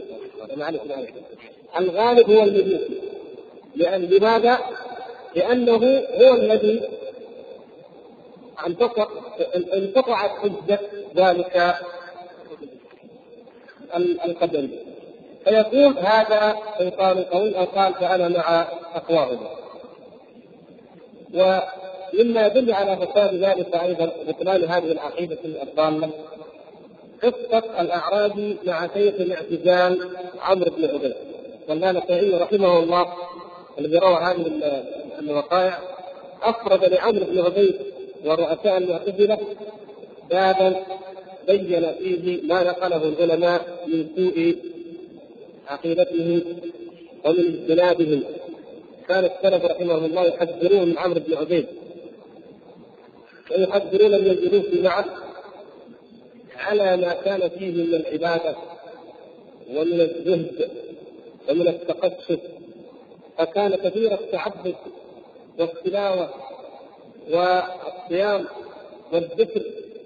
الغالب 1.79 2.31
هو 2.31 2.43
المجوسي 2.43 2.99
لأن 3.75 4.01
لماذا؟ 4.01 4.59
لأنه 5.35 6.03
هو 6.21 6.33
الذي 6.35 6.81
انقطع 8.67 9.07
انقطعت 9.73 10.29
حجة 10.29 10.79
ذلك 11.15 11.75
القدر 14.25 14.67
فيقول 15.45 15.97
هذا 15.97 16.55
شيطان 16.77 17.23
قوي 17.23 17.57
أو 17.57 17.65
قال 17.65 17.93
فأنا 17.93 18.27
مع 18.29 18.67
أقوامه 18.95 19.64
ومما 21.35 22.47
يدل 22.47 22.73
على 22.73 22.97
فساد 22.97 23.35
ذلك 23.35 23.75
أيضا 23.75 24.11
بطلان 24.27 24.63
هذه 24.63 24.91
العقيدة 24.91 25.37
الضالة. 25.45 26.09
قصة 27.23 27.81
الأعرابي 27.81 28.57
مع 28.65 28.87
سيف 28.93 29.21
الاعتزال 29.21 30.09
عمرو 30.41 30.71
بن 30.77 30.85
عبيد 30.85 31.13
والنانسائي 31.69 32.37
رحمه 32.37 32.79
الله 32.79 33.13
الذي 33.79 33.97
روى 33.97 34.15
هذه 34.15 34.51
الوقائع. 35.19 35.79
افرد 36.43 36.83
لعمرو 36.93 37.25
بن 37.25 37.39
عبيد 37.39 37.75
ورؤساء 38.25 38.77
المعتزلة 38.77 39.39
بابا 40.29 40.75
بين 41.47 41.91
فيه 41.99 42.41
ما 42.43 42.63
نقله 42.63 43.03
العلماء 43.09 43.61
من 43.87 44.07
سوء 44.15 44.55
عقيدتهم 45.67 46.41
ومن 47.25 47.39
اجتنابهم 47.39 48.23
كان 49.07 49.25
السلف 49.25 49.65
رحمهم 49.65 50.05
الله 50.05 50.25
يحذرون 50.25 50.89
من 50.89 50.97
عمرو 50.97 51.19
بن 51.19 51.37
عبيد. 51.37 51.65
ويحذرون 53.51 54.11
من 54.11 54.27
الجلوس 54.27 54.83
معه 54.83 55.05
على 56.55 56.97
ما 56.97 57.13
كان 57.13 57.49
فيه 57.49 57.71
من 57.71 57.93
العبادة 57.95 58.55
ومن 59.69 60.01
الزهد 60.01 60.69
ومن 61.49 61.67
التقشف 61.67 62.39
فكان 63.37 63.75
كثير 63.75 64.13
التعبد 64.13 64.75
والتلاوة 65.59 66.29
والصيام 67.31 68.45
والذكر 69.13 69.61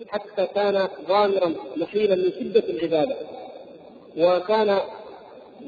حتى 0.07 0.47
كان 0.55 0.87
ضامرا 1.07 1.53
نحيلا 1.77 2.15
من 2.15 2.31
شدة 2.39 2.63
العبادة. 2.69 3.15
وكان 4.17 4.79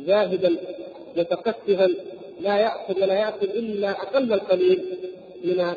زاهدا 0.08 0.56
متكففا 1.18 1.96
لا 2.42 2.58
يأكل 2.58 3.02
ولا 3.02 3.14
يأكل 3.14 3.46
إلا 3.46 3.92
أقل 3.92 4.34
القليل 4.34 4.84
من 5.44 5.74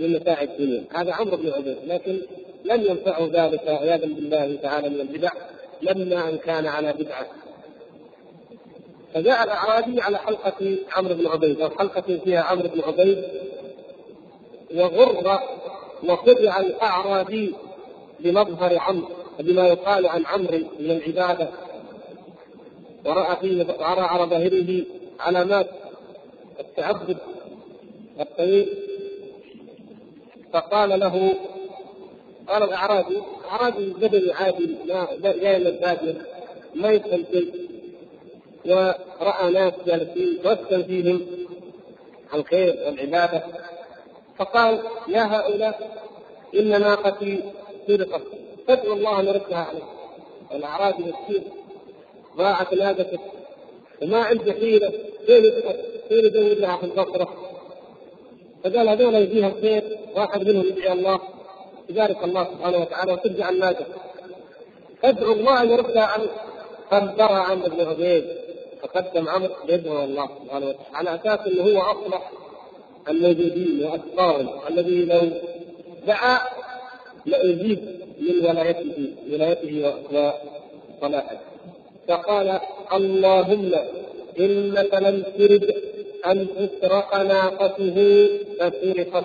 من 0.00 0.12
متاع 0.12 0.42
الدنيا. 0.42 0.84
هذا 0.94 1.12
عمرو 1.12 1.36
بن 1.36 1.50
عبيد 1.50 1.76
لكن 1.86 2.20
لم 2.64 2.82
ينفعه 2.82 3.28
ذلك 3.32 3.68
عياذا 3.68 4.06
بالله 4.06 4.56
تعالى 4.62 4.88
من 4.88 5.00
البدع 5.00 5.30
لما 5.82 6.28
إن 6.28 6.36
كان 6.36 6.66
على 6.66 6.92
بدعة. 6.92 7.26
فجاء 9.14 9.44
الأعرابي 9.44 10.00
على 10.00 10.18
حلقة 10.18 10.76
عمرو 10.96 11.14
بن 11.14 11.26
عبيد 11.26 11.60
أو 11.60 11.70
حلقة 11.70 12.18
فيها 12.24 12.40
عمرو 12.40 12.68
بن 12.68 12.80
عبيد 12.80 13.24
وغر 14.74 15.40
وخدع 16.08 16.60
الأعرابي 16.60 17.54
بمظهر 18.20 18.78
عمرو 18.78 19.08
بما 19.38 19.66
يقال 19.68 20.06
عن 20.06 20.26
عمرو 20.26 20.58
من 20.80 20.90
العبادة. 20.90 21.48
ورأى 23.04 23.36
فيه 23.40 23.64
ورأى 23.64 24.00
على 24.00 24.24
ظاهره 24.24 24.84
علامات 25.20 25.66
التعبد 26.60 27.16
الطويل 28.20 28.68
فقال 30.52 31.00
له 31.00 31.34
قال 32.48 32.62
الأعرابي 32.62 33.22
أعرابي 33.50 33.90
بدوي 33.92 34.32
عادي 34.32 34.76
ما 34.88 35.08
جاي 35.22 35.58
من 35.58 35.66
الباديه 35.66 36.26
ما 36.74 36.90
يفهم 36.90 37.24
شيء 37.32 37.54
ورأى 38.66 39.52
ناس 39.52 39.72
جالسين 39.86 40.42
توسل 40.42 40.84
فيهم 40.84 41.26
الخير 42.34 42.76
والعبادة. 42.86 43.42
فقال 44.38 44.82
يا 45.08 45.22
هؤلاء 45.22 46.02
ان 46.54 46.68
ناقتي 46.68 47.40
سرقت 47.86 48.22
فادعوا 48.68 48.94
الله 48.94 49.20
أن 49.20 49.26
يردها 49.26 49.58
عليكم 49.58 49.86
الأعرابي 50.54 51.02
مسكين 51.02 51.44
ضاعت 52.36 52.74
ناقته 52.74 53.18
وما 54.02 54.18
عنده 54.18 54.52
حيلة 54.52 54.92
فين 55.26 55.44
فين 56.08 56.24
يدور 56.24 56.54
لها 56.54 56.76
في 56.76 56.84
البصرة. 56.86 57.28
فقال 58.64 58.88
هذول 58.88 59.14
يجيها 59.14 59.48
الخير 59.48 59.82
واحد 60.16 60.48
منهم 60.48 60.66
يدعي 60.66 60.92
الله 60.92 61.20
يبارك 61.88 62.24
الله 62.24 62.44
سبحانه 62.44 62.78
وتعالى 62.78 63.12
وترجع 63.12 63.48
الناقه 63.48 63.86
فادعو 65.02 65.32
الله 65.32 65.62
أن 65.62 65.70
يردها 65.70 66.02
عن 66.02 66.20
قدرها 66.90 67.38
عن 67.38 67.62
ابن 67.62 67.80
عبيد. 67.80 68.24
فقدم 68.82 69.28
عمرو 69.28 69.54
يدعو 69.68 70.04
الله 70.04 70.28
سبحانه 70.44 70.66
وتعالى 70.66 70.76
على 70.94 71.14
أساس 71.14 71.46
إنه 71.46 71.62
هو 71.62 71.80
أصلح 71.80 72.30
الموجودين 73.08 73.84
واتقاهم 73.84 74.48
الذي 74.68 75.04
لو 75.04 75.20
دعا 76.06 76.38
لأجيب 77.26 77.78
من 78.20 78.46
ولايته 78.46 79.14
ولايته 79.32 79.94
وصلاحه. 81.00 81.40
فقال 82.08 82.60
اللهم 82.92 83.72
إنك 84.40 84.94
لم 84.94 85.24
ترد 85.38 85.74
أن 86.26 86.48
تسرق 86.56 87.16
ناقته 87.16 88.28
فسرقت. 88.60 89.24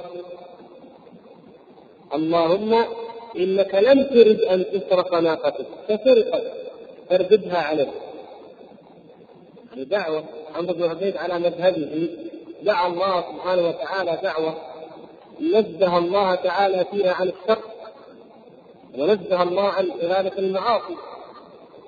اللهم 2.13 2.85
إنك 3.35 3.75
لم 3.75 4.03
ترد 4.03 4.41
أن 4.41 4.65
تسرق 4.73 5.13
ناقته 5.13 5.65
فسرقت 5.87 6.43
فارددها 7.09 7.57
عليه 7.57 7.91
يعني 9.71 9.83
دعوه 9.85 10.23
عمرو 10.55 10.73
بن 10.73 10.83
عبيد 10.83 11.17
على 11.17 11.39
مذهبه 11.39 12.09
دعا 12.63 12.87
الله 12.87 13.21
سبحانه 13.21 13.67
وتعالى 13.67 14.19
دعوة 14.23 14.53
نزه 15.41 15.97
الله 15.97 16.35
تعالى 16.35 16.85
فيها 16.91 17.13
عن 17.13 17.27
الشر 17.27 17.59
ونزه 18.97 19.43
الله 19.43 19.67
عن 19.67 19.91
إرادة 20.03 20.39
المعاصي. 20.39 20.95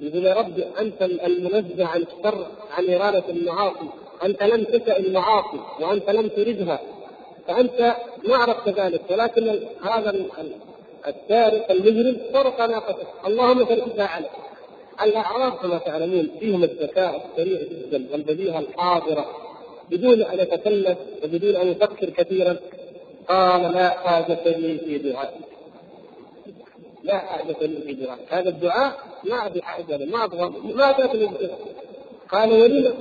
يقول 0.02 0.26
يا 0.26 0.34
رب 0.34 0.60
أنت 0.80 1.02
المنزه 1.02 1.86
عن 1.86 2.02
الشر 2.02 2.46
عن 2.72 2.90
إرادة 2.90 3.30
المعاصي. 3.30 3.90
أنت 4.24 4.44
لم 4.44 4.64
تشأ 4.64 4.98
المعاصي 4.98 5.60
وأنت 5.80 6.10
لم 6.10 6.28
تردها 6.28 6.80
فأنت 7.48 7.96
ما 8.28 8.36
عرفت 8.36 8.70
ذلك. 8.70 9.02
ولكن 9.10 9.60
هذا 9.84 10.16
السارق 11.08 11.72
المجرم 11.72 12.18
سرق 12.34 12.62
ناقته. 12.62 13.08
اللهم 13.28 13.64
تركتها 13.64 14.08
عليه 14.08 14.30
الأعراض 15.02 15.54
كما 15.54 15.78
تعلمون 15.78 16.30
فيهم 16.40 16.64
الذكاء 16.64 17.26
السريع 17.26 17.60
جدا 17.62 18.08
والبديهة 18.12 18.60
الحاضرة. 18.60 19.26
بدون 19.92 20.22
أن 20.22 20.40
يتكلف 20.40 20.98
وبدون 21.24 21.56
أن 21.56 21.68
يفكر 21.68 22.10
كثيرا 22.10 22.56
قال 23.30 23.62
لا 23.62 23.90
حاجة 23.90 24.58
لي 24.58 24.78
في 24.78 24.98
دعائي 24.98 25.40
لا 27.04 27.18
حاجة 27.18 27.56
لي 27.62 27.82
في 27.82 27.94
دعائي 27.94 28.26
هذا 28.30 28.50
الدعاء 28.50 28.98
ما 29.24 29.46
أبي 29.48 29.62
حاجة 29.62 30.06
ما 30.06 30.24
أبغى 30.24 30.54
ما 30.74 30.92
تأتي 30.92 31.30
قال 32.30 32.54
ولم 32.54 32.94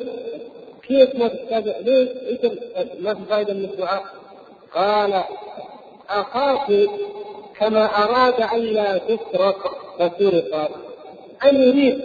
كيف 0.91 1.15
ما 1.15 1.29
تتابع 1.29 1.79
ليش؟ 1.79 2.09
انت 2.31 2.53
ما 3.01 3.15
في 3.15 3.21
فائده 3.31 3.55
من 3.55 3.65
الدعاء؟ 3.65 4.05
قال 4.75 5.23
أخاف 6.09 6.89
كما 7.59 7.85
أراد 7.85 8.41
أن 8.55 8.61
لا 8.61 8.99
تسرق 8.99 9.77
فسرق 9.99 10.71
ان 11.45 11.63
يريد 11.63 12.01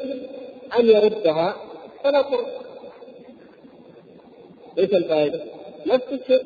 أن 0.79 0.85
يردها 0.85 1.55
فلا 2.03 2.21
ترد. 2.21 2.45
إيش 4.77 4.89
الفائده؟ 4.89 5.43
نفس 5.85 6.05
الشيء 6.11 6.43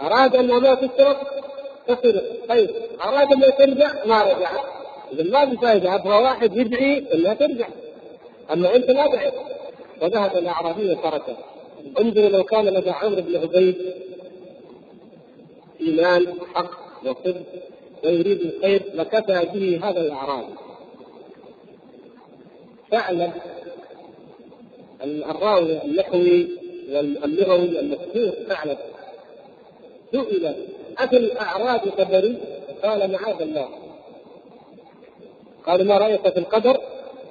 أراد 0.00 0.36
انها 0.36 0.58
ما 0.58 0.74
تسرق 0.74 1.44
فسرق 1.86 2.24
طيب 2.48 2.70
أراد 3.04 3.32
انها 3.32 3.50
ترجع 3.50 4.04
ما 4.06 4.22
رجعت 4.22 4.60
اذا 5.12 5.22
ما 5.30 5.46
في 5.46 5.56
فائده 5.56 5.94
أبغى 5.94 6.22
واحد 6.22 6.56
يدعي 6.56 7.04
انها 7.14 7.34
ترجع. 7.34 7.68
أما 8.52 8.76
أنت 8.76 8.90
لا 8.90 9.06
دعيت 9.06 9.34
وذهب 10.02 10.36
الأعرابي 10.36 10.92
وتركه 10.92 11.36
انظروا 12.00 12.28
لو 12.28 12.44
كان 12.44 12.64
لدى 12.64 12.90
عمرو 12.90 13.22
بن 13.22 13.36
عبيد 13.36 13.76
إيمان 15.80 16.26
حق 16.54 16.70
وصدق 17.04 17.42
ويريد 18.04 18.40
الخير 18.40 18.82
لكفى 18.94 19.48
به 19.54 19.88
هذا 19.88 20.00
الأعرابي 20.00 20.54
فاعلم 22.90 23.32
الراوي 25.04 25.82
النحوي 25.82 26.48
واللغوي 26.90 27.80
المشهور 27.80 28.32
فاعلم 28.48 28.76
سئل 30.12 30.54
أفي 30.98 31.16
الأعراب 31.16 31.80
قدري؟ 31.80 32.36
قال 32.82 33.12
معاذ 33.12 33.42
الله 33.42 33.68
قال 35.66 35.86
ما 35.86 35.98
رأيك 35.98 36.28
في 36.28 36.38
القدر؟ 36.38 36.80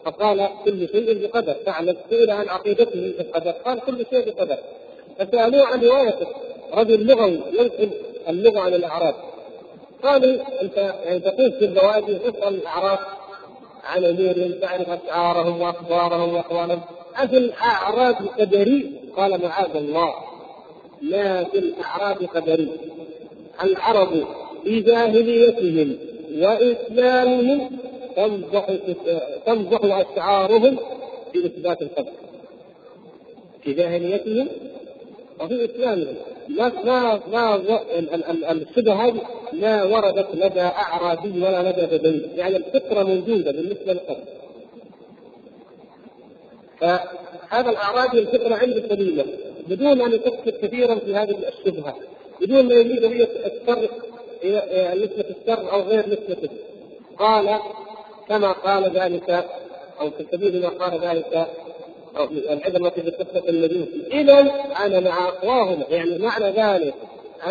فقال 0.05 0.49
كل 0.65 0.87
شيء 0.87 1.27
بقدر 1.27 1.53
تعلم 1.53 1.97
سئل 2.09 2.31
عن 2.31 2.49
عقيدته 2.49 2.91
في 2.91 3.21
القدر 3.21 3.51
قال 3.51 3.79
كل 3.79 4.05
شيء 4.09 4.25
بقدر. 4.25 4.57
فسألوه 5.19 5.65
عن 5.65 5.81
روايته 5.81 6.27
رجل 6.73 7.07
لغوي 7.07 7.39
ينقل 7.53 7.89
اللغة 8.29 8.59
عن 8.59 8.73
الأعراب. 8.73 9.15
قالوا 10.03 10.61
أنت 10.61 10.77
يعني 10.77 11.19
تقول 11.19 11.51
في 11.51 11.65
البوادي 11.65 12.15
تسأل 12.15 12.55
الأعراب 12.55 12.99
عن 13.83 14.05
أمورهم 14.05 14.51
تعرف 14.61 14.89
أشعارهم 14.89 15.61
وأخبارهم 15.61 16.33
وأحوالهم 16.33 16.81
أفي 17.15 17.37
الأعراب 17.37 18.15
قدري؟ 18.39 18.91
قال 19.17 19.41
معاذ 19.41 19.75
الله. 19.75 20.13
لا 21.01 21.43
في 21.43 21.57
الأعراب 21.57 22.17
قدري. 22.35 22.69
العرب 23.63 24.25
في 24.63 24.79
جاهليتهم 24.79 25.97
وإسلامهم 28.15 28.15
تنضح 28.15 28.67
تنضح 29.45 30.05
أشعارهم 30.11 30.77
في 31.33 31.45
إثبات 31.45 31.81
القدر. 31.81 32.11
في 33.63 33.73
جاهليتهم 33.73 34.47
وفي 35.41 35.65
إسلامهم. 35.65 36.15
ما 36.49 36.71
ما 36.83 37.21
ما 37.31 37.55
الشبهة 38.39 38.93
هذه 38.93 39.21
ما 39.53 39.83
وردت 39.83 40.27
لدى 40.33 40.61
أعرابي 40.61 41.29
ولا 41.29 41.71
لدى 41.71 41.97
بدوي. 41.97 42.21
يعني 42.35 42.57
الفطرة 42.57 43.03
موجودة 43.03 43.51
بالنسبة 43.51 43.93
للقدر. 43.93 44.23
فهذا 46.79 47.69
الأعرابي 47.69 48.19
الفطرة 48.19 48.55
عنده 48.55 48.87
سليمة 48.89 49.25
بدون 49.67 50.01
أن 50.01 50.11
يفكر 50.11 50.51
كثيرا 50.51 50.95
في 50.95 51.15
هذه 51.15 51.35
الشبهة. 51.47 51.95
بدون 52.41 52.65
ما 52.67 52.73
يريد 52.73 53.03
هي 53.03 53.23
السر 53.23 53.89
نسبة 54.95 55.25
السر 55.29 55.71
أو 55.71 55.81
غير 55.81 56.09
نسبته 56.09 56.49
قال 57.17 57.59
كما 58.29 58.51
قال 58.51 58.83
ذلك 58.83 59.45
أو 60.01 60.09
في 60.09 60.25
سبيل 60.31 60.61
ما 60.61 60.69
قال 60.69 60.99
ذلك 60.99 61.47
أو 62.17 62.27
في 62.89 63.01
قصة 63.01 63.49
المجوس 63.49 63.87
اذا 64.11 64.39
أنا 64.85 64.99
مع 64.99 65.27
أقواهم 65.27 65.83
يعني 65.89 66.17
معنى 66.17 66.45
ذلك 66.45 66.93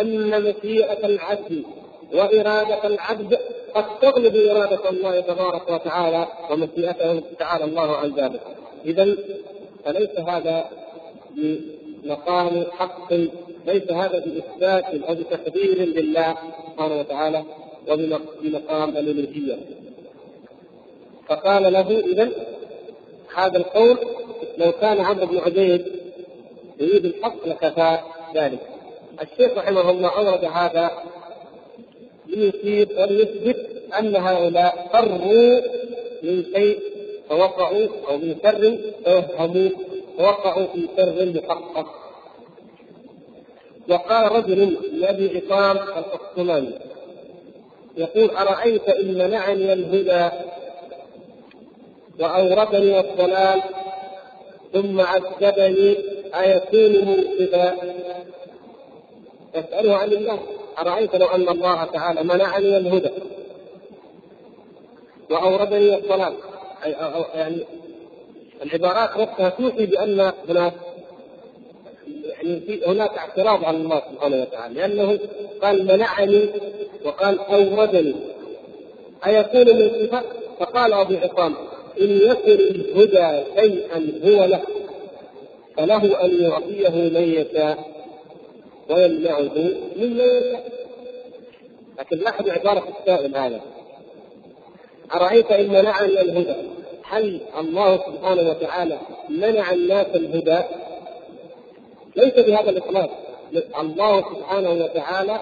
أن 0.01 0.43
مشيئه 0.43 1.07
العبد 1.07 1.63
وإرادة 2.13 2.87
العبد 2.87 3.39
قد 3.75 3.85
تغلب 4.03 4.37
إرادة 4.37 4.91
الله 4.91 5.21
تبارك 5.21 5.71
وتعالى 5.71 6.27
ومشيئته 6.51 7.23
تعالى 7.39 7.65
الله 7.65 7.97
عن 7.97 8.11
ذلك. 8.11 8.41
اذا 8.85 9.17
فليس 9.85 10.19
هذا 10.19 10.65
بمقام 11.37 12.65
حق 12.71 13.13
ليس 13.67 13.91
هذا 13.91 14.19
بإثبات 14.19 14.85
أو 14.85 15.15
بتقدير 15.15 15.79
لله 15.79 16.35
سبحانه 16.73 17.01
وتعالى 17.01 17.45
وبمقام 17.89 18.89
الألوهية. 18.89 19.84
فقال 21.29 21.73
له 21.73 22.01
اذا 22.01 22.31
هذا 23.37 23.57
القول 23.59 23.99
لو 24.59 24.73
كان 24.73 25.01
عمرو 25.01 25.27
بن 25.27 25.39
عبيد 25.39 25.87
يريد 26.81 27.05
الحق 27.05 27.49
لكفى 27.49 27.99
ذلك. 28.35 28.61
الشيخ 29.23 29.59
رحمه 29.59 29.91
الله 29.91 30.09
أورد 30.09 30.45
هذا 30.45 30.91
ليثير 32.27 32.89
وليثبت 32.99 33.69
أن 33.99 34.17
هؤلاء 34.17 34.89
فروا 34.93 35.61
من 36.23 36.45
شيء 36.55 36.79
فوقعوا 37.29 37.87
أو 38.09 38.17
من 38.19 38.37
شر 38.43 38.79
توهموا 39.05 39.71
فوقعوا 40.19 40.67
في 40.67 40.89
شر 40.97 41.33
محقق. 41.35 41.87
وقال 43.89 44.33
رجل 44.33 44.77
لأبي 44.93 45.43
عصام 45.47 45.77
القسطلاني 45.77 46.75
يقول 47.97 48.31
أرأيت 48.31 48.89
إن 48.89 49.15
منعني 49.15 49.73
الهدى 49.73 50.31
وأوردني 52.21 53.01
الضلال 53.01 53.63
ثم 54.73 55.01
عذبني 55.01 55.97
أيكون 56.35 57.09
منصفا 57.09 57.75
يسأله 59.55 59.97
عن 59.97 60.13
الله. 60.13 60.39
أرأيت 60.79 61.17
لو 61.17 61.27
أن 61.27 61.49
الله 61.49 61.85
تعالى 61.85 62.23
منعني 62.23 62.77
الهدى؟ 62.77 63.11
وأوردني 65.31 65.95
الضلال 65.95 66.35
أي 66.85 66.91
يعني 67.35 67.65
العبارات 68.63 69.17
نفسها 69.17 69.49
توحي 69.49 69.87
بأن 69.87 70.33
هناك 70.49 70.73
يعني 72.43 72.81
هناك 72.87 73.19
اعتراض 73.19 73.65
على 73.65 73.77
الله 73.77 74.03
سبحانه 74.13 74.43
وتعالى 74.43 74.75
لأنه 74.75 75.19
قال 75.63 75.85
منعني 75.85 76.51
وقال 77.05 77.39
أوردني 77.39 78.15
أيكون 79.27 79.77
من 79.77 80.09
فقال 80.61 80.93
أبو 80.93 81.15
عصام 81.15 81.55
إن 82.01 82.11
يكن 82.11 82.53
الهدى 82.53 83.45
شيئا 83.61 84.21
هو 84.25 84.45
له 84.45 84.63
فله 85.77 86.25
أن 86.25 86.43
يعطيه 86.43 86.89
من 86.91 87.23
يشاء 87.23 87.79
ويمنعه 88.91 89.55
ممن 89.97 90.21
يشاء. 90.21 90.73
لكن 91.99 92.17
لاحظ 92.17 92.51
عبارة 92.51 92.85
السائل 93.01 93.37
هذا. 93.37 93.61
أرأيت 95.15 95.53
إن 95.53 95.69
منعني 95.69 96.21
الهدى؟ 96.21 96.55
هل 97.05 97.41
الله 97.61 97.97
سبحانه 97.97 98.51
وتعالى 98.51 98.99
منع 99.29 99.73
الناس 99.73 100.07
الهدى؟ 100.07 100.59
ليس 102.17 102.35
بهذا 102.35 102.71
الإطلاق. 102.71 103.11
الله 103.81 104.21
سبحانه 104.21 104.71
وتعالى 104.71 105.41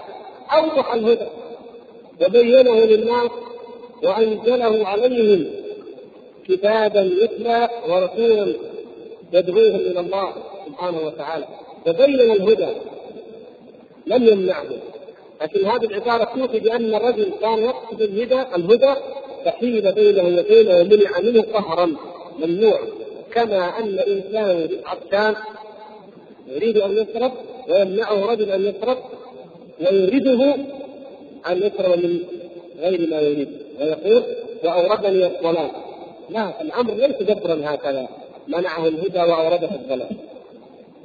أوضح 0.53 0.93
الهدى 0.93 1.27
وبينه 2.25 2.79
للناس 2.85 3.31
وأنزله 4.03 4.87
عليهم 4.87 5.62
كتابا 6.47 7.01
يتلى 7.01 7.69
ورسولا 7.89 8.53
يدعوهم 9.33 9.75
إلى 9.75 9.99
الله 9.99 10.33
سبحانه 10.67 11.05
وتعالى. 11.05 11.45
وبين 11.87 12.19
الهدى. 12.31 12.67
لم 14.07 14.27
يمنعه. 14.27 14.65
لكن 15.41 15.65
هذه 15.65 15.85
العبارة 15.85 16.23
توحي 16.23 16.59
بأن 16.59 16.95
الرجل 16.95 17.31
كان 17.41 17.59
يقصد 17.59 18.01
الهدى 18.01 18.41
الهدى 18.55 18.93
فحيل 19.45 19.91
بينه 19.91 20.23
وبينه 20.39 20.79
ومنع 20.79 21.19
منه 21.19 21.41
قهرا 21.41 21.95
ممنوع. 22.39 22.79
كما 23.31 23.79
أن 23.79 23.99
إنسانا 23.99 24.67
عطشان 24.85 25.35
يريد 26.47 26.77
أن 26.77 26.91
يشرب 26.91 27.31
ويمنعه 27.69 28.25
رجل 28.31 28.51
أن 28.51 28.65
يشرب 28.65 28.97
ويريده 29.81 30.55
أن 31.47 31.57
يشرب 31.57 31.99
من 31.99 32.19
غير 32.79 33.09
ما 33.09 33.21
يريد. 33.21 33.49
ويقول 33.81 34.23
وأوردني 34.63 35.25
الضلال 35.25 35.71
لا 36.29 36.61
الأمر 36.61 36.93
ليس 36.93 37.23
جبرا 37.23 37.61
هكذا. 37.63 38.07
منعه 38.47 38.87
الهدى 38.87 39.19
وأورده 39.19 39.69
الضلال. 39.75 40.15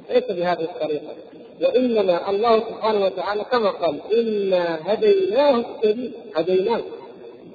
ليس 0.09 0.23
بهذه 0.23 0.61
الطريقة. 0.61 1.13
وإنما 1.61 2.29
الله 2.29 2.59
سبحانه 2.59 3.05
وتعالى 3.05 3.43
كما 3.51 3.69
قال 3.69 3.99
إنا 4.13 4.93
هديناه 4.93 5.65
السبيل. 5.83 6.11
هديناه. 6.35 6.81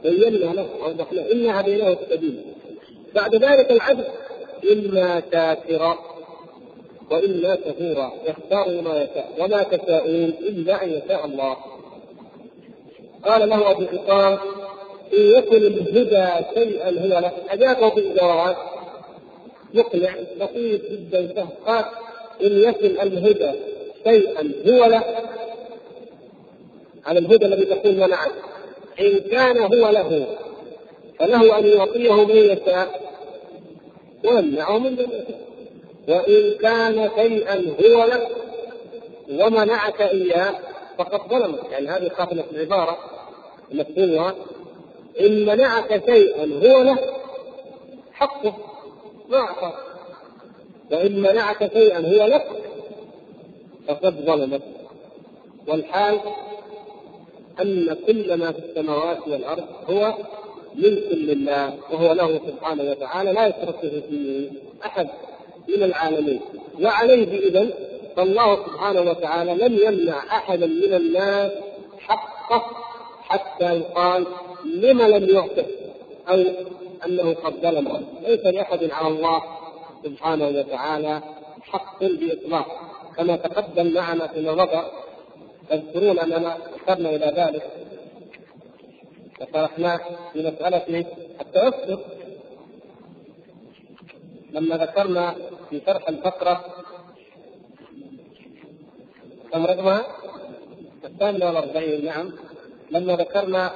بينا 0.02 0.52
له 0.52 0.66
أوضحنا 0.82 1.32
إنا 1.32 1.60
هديناه 1.60 1.96
السبيل. 2.02 2.42
بعد 3.14 3.34
ذلك 3.34 3.70
العبد 3.70 4.04
إما 4.72 5.22
شاكرا 5.32 5.98
وإما 7.10 7.54
كفورا. 7.54 8.12
يختار 8.28 8.82
ما 8.82 9.02
يشاء. 9.02 9.28
وما 9.38 9.62
تشاءون 9.62 10.34
إلا 10.40 10.84
أن 10.84 10.88
يشاء 10.90 11.26
الله. 11.26 11.56
قال 13.24 13.48
له 13.48 13.70
أبو 13.70 13.86
حطام 13.86 14.38
إن 15.18 15.38
يكن 15.38 15.56
الهدى 15.56 16.44
شيئا 16.54 16.88
هو 16.88 17.20
له 17.20 17.32
أجابه 17.50 17.88
بالجواب 17.88 18.56
مقنع 19.74 20.14
بسيط 20.40 20.80
جدا 20.90 21.48
سهل 21.66 21.84
إن 22.42 22.68
يكن 22.68 23.00
الهدى 23.00 23.52
شيئا 24.04 24.52
هو 24.66 24.84
له. 24.84 25.04
على 27.06 27.18
الهدى 27.18 27.46
الذي 27.46 27.64
تقول 27.64 27.94
منعه 27.94 28.30
إن 29.00 29.18
كان 29.18 29.58
هو 29.58 29.90
له 29.90 30.26
فله 31.18 31.58
أن 31.58 31.66
يعطيه 31.66 32.24
من 32.24 32.36
يشاء. 32.36 33.00
ويمنعه 34.24 34.78
من 34.78 34.92
يشاء 34.92 35.40
وإن 36.08 36.54
كان 36.60 37.10
شيئا 37.16 37.54
هو 37.54 38.04
لك 38.04 38.28
ومنعك 39.30 40.00
إياه 40.02 40.54
فقد 40.98 41.30
ظلمك. 41.30 41.72
يعني 41.72 41.88
هذه 41.88 42.08
خاتمة 42.08 42.44
العبارة 42.52 42.98
مفهومها 43.72 44.34
إن 45.20 45.46
منعك 45.46 46.02
شيئا 46.06 46.44
هو 46.44 46.82
له 46.82 46.98
حقه 48.12 48.54
ما 49.28 49.38
أعطى 49.38 49.72
وإن 50.92 51.20
منعك 51.20 51.72
شيئا 51.72 51.98
هو 51.98 52.26
لك 52.26 52.46
فقد 53.88 54.14
ظلمك. 54.26 54.62
والحال 55.68 56.20
أن 57.60 57.96
كل 58.06 58.34
ما 58.34 58.52
في 58.52 58.58
السماوات 58.58 59.28
والأرض 59.28 59.64
هو 59.90 60.14
ملك 60.74 61.08
لله 61.12 61.74
وهو 61.90 62.12
له 62.12 62.40
سبحانه 62.46 62.90
وتعالى 62.90 63.32
لا 63.32 63.46
يتركه 63.46 64.02
فيه 64.10 64.50
أحد 64.86 65.08
من 65.68 65.82
العالمين. 65.82 66.40
وعليه 66.80 67.48
إذا 67.48 67.68
فالله 68.16 68.66
سبحانه 68.66 69.00
وتعالى 69.10 69.54
لم 69.54 69.78
يمنع 69.86 70.18
أحدا 70.18 70.66
من 70.66 70.94
الناس 70.94 71.52
حقه 71.98 72.83
حتى 73.34 73.74
يقال 73.78 74.26
لم 74.64 75.02
لم 75.02 75.34
يعطه 75.36 75.66
أو 76.28 76.44
أنه 77.06 77.34
قد 77.34 77.54
ظلم. 77.62 78.06
ليس 78.22 78.46
لأحد 78.46 78.90
على 78.90 79.08
الله 79.08 79.42
سبحانه 80.04 80.48
وتعالى 80.48 81.22
حق 81.62 82.04
بإطلاق. 82.04 82.66
كما 83.16 83.36
تقدم 83.36 83.94
معنا 83.94 84.26
فيما 84.26 84.52
مضى 84.52 84.82
تذكرون 85.70 86.18
أننا 86.18 86.58
أشرنا 86.74 87.10
إلى 87.10 87.32
ذلك. 87.36 87.70
وشرحناه 89.40 90.00
في 90.32 90.38
مساله 90.38 91.06
التوسط 91.40 92.00
لما 94.52 94.76
ذكرنا 94.76 95.34
في 95.70 95.80
شرح 95.86 96.08
الفقرة 96.08 96.64
كم 99.52 99.66
رقمها؟ 99.66 100.06
الثامنة 101.04 101.46
والأربعين 101.46 102.04
نعم. 102.04 102.32
لما 102.94 103.16
ذكرنا 103.16 103.72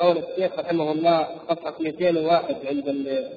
قول 0.00 0.18
الشيخ 0.18 0.58
رحمه 0.58 0.92
الله 0.92 1.28
صفحة 1.48 1.74
201 1.80 2.66
عند 2.66 2.88
ال 2.88 3.28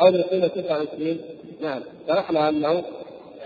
أو 0.00 0.10
229 0.10 1.20
نعم. 1.60 1.82
شرحنا 2.08 2.48
أنه 2.48 2.84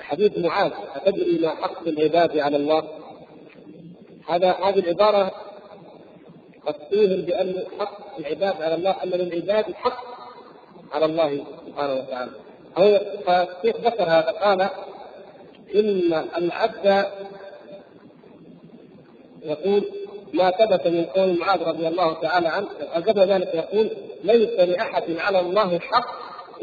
حديث 0.01 0.39
معاذ 0.39 0.73
أتدري 0.95 1.39
ما 1.39 1.51
حق 1.51 1.89
العباد 1.89 2.39
على 2.39 2.57
الله؟ 2.57 2.83
هذا 4.29 4.53
هذه 4.53 4.79
العبارة 4.79 5.31
قد 6.67 6.75
توهم 6.75 7.23
بأن 7.23 7.65
حق 7.79 8.19
العباد 8.19 8.63
على 8.63 8.75
الله 8.75 8.91
أن 8.91 9.09
للعباد 9.09 9.75
حق 9.75 10.05
على 10.93 11.05
الله 11.05 11.45
سبحانه 11.67 11.95
وتعالى. 11.95 12.31
هو 12.79 13.01
فالشيخ 13.27 13.77
ذكر 13.81 14.03
هذا 14.03 14.31
قال 14.31 14.61
إن 15.75 16.13
العبد 16.37 17.07
يقول 19.43 19.85
ما 20.35 20.51
ثبت 20.51 20.87
من 20.87 21.05
قول 21.05 21.39
معاذ 21.39 21.63
رضي 21.63 21.89
الله 21.89 22.15
تعالى 22.21 22.49
عنه 22.49 22.67
قبل 22.95 23.21
ذلك 23.21 23.55
يقول 23.55 23.91
ليس 24.25 24.61
لأحد 24.61 25.03
على 25.19 25.41
الله 25.41 25.79
حق 25.79 26.09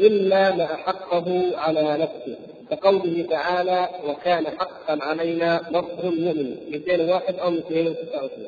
إلا 0.00 0.56
ما 0.56 0.66
حقه 0.66 1.52
على 1.56 1.82
نفسه. 1.82 2.36
كقوله 2.70 3.26
تعالى 3.30 3.88
وكان 4.08 4.46
حقا 4.46 4.98
علينا 5.04 5.60
نصر 5.70 6.08
المؤمن. 6.08 6.56
201 6.70 7.38
أو 7.38 7.50
229 7.50 8.46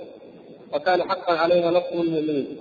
وكان 0.72 1.02
حقا 1.02 1.32
علينا 1.32 1.70
نصر 1.70 1.92
المؤمنين 1.92 2.56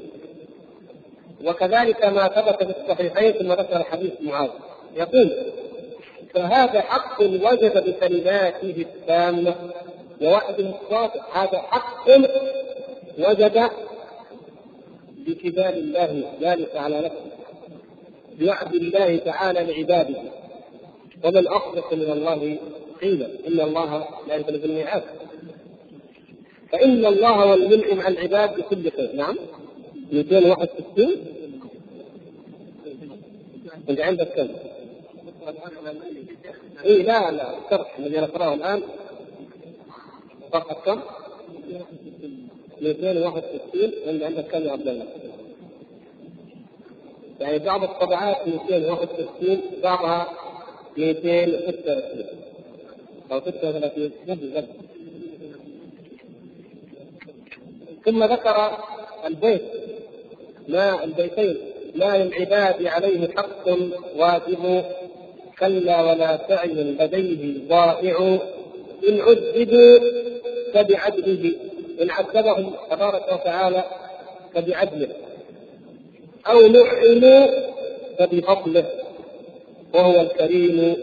وكذلك 1.46 2.06
ما 2.06 2.28
ثبت 2.28 2.64
في 2.64 2.82
الصحيحين 2.82 3.32
ثم 3.32 3.52
ذكر 3.52 3.84
حديث 3.84 4.12
معاذ. 4.22 4.50
يقول 4.96 5.32
فهذا 6.34 6.82
حق 6.82 7.22
وجد 7.22 7.84
بكلماته 7.86 8.76
التامة 8.78 9.56
ووحده 10.22 10.74
الصادق 10.82 11.38
هذا 11.38 11.58
حق 11.62 12.10
وجد 13.20 13.70
بكتاب 15.28 15.74
الله 15.74 16.34
ذلك 16.42 16.76
على 16.76 17.00
نفسه. 17.00 17.32
بوعد 18.40 18.76
الله 18.76 19.18
تعالى 19.18 19.60
لعباده. 19.74 20.22
ومن 21.24 21.48
اصدق 21.48 21.94
من 21.94 22.12
الله 22.12 22.58
قيلا. 23.02 23.26
إن 23.48 23.60
الله 23.60 24.08
لا 24.28 24.36
يخلف 24.36 24.66
الميعاد 24.66 25.04
فإن 26.72 27.06
الله 27.06 27.30
هو 27.30 27.54
المنعم 27.54 28.02
عن 28.02 28.12
العباد 28.12 28.56
بكل 28.58 28.92
خير. 28.92 29.16
نعم. 29.16 29.36
261 30.12 31.34
انت 33.90 34.02
عندك 34.02 34.28
كم؟ 34.28 34.48
اي 36.86 37.04
لا 37.04 37.32
لا. 37.32 37.58
الشرح 37.58 38.00
الذي 38.00 38.18
نقرأه 38.18 38.54
الآن. 38.54 38.82
صفحه 40.54 40.74
كم؟ 40.86 41.00
261 42.82 43.92
انت 44.08 44.24
عندك 44.24 44.48
كم 44.48 44.62
يا 44.66 44.72
عبد 44.72 44.88
الله؟ 44.88 45.06
يعني 47.40 47.60
بعض 47.60 47.84
الطبعات 47.84 48.48
261 48.48 49.62
بعضها 49.84 50.28
236 50.98 52.26
أو 53.32 53.42
36 53.42 54.12
نفس 54.28 54.68
ثم 58.06 58.24
ذكر 58.24 58.78
البيت 59.26 59.62
ما 60.68 61.04
البيتين 61.04 61.58
ما 61.96 62.18
للعباد 62.18 62.86
عليه 62.86 63.30
حق 63.38 63.68
واجب 64.16 64.84
كلا 65.60 66.02
ولا 66.02 66.48
سعي 66.48 66.74
لديه 66.74 67.68
ضائع 67.68 68.40
إن 69.10 69.22
عذبوا 69.22 70.23
فبعدله 70.74 71.56
إن 72.02 72.10
عذبهم 72.12 72.74
تبارك 72.92 73.34
وتعالى 73.34 73.84
فبعدله. 74.56 75.08
أو 76.48 76.68
نعموا 76.68 77.48
فبفضله 78.20 78.86
وهو 79.94 80.22
الكريم 80.22 80.96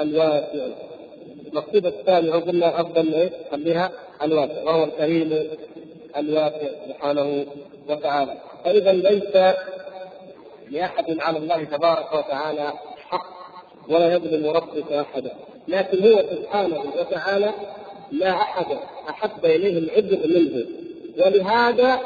الواسع. 0.00 0.66
المقصود 1.46 1.86
الثاني 1.86 2.30
قلنا 2.30 2.80
أفضل 2.80 3.14
إيه؟ 3.14 3.30
خليها 3.50 3.90
الواسع 4.22 4.62
وهو 4.62 4.84
الكريم 4.84 5.48
الواسع 6.16 6.68
سبحانه 6.88 7.46
وتعالى. 7.88 8.34
فإذا 8.64 8.92
ليس 8.92 9.56
لأحد 10.70 11.16
على 11.20 11.38
الله 11.38 11.64
تبارك 11.64 12.12
وتعالى 12.14 12.72
حق 13.08 13.26
ولا 13.88 14.14
يظلم 14.14 14.46
ربك 14.50 14.92
أحدا 14.92 15.30
لكن 15.68 16.12
هو 16.12 16.22
سبحانه 16.30 16.84
وتعالى 16.98 17.50
لا 18.12 18.30
أحد 18.30 18.66
أحب 19.08 19.44
اليه 19.44 19.78
العبد 19.78 20.26
منه. 20.26 20.64
ولهذا 21.18 22.00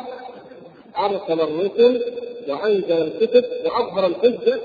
أرسل 0.98 1.40
الرسل 1.40 2.02
وأنزل 2.48 2.92
الكتب 2.92 3.44
وأظهر 3.64 4.06
الحجة 4.06 4.60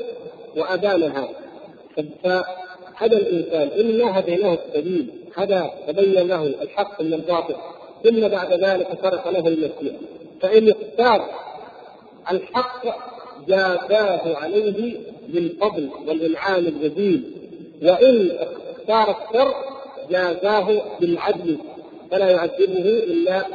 وادانها 0.58 1.30
فهدى 2.24 3.16
الإنسان 3.16 3.80
إنا 3.80 4.20
هديناه 4.20 4.58
السبيل 4.68 5.08
هدى 5.36 5.64
تبين 5.88 6.28
له 6.28 6.44
الحق 6.44 7.02
من 7.02 7.14
الباطل. 7.14 7.56
ثم 8.04 8.28
بعد 8.28 8.54
ذلك 8.54 8.88
شرح 9.04 9.28
له 9.28 9.48
المسيح. 9.48 9.94
فإن 10.42 10.70
اختار 10.70 11.30
الحق 12.32 12.86
جازاه 13.48 14.36
عليه 14.36 14.96
بالفضل 15.28 15.90
والإنعام 16.08 16.66
الجزيل 16.68 17.24
وإن 17.84 18.38
اختار 18.72 19.10
الشر 19.10 19.54
جازاه 20.10 20.82
بالعدل 21.00 21.58
فلا 22.12 22.30
يعذبه 22.30 22.90
إلا 23.04 23.46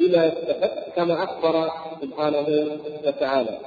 بما 0.00 0.26
يستحق 0.26 0.94
كما 0.96 1.24
أخبر 1.24 1.70
سبحانه 2.02 2.68
وتعالى. 3.06 3.58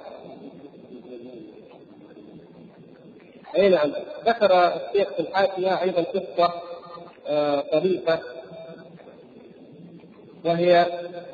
أي 3.57 3.69
نعم. 3.69 3.91
ذكر 4.25 4.51
الشيخ 4.51 5.13
في 5.13 5.19
الحاشيه 5.19 5.81
أيضا 5.81 6.01
قصة 6.01 6.53
آه، 7.27 7.59
طريفة. 7.59 8.19
وهي 10.45 10.85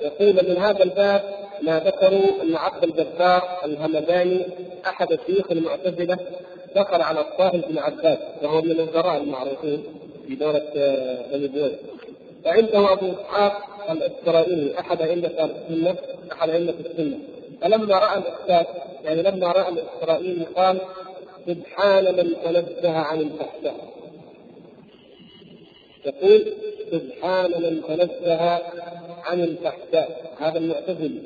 يقول 0.01 0.49
من 0.49 0.57
هذا 0.57 0.83
الباب 0.83 1.21
ما 1.61 1.79
ذكروا 1.79 2.43
أن 2.43 2.55
عبد 2.55 2.83
الجبار 2.83 3.43
الهمداني 3.65 4.45
أحد 4.87 5.19
شيوخ 5.27 5.51
المعتزلة 5.51 6.17
دخل 6.75 7.01
على 7.01 7.19
الطاهر 7.21 7.61
بن 7.69 7.77
عباس 7.77 8.17
وهو 8.43 8.61
من 8.61 8.71
الوزراء 8.71 9.17
المعروفين. 9.17 9.83
دوله 10.35 10.63
آه، 10.77 11.31
بني 11.31 11.47
بويس 11.47 11.71
وعنده 12.45 12.93
أبو 12.93 13.11
إسحاق 13.11 13.69
الإسرائيلي 13.91 14.79
أحد 14.79 15.01
أئمة 15.01 15.27
السنة 15.27 15.95
أحد 16.31 16.49
أئمة 16.49 16.73
السنة. 16.85 17.17
فلما 17.61 17.99
رأى 17.99 18.17
الأستاذ 18.17 18.65
يعني 19.03 19.21
لما 19.21 19.47
رأى 19.47 19.69
الإسرائيلي 19.69 20.45
قال 20.45 20.81
سبحان 21.47 22.03
من 22.03 22.33
تنزه 22.43 22.97
عن 22.97 23.19
الفحشاء. 23.21 23.75
يقول 26.05 26.53
سبحان 26.91 27.51
من 27.51 27.81
تنزه 27.87 28.41
عن 29.25 29.43
الفحشاء. 29.43 30.35
هذا 30.39 30.57
المعتزلي. 30.57 31.21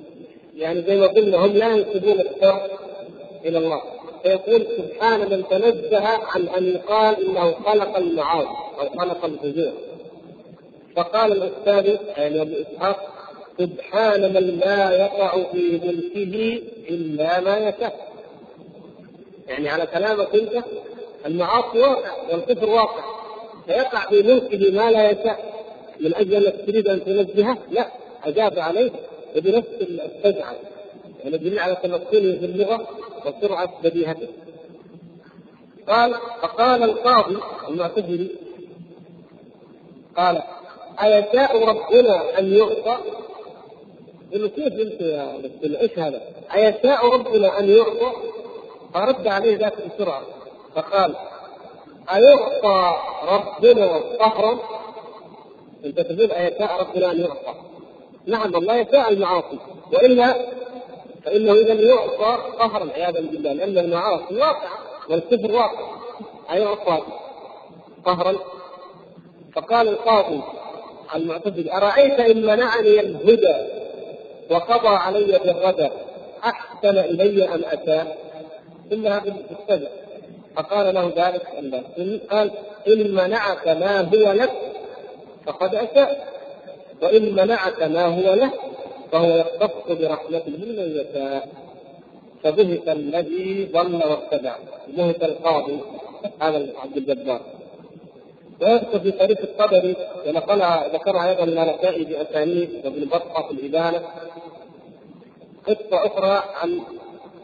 يعني 0.56 0.82
زي 0.82 0.96
ما 1.00 1.08
قلنا 1.08 1.38
هم 1.38 1.54
لا 1.54 1.76
ينسبون 1.76 2.20
الشر 2.20 2.70
إلى 3.46 3.58
الله. 3.58 3.82
فيقول 4.24 4.68
سبحان 4.78 5.20
من 5.20 5.44
تنزه 5.50 6.08
عن 6.08 6.48
ان 6.48 6.66
يقال 6.66 7.26
انه 7.26 7.52
خلق 7.52 7.98
المعاصي 7.98 8.48
أو 8.80 9.00
خلق 9.00 9.26
الفجور. 9.26 9.74
فقال 10.96 11.32
الأستاذ 11.32 11.98
يعني 12.18 12.42
ابو 12.42 12.52
إسحاق 12.62 13.14
سبحان 13.60 14.34
من 14.34 14.60
لا 14.66 14.92
يقع 14.92 15.44
في 15.52 15.82
ملكه 15.84 16.62
إلا 16.90 17.40
ما 17.40 17.58
يشاء. 17.58 18.14
يعني 19.48 19.70
على 19.70 19.86
كلامك 19.86 20.36
أنت 20.36 20.64
المعاصي 21.26 21.80
واقع 21.80 22.12
والكفر 22.32 22.70
واقع. 22.70 23.04
فيقع 23.66 24.00
في 24.00 24.24
ملكه 24.24 24.72
ما 24.72 24.92
لا 24.92 25.12
يشاء. 25.12 25.54
من 26.00 26.16
أجل 26.16 26.46
أنك 26.46 26.66
تريد 26.68 26.88
أن 26.88 27.06
تنزهه 27.06 27.58
لا 27.72 27.88
أجاب 28.26 28.60
عليه 28.60 28.92
وبنفس 29.38 29.68
السجعه 29.82 30.56
يعني 31.24 31.38
دليل 31.38 31.60
على 31.60 31.76
تمكنه 31.76 32.40
في 32.40 32.46
اللغة 32.46 32.88
وسرعه 33.26 33.82
بديهته 33.84 34.28
قال 35.88 36.16
فقال 36.42 36.84
القاضي 36.84 37.38
المعتزلي 37.68 38.30
قال 40.18 40.42
أيشاء 41.04 41.66
ربنا 41.66 42.40
أن 42.40 42.54
يعطى؟ 42.56 42.98
قل 44.34 44.48
كيف 44.48 44.74
أنت 44.74 45.02
يا 45.02 45.38
مسلم 45.38 45.76
إيش 45.76 46.00
هذا؟ 46.00 46.22
أيشاء 46.56 47.06
ربنا 47.14 47.60
أن 47.60 47.70
يعطى؟ 47.70 48.12
فرد 48.94 49.28
عليه 49.28 49.58
ذاك 49.58 49.74
بسرعة 49.88 50.22
فقال 50.76 51.16
أيعطى 52.14 52.96
ربنا 53.24 53.88
قهرا؟ 54.20 54.60
أنت 55.86 56.00
تقول 56.00 56.32
أيشاء 56.32 56.82
ربنا 56.82 57.12
أن 57.12 57.20
يعطى؟ 57.20 57.54
نعم 58.26 58.56
الله 58.56 58.76
يشاء 58.76 59.14
المعاصي 59.14 59.60
وإلا 59.94 60.36
فإنه 61.26 61.54
إذا 61.54 61.74
يعطى 61.74 62.38
قهرا 62.60 62.92
عياذا 62.92 63.22
بالله 63.22 63.54
لأن 63.54 63.78
المعاصي 63.78 64.36
واقعة 64.36 64.80
والكفر 65.10 65.52
واقع 65.52 65.96
أيعطى 66.52 67.02
قهرا؟ 68.06 68.36
فقال 69.56 69.88
القاضي 69.88 70.42
المعتزل 71.16 71.70
أرأيت 71.70 72.20
إن 72.20 72.42
منعني 72.42 73.00
الهدى 73.00 73.56
وقضى 74.50 74.88
علي 74.88 75.40
بالردى 75.40 75.90
أحسن 76.44 76.98
إلي 76.98 77.46
أم 77.46 77.62
أتى؟ 77.66 78.04
ثم 78.90 79.08
هذا 79.08 79.36
السبع 79.52 79.88
فقال 80.56 80.96
له 80.96 81.12
ذلك 81.16 81.48
قال 82.32 82.52
إن 82.88 83.12
منعك 83.12 83.68
ما 83.68 84.02
هو 84.02 84.32
لك 84.32 84.52
فقد 85.46 85.76
أساء 85.76 86.34
وإن 87.02 87.36
منعك 87.36 87.84
ما 87.84 88.06
هو 88.06 88.34
له 88.34 88.52
فهو 89.14 89.38
يختص 89.38 89.92
برحمته 89.92 90.52
من 90.52 90.80
يشاء 90.80 91.50
فبهت 92.44 92.88
الذي 92.88 93.70
ضل 93.74 93.96
واتبع. 93.96 94.56
بهت 94.98 95.24
القاضي. 95.24 95.80
هذا 96.42 96.68
عبد 96.84 96.98
الجبار. 96.98 97.42
ويذكر 98.62 99.00
في 99.00 99.12
تاريخ 99.12 99.38
الطبري 99.40 99.96
ونقلها 100.28 100.88
ذكرها 100.94 101.30
أيضا 101.30 101.44
النسائي 101.44 102.04
بأسانيد 102.04 102.70
وابن 102.86 103.06
بطة 103.06 103.48
في 103.48 103.52
الابانه 103.52 104.02
قصة 105.68 106.06
أخرى 106.06 106.44
عن 106.62 106.80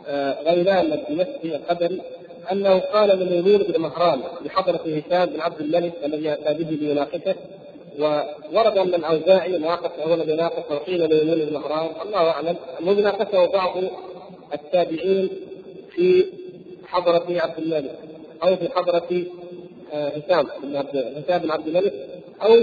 آه، 0.07 0.41
غيلان 0.43 0.93
الدمشقي 0.93 1.55
القدري 1.55 2.01
أنه 2.51 2.79
قال 2.79 3.19
لميمون 3.19 3.57
بن 3.57 3.81
مهران 3.81 4.21
بحضرة 4.45 4.81
هشام 4.85 5.25
بن 5.25 5.41
عبد 5.41 5.61
الملك 5.61 5.93
الذي 6.05 6.33
اتى 6.33 6.63
به 6.63 6.69
ليناقشه 6.69 7.35
وورد 7.99 8.77
أن 8.77 8.95
الأوزاعي 8.95 9.57
ناقش 9.57 9.99
هو 9.99 10.13
الذي 10.13 10.35
ناقش 10.35 10.71
وقيل 10.71 11.03
لميمون 11.03 11.45
بن 11.45 11.55
الله 12.05 12.29
أعلم. 12.29 12.55
انه 12.79 12.91
ناقشه 12.93 13.45
بعض 13.45 13.77
التابعين 14.53 15.29
في 15.89 16.25
حضرة 16.87 17.25
عبد 17.29 17.59
الملك 17.59 17.99
أو 18.43 18.55
في 18.55 18.69
حضرة 18.75 19.23
آه، 19.93 20.07
هشام 20.09 20.47
بن 20.63 20.75
عبد 20.75 20.95
هشام 20.97 21.37
بن 21.37 21.51
عبد 21.51 21.67
الملك 21.67 21.93
أو 22.41 22.53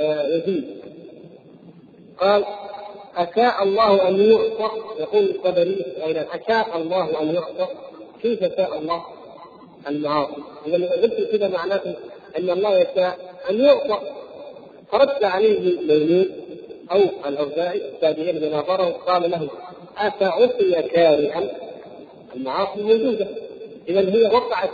آه، 0.00 0.26
يزيد. 0.26 0.64
قال 2.20 2.44
أشاء 3.16 3.62
الله 3.62 4.08
أن 4.08 4.20
يعطى 4.20 4.70
يقول 4.98 5.24
الطبري 5.24 5.84
أيضا 6.04 6.26
أشاء 6.32 6.76
الله 6.76 7.22
أن 7.22 7.34
يعطى. 7.34 7.68
كيف 8.22 8.40
شاء 8.56 8.78
الله؟ 8.78 9.04
المعاصي. 9.88 10.42
إذا 10.66 10.90
قلت 11.02 11.30
كذا 11.32 11.48
معناته 11.48 11.94
أن 12.38 12.50
الله 12.50 12.78
يشاء 12.78 13.18
أن 13.50 13.60
يعطى. 13.60 14.00
فرد 14.96 15.24
عليه 15.24 15.60
ميمون 15.60 16.26
أو 16.92 17.00
الأوزاعي 17.28 17.76
التابعين 17.76 18.38
بنظره 18.38 18.90
قال 19.06 19.30
له 19.30 19.48
أفعصي 19.98 20.82
كارها؟ 20.82 21.42
المعاصي 22.36 22.82
موجودة 22.82 23.26
إذا 23.88 24.00
هي 24.00 24.26
وقعت. 24.34 24.70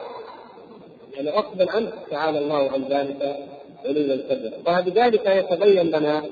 يعني 1.14 1.30
غصبا 1.30 1.70
عنه 1.70 1.92
تعالى 2.10 2.38
الله 2.38 2.70
عن 2.70 2.84
ذلك 2.90 3.36
علوا 3.84 4.14
الكبر 4.14 4.50
فبذلك 4.66 5.26
يتبين 5.26 5.86
لنا 5.90 6.22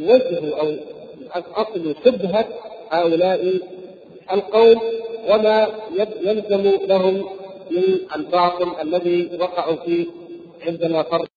وجه 0.00 0.60
أو 0.60 0.74
أصل 1.34 1.94
شبهة 2.04 2.48
هؤلاء 2.90 3.60
القوم 4.32 4.80
وما 5.28 5.68
يلزم 6.22 6.86
لهم 6.86 7.28
من 7.70 7.98
الباطل 8.16 8.68
الذي 8.82 9.30
وقعوا 9.40 9.76
فيه 9.76 10.06
عندما 10.66 11.02
فرق 11.02 11.31